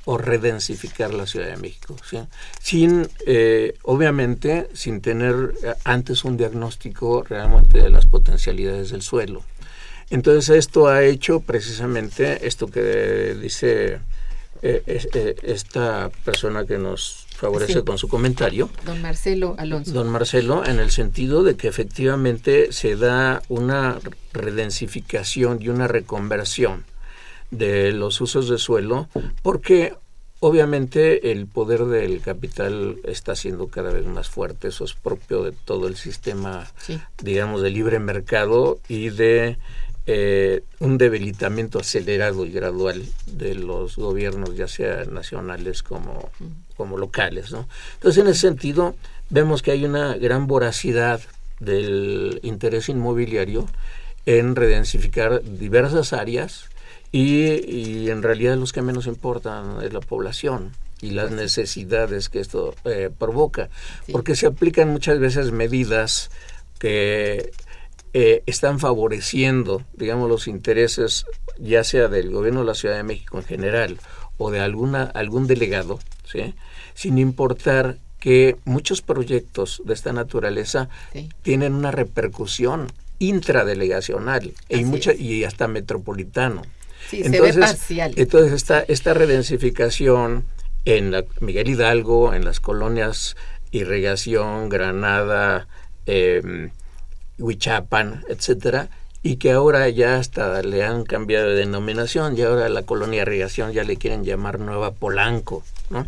o 0.05 0.19
redensificar 0.19 1.15
la 1.15 1.27
Ciudad 1.27 1.47
de 1.47 1.57
México, 1.59 1.95
sin, 2.61 3.09
eh, 3.27 3.77
obviamente, 3.83 4.69
sin 4.73 5.01
tener 5.01 5.53
antes 5.85 6.25
un 6.25 6.37
diagnóstico 6.37 7.23
realmente 7.23 7.79
de 7.79 7.91
las 7.91 8.07
potencialidades 8.07 8.91
del 8.91 9.03
suelo. 9.03 9.45
Entonces 10.11 10.57
esto 10.57 10.89
ha 10.89 11.03
hecho 11.05 11.41
precisamente 11.41 12.47
esto 12.47 12.67
que 12.69 13.35
dice 13.41 14.01
eh, 14.65 14.83
eh, 14.87 15.37
esta 15.43 16.11
persona 16.25 16.65
que 16.65 16.79
nos 16.79 17.27
favorece 17.37 17.83
con 17.83 17.99
su 17.99 18.07
comentario. 18.07 18.71
Don 18.85 19.03
Marcelo 19.03 19.57
Alonso. 19.59 19.93
Don 19.93 20.09
Marcelo, 20.09 20.65
en 20.65 20.79
el 20.79 20.93
sentido 20.93 21.43
de 21.43 21.57
que 21.57 21.67
efectivamente 21.67 22.73
se 22.73 22.95
da 22.95 23.43
una 23.49 23.99
redensificación 24.33 25.61
y 25.61 25.69
una 25.69 25.89
reconversión 25.89 26.85
de 27.51 27.91
los 27.91 28.21
usos 28.21 28.49
de 28.49 28.59
suelo, 28.59 29.09
porque 29.43 29.95
obviamente 30.39 31.33
el 31.33 31.47
poder 31.47 31.85
del 31.87 32.21
capital 32.21 32.99
está 33.05 33.35
siendo 33.35 33.67
cada 33.67 33.93
vez 33.93 34.07
más 34.07 34.29
fuerte, 34.29 34.69
eso 34.69 34.85
es 34.85 34.95
propio 34.95 35.43
de 35.43 35.51
todo 35.53 35.89
el 35.89 35.97
sistema, 35.97 36.71
digamos, 37.21 37.63
de 37.63 37.71
libre 37.71 37.99
mercado 37.99 38.79
y 38.89 39.11
de 39.11 39.59
eh, 40.07 40.65
un 40.81 40.99
debilitamiento 40.99 41.79
acelerado 41.79 42.45
y 42.45 42.51
gradual 42.51 43.05
de 43.27 43.55
los 43.55 43.97
gobiernos, 43.97 44.57
ya 44.57 44.67
sea 44.67 45.05
nacionales 45.05 45.83
como, 45.83 46.31
como 46.77 46.99
locales. 46.99 47.53
¿no? 47.53 47.69
Entonces, 47.95 48.23
en 48.23 48.29
ese 48.29 48.41
sentido, 48.41 48.97
vemos 49.31 49.63
que 49.63 49.71
hay 49.71 49.85
una 49.85 50.15
gran 50.17 50.47
voracidad 50.47 51.21
del 51.61 52.41
interés 52.43 52.89
inmobiliario 52.89 53.69
en 54.27 54.57
redensificar 54.57 55.43
diversas 55.43 56.13
áreas 56.13 56.65
y, 57.13 58.09
en 58.09 58.23
realidad 58.23 58.57
los 58.57 58.73
que 58.73 58.83
menos 58.83 59.07
importan 59.07 59.83
es 59.83 59.93
la 59.93 60.01
población 60.01 60.73
y 61.01 61.11
las 61.11 61.31
necesidades 61.31 62.29
que 62.29 62.41
esto 62.41 62.75
eh, 62.85 63.11
provoca, 63.17 63.69
porque 64.11 64.35
se 64.35 64.47
aplican 64.47 64.89
muchas 64.89 65.19
veces 65.19 65.53
medidas 65.53 66.31
que 66.79 67.53
eh, 68.15 68.43
están 68.47 68.79
favoreciendo, 68.79 69.85
digamos, 69.95 70.29
los 70.29 70.47
intereses 70.47 71.25
ya 71.59 71.83
sea 71.83 72.09
del 72.09 72.31
gobierno 72.31 72.61
de 72.61 72.67
la 72.67 72.75
Ciudad 72.75 72.97
de 72.97 73.03
México 73.03 73.39
en 73.39 73.45
general 73.45 73.99
o 74.37 74.51
de 74.51 74.61
alguna 74.61 75.05
algún 75.05 75.47
delegado, 75.47 75.99
¿sí? 76.31 76.55
sin 76.95 77.19
importar 77.19 77.97
que 78.19 78.57
muchos 78.65 79.03
proyectos 79.03 79.83
de 79.85 79.95
esta 79.95 80.13
naturaleza 80.13 80.89
tienen 81.43 81.75
una 81.75 81.91
repercusión 81.91 82.87
intradelegacional 83.19 84.53
e 84.69 84.79
y, 84.79 84.85
mucha, 84.85 85.13
y 85.15 85.45
hasta 85.45 85.67
metropolitano. 85.67 86.63
Entonces, 87.11 87.91
Entonces 88.17 88.53
esta, 88.53 88.81
esta 88.81 89.15
redensificación 89.15 90.45
en 90.85 91.11
la 91.11 91.25
Miguel 91.41 91.71
Hidalgo, 91.71 92.35
en 92.35 92.45
las 92.45 92.61
colonias 92.61 93.37
Irrigación, 93.71 94.69
Granada, 94.69 95.67
eh, 96.07 96.71
Huichapan, 97.39 98.25
etcétera, 98.29 98.89
y 99.23 99.37
que 99.37 99.53
ahora 99.53 99.89
ya 99.89 100.17
hasta 100.17 100.63
le 100.63 100.85
han 100.85 101.05
cambiado 101.05 101.49
de 101.49 101.55
denominación, 101.55 102.37
y 102.37 102.43
ahora 102.43 102.69
la 102.69 102.83
colonia 102.83 103.23
Irrigación 103.23 103.73
ya 103.73 103.85
le 103.85 103.97
quieren 103.97 104.25
llamar 104.25 104.59
Nueva 104.59 104.93
Polanco, 104.93 105.63
¿no? 105.91 106.07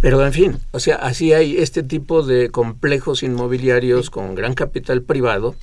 Pero 0.00 0.24
en 0.24 0.32
fin, 0.32 0.58
o 0.70 0.80
sea, 0.80 0.96
así 0.96 1.32
hay 1.32 1.58
este 1.58 1.82
tipo 1.82 2.22
de 2.22 2.48
complejos 2.50 3.22
inmobiliarios 3.22 4.10
con 4.10 4.34
gran 4.34 4.54
capital 4.54 5.02
privado 5.02 5.54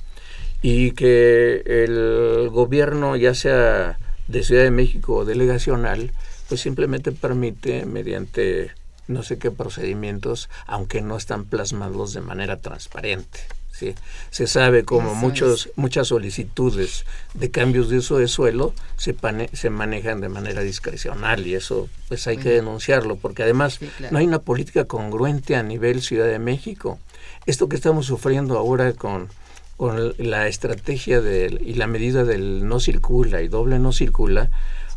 y 0.62 0.92
que 0.92 1.62
el 1.66 2.48
gobierno 2.50 3.16
ya 3.16 3.34
sea 3.34 3.98
de 4.28 4.42
Ciudad 4.44 4.62
de 4.62 4.70
México 4.70 5.16
o 5.16 5.24
delegacional, 5.24 6.12
pues 6.48 6.60
simplemente 6.60 7.10
permite 7.10 7.84
mediante 7.84 8.70
no 9.08 9.24
sé 9.24 9.38
qué 9.38 9.50
procedimientos, 9.50 10.48
aunque 10.66 11.02
no 11.02 11.16
están 11.16 11.44
plasmados 11.44 12.14
de 12.14 12.20
manera 12.20 12.58
transparente. 12.58 13.40
¿Sí? 13.82 13.94
Se 14.30 14.46
sabe 14.46 14.84
como 14.84 15.14
muchos, 15.14 15.70
muchas 15.76 16.08
solicitudes 16.08 17.04
de 17.34 17.50
cambios 17.50 17.88
de 17.88 17.98
uso 17.98 18.18
de 18.18 18.28
suelo 18.28 18.74
se, 18.96 19.16
se 19.52 19.70
manejan 19.70 20.20
de 20.20 20.28
manera 20.28 20.62
discrecional 20.62 21.46
y 21.46 21.54
eso 21.54 21.88
pues 22.08 22.26
hay 22.26 22.36
que 22.36 22.50
denunciarlo, 22.50 23.16
porque 23.16 23.42
además 23.42 23.80
no 24.10 24.18
hay 24.18 24.26
una 24.26 24.38
política 24.38 24.84
congruente 24.84 25.56
a 25.56 25.62
nivel 25.62 26.02
Ciudad 26.02 26.26
de 26.26 26.38
México. 26.38 26.98
Esto 27.46 27.68
que 27.68 27.76
estamos 27.76 28.06
sufriendo 28.06 28.56
ahora 28.56 28.92
con 28.92 29.28
con 29.76 30.14
la 30.18 30.46
estrategia 30.46 31.20
del, 31.20 31.60
y 31.66 31.74
la 31.74 31.88
medida 31.88 32.22
del 32.22 32.68
no 32.68 32.78
circula 32.78 33.42
y 33.42 33.48
doble 33.48 33.80
no 33.80 33.90
circula, 33.92 34.48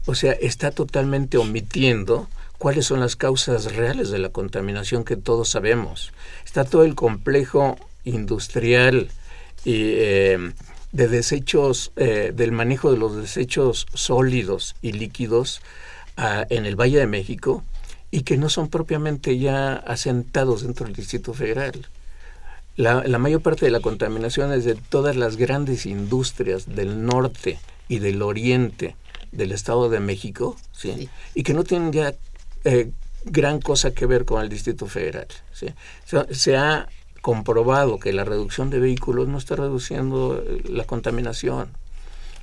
o 0.06 0.14
sea, 0.14 0.34
está 0.34 0.70
totalmente 0.70 1.38
omitiendo 1.38 2.28
cuáles 2.58 2.86
son 2.86 3.00
las 3.00 3.16
causas 3.16 3.76
reales 3.76 4.12
de 4.12 4.20
la 4.20 4.30
contaminación 4.30 5.04
que 5.04 5.16
todos 5.16 5.50
sabemos. 5.50 6.14
Está 6.46 6.64
todo 6.66 6.84
el 6.84 6.96
complejo 6.96 7.78
industrial 8.06 9.10
y 9.64 9.92
eh, 9.96 10.54
de 10.92 11.08
desechos, 11.08 11.92
eh, 11.98 12.32
del 12.34 12.54
manejo 12.54 12.92
de 12.92 12.98
los 12.98 13.16
desechos 13.18 13.86
sólidos 13.94 14.76
y 14.82 14.94
líquidos 14.94 15.62
ah, 16.16 16.46
en 16.50 16.66
el 16.66 16.80
Valle 16.80 17.00
de 17.00 17.08
México 17.08 17.64
y 18.12 18.22
que 18.22 18.38
no 18.38 18.48
son 18.48 18.70
propiamente 18.70 19.38
ya 19.38 19.74
asentados 19.74 20.62
dentro 20.64 20.86
del 20.86 20.96
Distrito 20.96 21.34
Federal. 21.34 21.86
La, 22.78 23.04
mayor 23.20 23.42
parte 23.42 23.66
de 23.66 23.72
la 23.72 23.80
contaminación 23.80 24.54
es 24.54 24.66
de 24.66 24.76
todas 24.76 25.16
las 25.16 25.38
grandes 25.38 25.86
industrias 25.86 26.76
del 26.76 27.06
norte 27.06 27.60
y 27.88 28.00
del 28.00 28.22
oriente 28.22 28.96
del 29.32 29.52
Estado 29.52 29.90
de 29.90 30.00
México, 30.00 30.56
¿sí? 30.74 31.10
y 31.34 31.44
que 31.44 31.54
no 31.54 31.64
tienen 31.64 31.92
ya 31.92 32.14
eh, 32.64 32.92
gran 33.26 33.60
cosa 33.60 33.92
que 33.94 34.06
ver 34.06 34.26
con 34.26 34.42
el 34.42 34.50
Distrito 34.50 34.88
Federal. 34.88 35.28
¿sí? 35.54 35.68
Se, 36.32 36.56
ha 36.56 36.88
comprobado 37.26 37.98
que 37.98 38.14
la 38.14 38.24
reducción 38.24 38.70
de 38.70 38.78
vehículos 38.78 39.28
no 39.28 39.40
está 39.40 39.56
reduciendo 39.56 40.44
eh, 40.46 40.62
la 40.70 40.84
contaminación. 40.84 41.70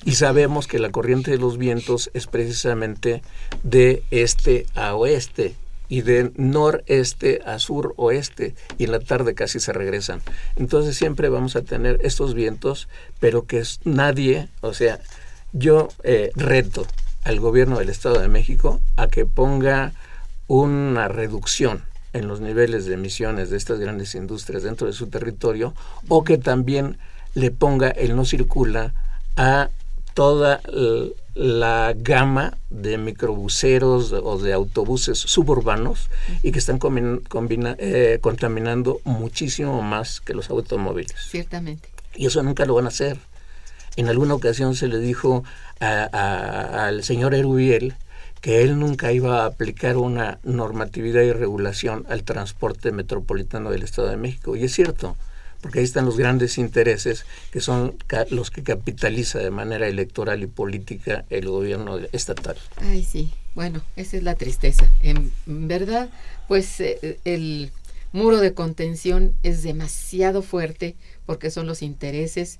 Y 0.04 0.16
sabemos 0.16 0.66
que 0.66 0.80
la 0.80 0.90
corriente 0.90 1.30
de 1.30 1.38
los 1.38 1.56
vientos 1.56 2.10
es 2.14 2.26
precisamente 2.26 3.22
de 3.62 4.02
este 4.10 4.66
a 4.74 4.96
oeste, 4.96 5.54
y 5.88 6.00
de 6.00 6.32
noreste 6.34 7.42
a 7.46 7.60
sur 7.60 7.94
oeste 7.96 8.56
y 8.76 8.82
en 8.82 8.90
la 8.90 8.98
tarde 8.98 9.34
casi 9.34 9.60
se 9.60 9.72
regresan. 9.72 10.20
Entonces 10.56 10.96
siempre 10.96 11.28
vamos 11.28 11.54
a 11.54 11.62
tener 11.62 12.00
estos 12.02 12.34
vientos, 12.34 12.88
pero 13.20 13.46
que 13.46 13.60
es 13.60 13.78
nadie, 13.84 14.48
o 14.62 14.74
sea, 14.74 14.98
yo 15.52 15.90
eh, 16.02 16.32
reto 16.34 16.88
al 17.22 17.38
gobierno 17.38 17.78
del 17.78 17.88
Estado 17.88 18.18
de 18.18 18.26
México 18.26 18.80
a 18.96 19.06
que 19.06 19.26
ponga 19.26 19.92
una 20.48 21.06
reducción 21.06 21.84
en 22.12 22.28
los 22.28 22.40
niveles 22.40 22.86
de 22.86 22.94
emisiones 22.94 23.50
de 23.50 23.56
estas 23.56 23.78
grandes 23.80 24.14
industrias 24.14 24.62
dentro 24.62 24.86
de 24.86 24.92
su 24.92 25.06
territorio 25.08 25.74
o 26.08 26.24
que 26.24 26.38
también 26.38 26.98
le 27.34 27.50
ponga 27.50 27.88
el 27.88 28.14
no 28.14 28.24
circula 28.24 28.92
a 29.36 29.70
toda 30.14 30.60
la 31.34 31.94
gama 31.96 32.58
de 32.68 32.98
microbuseros 32.98 34.12
o 34.12 34.38
de 34.38 34.52
autobuses 34.52 35.18
suburbanos 35.18 36.10
y 36.42 36.52
que 36.52 36.58
están 36.58 36.78
eh, 36.82 38.18
contaminando 38.20 39.00
muchísimo 39.04 39.80
más 39.80 40.20
que 40.20 40.34
los 40.34 40.50
automóviles. 40.50 41.14
Ciertamente. 41.30 41.88
Y 42.14 42.26
eso 42.26 42.42
nunca 42.42 42.66
lo 42.66 42.74
van 42.74 42.84
a 42.84 42.88
hacer. 42.88 43.16
En 43.96 44.08
alguna 44.08 44.34
ocasión 44.34 44.74
se 44.74 44.88
le 44.88 44.98
dijo 44.98 45.44
al 45.80 47.02
señor 47.02 47.34
Erubiel 47.34 47.94
que 48.42 48.62
él 48.62 48.78
nunca 48.78 49.12
iba 49.12 49.42
a 49.42 49.46
aplicar 49.46 49.96
una 49.96 50.40
normatividad 50.42 51.22
y 51.22 51.32
regulación 51.32 52.04
al 52.08 52.24
transporte 52.24 52.90
metropolitano 52.90 53.70
del 53.70 53.84
Estado 53.84 54.08
de 54.08 54.16
México. 54.16 54.56
Y 54.56 54.64
es 54.64 54.72
cierto, 54.72 55.16
porque 55.60 55.78
ahí 55.78 55.84
están 55.84 56.06
los 56.06 56.18
grandes 56.18 56.58
intereses 56.58 57.24
que 57.52 57.60
son 57.60 57.94
los 58.30 58.50
que 58.50 58.64
capitaliza 58.64 59.38
de 59.38 59.52
manera 59.52 59.86
electoral 59.86 60.42
y 60.42 60.48
política 60.48 61.24
el 61.30 61.46
gobierno 61.46 61.98
estatal. 62.10 62.56
Ay, 62.78 63.04
sí, 63.04 63.32
bueno, 63.54 63.80
esa 63.94 64.16
es 64.16 64.24
la 64.24 64.34
tristeza. 64.34 64.90
En 65.02 65.32
verdad, 65.46 66.10
pues 66.48 66.80
eh, 66.80 67.20
el 67.24 67.70
muro 68.10 68.38
de 68.40 68.54
contención 68.54 69.36
es 69.44 69.62
demasiado 69.62 70.42
fuerte 70.42 70.96
porque 71.26 71.52
son 71.52 71.68
los 71.68 71.80
intereses 71.80 72.58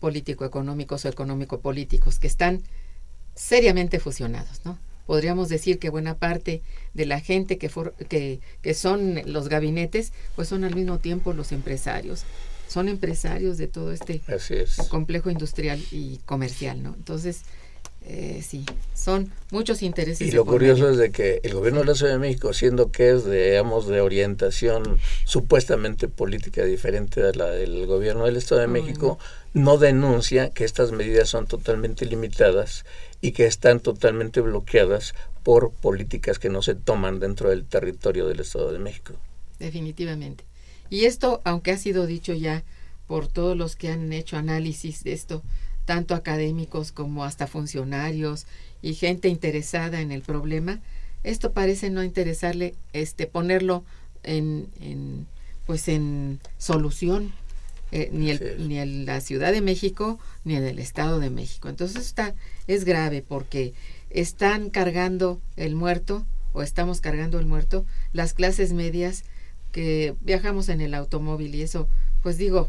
político-económicos 0.00 1.06
o 1.06 1.08
económico-políticos 1.08 2.18
que 2.18 2.26
están 2.26 2.62
seriamente 3.34 4.00
fusionados, 4.00 4.60
¿no? 4.66 4.78
Podríamos 5.08 5.48
decir 5.48 5.78
que 5.78 5.88
buena 5.88 6.18
parte 6.18 6.60
de 6.92 7.06
la 7.06 7.18
gente 7.18 7.56
que, 7.56 7.70
que, 8.10 8.40
que 8.60 8.74
son 8.74 9.22
los 9.24 9.48
gabinetes, 9.48 10.12
pues 10.36 10.48
son 10.48 10.64
al 10.64 10.74
mismo 10.74 10.98
tiempo 10.98 11.32
los 11.32 11.50
empresarios. 11.52 12.24
Son 12.68 12.90
empresarios 12.90 13.56
de 13.56 13.68
todo 13.68 13.90
este 13.90 14.20
complejo 14.90 15.30
industrial 15.30 15.82
y 15.90 16.18
comercial, 16.26 16.82
¿no? 16.82 16.94
Entonces, 16.94 17.44
eh, 18.04 18.42
sí, 18.46 18.66
son 18.94 19.32
muchos 19.50 19.82
intereses. 19.82 20.28
Y 20.28 20.32
lo 20.32 20.44
curioso 20.44 20.90
es 20.90 20.98
de 20.98 21.10
que 21.10 21.40
el 21.42 21.54
gobierno 21.54 21.80
de 21.80 21.86
la 21.86 21.94
Ciudad 21.94 22.12
de 22.12 22.18
México, 22.18 22.52
siendo 22.52 22.90
que 22.90 23.08
es, 23.08 23.24
de, 23.24 23.52
digamos, 23.52 23.86
de 23.86 24.02
orientación 24.02 24.98
supuestamente 25.24 26.08
política 26.08 26.64
diferente 26.64 27.22
a 27.22 27.32
la 27.32 27.46
del 27.46 27.86
gobierno 27.86 28.26
del 28.26 28.36
Estado 28.36 28.60
de 28.60 28.66
México, 28.66 29.18
no. 29.54 29.78
denuncia 29.78 30.50
que 30.50 30.64
estas 30.64 30.92
medidas 30.92 31.30
son 31.30 31.46
totalmente 31.46 32.04
limitadas 32.04 32.84
y 33.20 33.32
que 33.32 33.46
están 33.46 33.80
totalmente 33.80 34.40
bloqueadas 34.40 35.14
por 35.42 35.72
políticas 35.72 36.38
que 36.38 36.50
no 36.50 36.62
se 36.62 36.74
toman 36.74 37.20
dentro 37.20 37.50
del 37.50 37.64
territorio 37.64 38.26
del 38.26 38.40
Estado 38.40 38.72
de 38.72 38.78
México. 38.78 39.14
Definitivamente. 39.58 40.44
Y 40.90 41.04
esto, 41.04 41.40
aunque 41.44 41.72
ha 41.72 41.78
sido 41.78 42.06
dicho 42.06 42.32
ya 42.32 42.64
por 43.06 43.26
todos 43.26 43.56
los 43.56 43.76
que 43.76 43.90
han 43.90 44.12
hecho 44.12 44.36
análisis 44.36 45.02
de 45.04 45.12
esto, 45.12 45.42
tanto 45.84 46.14
académicos 46.14 46.92
como 46.92 47.24
hasta 47.24 47.46
funcionarios 47.46 48.46
y 48.82 48.94
gente 48.94 49.28
interesada 49.28 50.00
en 50.00 50.12
el 50.12 50.22
problema, 50.22 50.80
esto 51.24 51.52
parece 51.52 51.90
no 51.90 52.04
interesarle 52.04 52.74
este 52.92 53.26
ponerlo 53.26 53.84
en, 54.22 54.68
en 54.80 55.26
pues 55.66 55.88
en 55.88 56.40
solución 56.56 57.32
eh, 57.92 58.10
ni, 58.12 58.30
el, 58.30 58.68
ni 58.68 58.78
en 58.78 59.06
la 59.06 59.20
Ciudad 59.20 59.52
de 59.52 59.60
México 59.60 60.18
ni 60.44 60.56
en 60.56 60.64
el 60.64 60.78
Estado 60.78 61.20
de 61.20 61.30
México. 61.30 61.68
Entonces 61.68 62.04
está 62.04 62.34
es 62.66 62.84
grave 62.84 63.22
porque 63.26 63.74
están 64.10 64.70
cargando 64.70 65.40
el 65.56 65.74
muerto 65.74 66.26
o 66.52 66.62
estamos 66.62 67.00
cargando 67.00 67.38
el 67.38 67.46
muerto 67.46 67.84
las 68.12 68.34
clases 68.34 68.72
medias 68.72 69.24
que 69.72 70.14
viajamos 70.20 70.68
en 70.68 70.80
el 70.80 70.94
automóvil 70.94 71.54
y 71.54 71.62
eso 71.62 71.88
pues 72.22 72.38
digo 72.38 72.68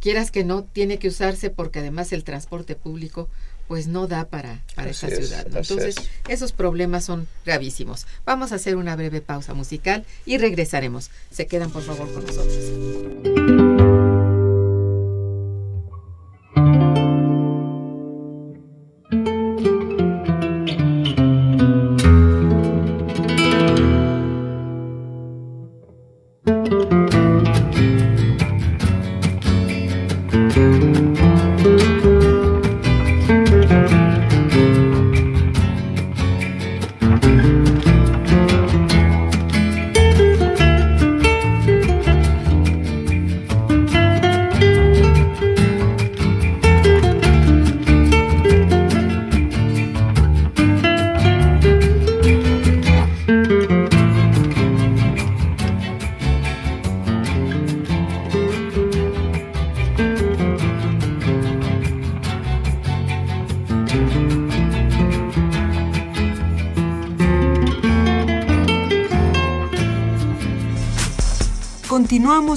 quieras 0.00 0.30
que 0.30 0.44
no, 0.44 0.64
tiene 0.64 0.98
que 0.98 1.08
usarse 1.08 1.50
porque 1.50 1.80
además 1.80 2.12
el 2.12 2.24
transporte 2.24 2.74
público 2.74 3.28
pues 3.66 3.86
no 3.86 4.06
da 4.06 4.24
para, 4.24 4.64
para 4.74 4.90
esta 4.90 5.08
ciudad. 5.08 5.46
Entonces, 5.46 5.96
esos 6.26 6.52
problemas 6.52 7.04
son 7.04 7.28
gravísimos. 7.44 8.06
Vamos 8.24 8.52
a 8.52 8.54
hacer 8.54 8.76
una 8.76 8.96
breve 8.96 9.20
pausa 9.20 9.52
musical 9.52 10.06
y 10.24 10.38
regresaremos. 10.38 11.10
Se 11.30 11.46
quedan 11.46 11.70
por 11.70 11.82
favor 11.82 12.10
con 12.12 12.24
nosotros. 12.24 13.67
Thank 30.58 30.82
you. 30.82 30.97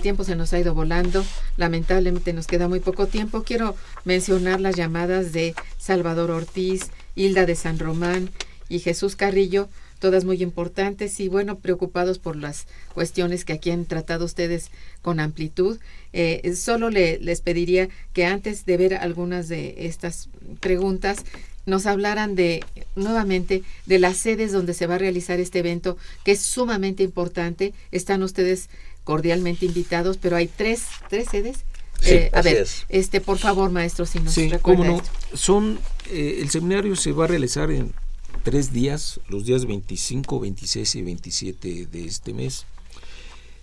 Tiempo 0.00 0.24
se 0.24 0.36
nos 0.36 0.52
ha 0.52 0.58
ido 0.58 0.74
volando. 0.74 1.24
Lamentablemente 1.56 2.32
nos 2.32 2.46
queda 2.46 2.68
muy 2.68 2.80
poco 2.80 3.06
tiempo. 3.06 3.42
Quiero 3.42 3.74
mencionar 4.04 4.60
las 4.60 4.76
llamadas 4.76 5.32
de 5.32 5.54
Salvador 5.78 6.30
Ortiz, 6.30 6.90
Hilda 7.14 7.46
de 7.46 7.54
San 7.54 7.78
Román 7.78 8.30
y 8.68 8.78
Jesús 8.78 9.16
Carrillo, 9.16 9.68
todas 9.98 10.24
muy 10.24 10.42
importantes 10.42 11.20
y 11.20 11.28
bueno, 11.28 11.58
preocupados 11.58 12.18
por 12.18 12.36
las 12.36 12.66
cuestiones 12.92 13.44
que 13.44 13.52
aquí 13.52 13.70
han 13.70 13.84
tratado 13.84 14.24
ustedes 14.24 14.70
con 15.02 15.20
amplitud. 15.20 15.78
Eh, 16.12 16.54
solo 16.56 16.90
le, 16.90 17.18
les 17.18 17.40
pediría 17.40 17.88
que 18.12 18.26
antes 18.26 18.66
de 18.66 18.76
ver 18.76 18.94
algunas 18.94 19.48
de 19.48 19.86
estas 19.86 20.28
preguntas, 20.60 21.18
nos 21.66 21.86
hablaran 21.86 22.34
de 22.34 22.64
nuevamente 22.94 23.62
de 23.86 23.98
las 23.98 24.16
sedes 24.16 24.52
donde 24.52 24.74
se 24.74 24.86
va 24.86 24.96
a 24.96 24.98
realizar 24.98 25.40
este 25.40 25.60
evento, 25.60 25.96
que 26.24 26.32
es 26.32 26.40
sumamente 26.40 27.02
importante. 27.02 27.74
Están 27.90 28.22
ustedes 28.22 28.68
cordialmente 29.04 29.66
invitados, 29.66 30.16
pero 30.18 30.36
hay 30.36 30.48
tres, 30.48 30.84
tres 31.08 31.28
sedes. 31.30 31.58
Eh, 32.02 32.30
a 32.32 32.42
ver, 32.42 32.66
este, 32.88 33.20
por 33.20 33.38
favor, 33.38 33.70
maestro, 33.70 34.04
si 34.04 34.20
nos 34.20 34.34
sí, 34.34 34.50
cómo 34.60 34.84
no. 34.84 35.02
Son, 35.32 35.78
eh, 36.10 36.38
el 36.42 36.50
seminario 36.50 36.96
se 36.96 37.12
va 37.12 37.24
a 37.24 37.28
realizar 37.28 37.70
en 37.70 37.94
tres 38.42 38.72
días, 38.72 39.20
los 39.28 39.46
días 39.46 39.64
25, 39.64 40.40
26 40.40 40.94
y 40.96 41.02
27 41.02 41.86
de 41.86 42.04
este 42.04 42.34
mes, 42.34 42.66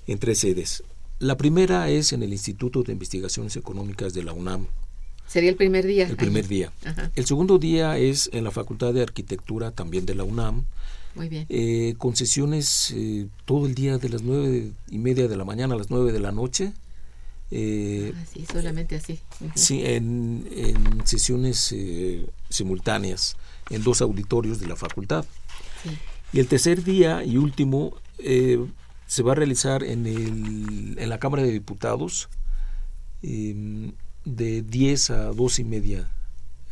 en 0.08 0.18
tres 0.18 0.40
sedes. 0.40 0.84
La 1.20 1.38
primera 1.38 1.88
es 1.90 2.14
en 2.14 2.24
el 2.24 2.34
Instituto 2.34 2.82
de 2.82 2.94
Investigaciones 2.94 3.56
Económicas 3.56 4.14
de 4.14 4.24
la 4.24 4.34
UNAM. 4.34 4.68
Sería 5.32 5.50
el 5.50 5.56
primer 5.56 5.86
día. 5.86 6.08
El 6.08 6.18
primer 6.18 6.46
día. 6.46 6.74
El 7.16 7.26
segundo 7.26 7.58
día 7.58 7.98
es 7.98 8.30
en 8.34 8.44
la 8.44 8.52
Facultad 8.52 8.94
de 8.94 9.02
Arquitectura 9.02 9.72
también 9.72 10.06
de 10.06 10.14
la 10.14 10.26
UNAM. 10.26 10.66
Muy 11.16 11.30
bien. 11.30 11.46
Eh, 11.48 11.96
con 11.98 12.18
sesiones 12.18 12.94
eh, 12.94 13.28
todo 13.46 13.66
el 13.66 13.74
día 13.74 13.98
de 13.98 14.10
las 14.10 14.24
nueve 14.24 14.74
y 14.90 14.98
media 14.98 15.30
de 15.30 15.38
la 15.38 15.46
mañana 15.46 15.76
a 15.76 15.78
las 15.78 15.90
nueve 15.90 16.12
de 16.12 16.20
la 16.20 16.34
noche. 16.34 16.74
Eh, 17.50 18.12
ah, 18.14 18.26
sí, 18.34 18.46
solamente 18.46 18.98
así. 18.98 19.22
Sí, 19.56 19.82
en, 19.86 20.46
sesiones 21.06 21.74
simultáneas 22.50 23.38
en 23.70 23.84
dos 23.84 24.02
auditorios 24.02 24.60
de 24.60 24.68
la 24.68 24.76
facultad. 24.76 25.24
Y 26.34 26.40
el 26.40 26.48
tercer 26.48 26.84
día 26.84 27.24
y 27.24 27.38
último 27.38 27.94
se 28.18 29.24
va 29.24 29.32
a 29.32 29.36
realizar 29.36 29.82
en, 29.86 30.06
el, 30.06 30.98
en 31.00 31.08
la 31.08 31.20
Cámara 31.20 31.44
de 31.44 31.54
Diputados 31.54 32.28
em, 33.24 33.94
de 34.26 34.62
10 34.62 35.10
a 35.12 35.24
dos 35.34 35.60
y 35.60 35.64
media 35.64 36.12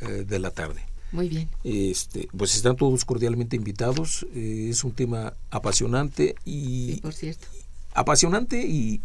de 0.02 0.39
la 0.39 0.52
tarde. 0.52 0.89
Muy 1.12 1.28
bien. 1.28 1.50
Este, 1.64 2.28
pues 2.38 2.56
están 2.56 2.76
todos 2.76 3.04
cordialmente 3.06 3.56
invitados. 3.56 4.26
Eh, 4.36 4.68
es 4.70 4.84
un 4.84 4.91
tema 4.91 5.34
apasionante 5.50 6.36
y... 6.45 7.02
por 7.02 7.14
cierto. 7.14 7.47
Apasionante 7.93 8.62
y, 8.66 9.02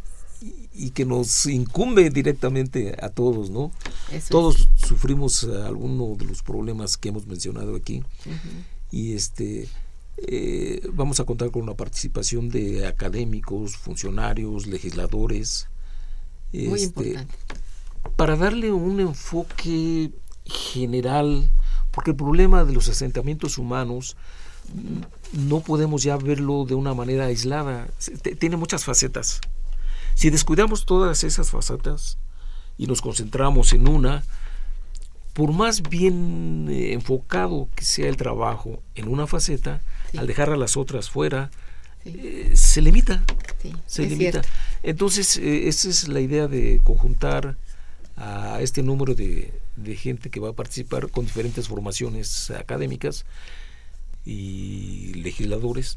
y, 0.75 0.91
que 0.91 1.07
nos 1.07 1.47
incumbe 1.47 2.11
directamente 2.11 2.95
a 3.01 3.09
todos, 3.09 3.49
¿no? 3.49 3.73
todos 4.29 4.69
sufrimos 4.75 5.45
alguno 5.45 6.15
de 6.17 6.27
los 6.27 6.43
problemas 6.43 6.99
que 6.99 7.09
hemos 7.09 7.27
mencionado 7.27 7.75
aquí. 7.75 8.05
Y 8.91 9.15
este 9.15 9.69
eh, 10.19 10.87
vamos 10.93 11.19
a 11.19 11.25
contar 11.25 11.51
con 11.51 11.65
la 11.67 11.75
participación 11.75 12.51
de 12.51 12.87
académicos, 12.87 13.77
funcionarios, 13.77 14.67
legisladores. 14.67 15.67
Muy 16.53 16.83
este, 16.83 16.85
importante. 16.85 17.35
Para 18.17 18.37
darle 18.37 18.73
un 18.73 19.01
enfoque 19.01 20.13
general, 20.45 21.51
porque 21.91 22.11
el 22.11 22.17
problema 22.17 22.65
de 22.65 22.73
los 22.73 22.89
asentamientos 22.89 23.59
humanos 23.59 24.17
no 25.33 25.61
podemos 25.61 26.03
ya 26.03 26.17
verlo 26.17 26.65
de 26.65 26.75
una 26.75 26.95
manera 26.95 27.27
aislada, 27.27 27.89
tiene 28.39 28.57
muchas 28.57 28.85
facetas. 28.85 29.41
Si 30.15 30.31
descuidamos 30.31 30.87
todas 30.87 31.25
esas 31.25 31.51
facetas 31.51 32.19
y 32.79 32.87
nos 32.87 33.03
concentramos 33.03 33.73
en 33.73 33.89
una, 33.89 34.23
por 35.33 35.53
más 35.53 35.83
bien 35.83 36.69
eh, 36.71 36.93
enfocado 36.93 37.69
que 37.75 37.85
sea 37.85 38.09
el 38.09 38.17
trabajo 38.17 38.83
en 38.95 39.09
una 39.09 39.27
faceta, 39.27 39.81
al 40.17 40.27
dejar 40.27 40.51
a 40.51 40.57
las 40.57 40.77
otras 40.77 41.11
fuera, 41.11 41.51
eh, 42.05 42.53
se 42.55 42.81
limita. 42.81 43.25
se 43.87 44.07
limita. 44.07 44.43
Entonces, 44.83 45.37
eh, 45.39 45.69
esa 45.69 45.89
es 45.89 46.09
la 46.09 46.21
idea 46.21 46.47
de 46.47 46.81
conjuntar 46.85 47.57
a 48.17 48.61
este 48.61 48.83
número 48.83 49.15
de, 49.15 49.53
gente 49.97 50.31
que 50.31 50.41
va 50.41 50.51
a 50.51 50.53
participar 50.53 51.11
con 51.11 51.25
diferentes 51.25 51.69
formaciones 51.69 52.51
académicas 52.51 53.25
y 54.25 55.15
legisladores 55.15 55.97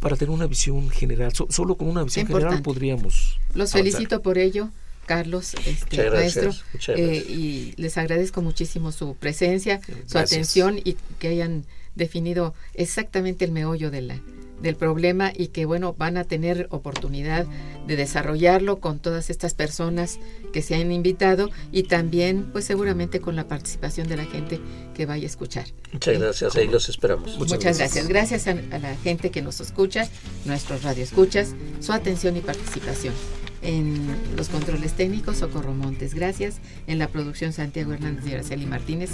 para 0.00 0.16
tener 0.16 0.30
una 0.30 0.46
visión 0.46 0.90
general. 0.90 1.32
solo 1.32 1.76
con 1.76 1.88
una 1.88 2.04
visión 2.04 2.26
general 2.26 2.62
podríamos. 2.62 3.38
Los 3.54 3.72
felicito 3.72 4.22
por 4.22 4.38
ello. 4.38 4.70
Carlos, 5.06 5.54
este 5.64 6.10
maestro, 6.10 6.50
eh, 6.88 7.24
y 7.26 7.72
les 7.78 7.96
agradezco 7.96 8.42
muchísimo 8.42 8.92
su 8.92 9.14
presencia, 9.14 9.80
su 10.04 10.18
atención 10.18 10.78
y 10.84 10.98
que 11.18 11.28
hayan 11.28 11.64
definido 11.94 12.54
exactamente 12.74 13.46
el 13.46 13.52
meollo 13.52 13.90
de 13.90 14.02
la, 14.02 14.20
del 14.62 14.76
problema 14.76 15.32
y 15.34 15.48
que 15.48 15.64
bueno 15.64 15.94
van 15.96 16.16
a 16.16 16.24
tener 16.24 16.66
oportunidad 16.70 17.46
de 17.86 17.96
desarrollarlo 17.96 18.80
con 18.80 18.98
todas 18.98 19.30
estas 19.30 19.54
personas 19.54 20.18
que 20.52 20.62
se 20.62 20.74
han 20.74 20.92
invitado 20.92 21.50
y 21.72 21.84
también 21.84 22.48
pues 22.52 22.64
seguramente 22.64 23.20
con 23.20 23.36
la 23.36 23.48
participación 23.48 24.08
de 24.08 24.16
la 24.16 24.24
gente 24.24 24.60
que 24.94 25.06
vaya 25.06 25.24
a 25.24 25.26
escuchar. 25.26 25.66
Muchas 25.92 26.18
gracias, 26.18 26.56
ahí 26.56 26.66
los 26.66 26.88
esperamos. 26.88 27.38
Muchas, 27.38 27.78
gracias. 27.78 28.08
Gracias 28.08 28.46
a, 28.46 28.50
a, 28.50 28.78
la 28.78 28.96
gente 28.96 29.30
que 29.30 29.42
nos 29.42 29.60
escucha, 29.60 30.08
nuestros 30.44 30.82
radioescuchas, 30.82 31.54
su 31.80 31.92
atención 31.92 32.36
y 32.36 32.40
participación. 32.40 33.14
En 33.62 34.06
los 34.36 34.48
controles 34.48 34.92
técnicos, 34.92 35.38
Socorro 35.38 35.74
Montes, 35.74 36.14
gracias. 36.14 36.58
En 36.86 36.98
la 36.98 37.08
producción, 37.08 37.52
Santiago 37.52 37.92
Hernández 37.92 38.26
y 38.26 38.34
Araceli 38.34 38.66
Martínez, 38.66 39.10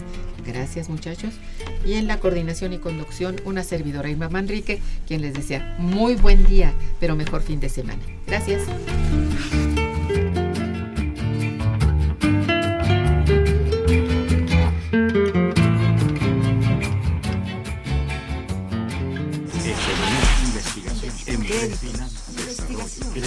gracias 0.47 0.89
muchachos. 0.89 1.35
Y 1.87 1.95
en 1.95 2.07
la 2.07 2.21
coordinación 2.21 2.73
y 2.73 2.79
conducción, 2.79 3.37
una 3.45 3.63
servidora 3.63 4.11
Irma 4.11 4.29
Manrique, 4.29 4.81
quien 5.07 5.23
les 5.23 5.35
desea 5.35 5.77
muy 5.79 6.15
buen 6.15 6.45
día, 6.47 6.73
pero 7.01 7.17
mejor 7.17 7.43
fin 7.43 7.61
de 7.61 7.69
semana. 7.69 8.03
Gracias. 8.27 8.63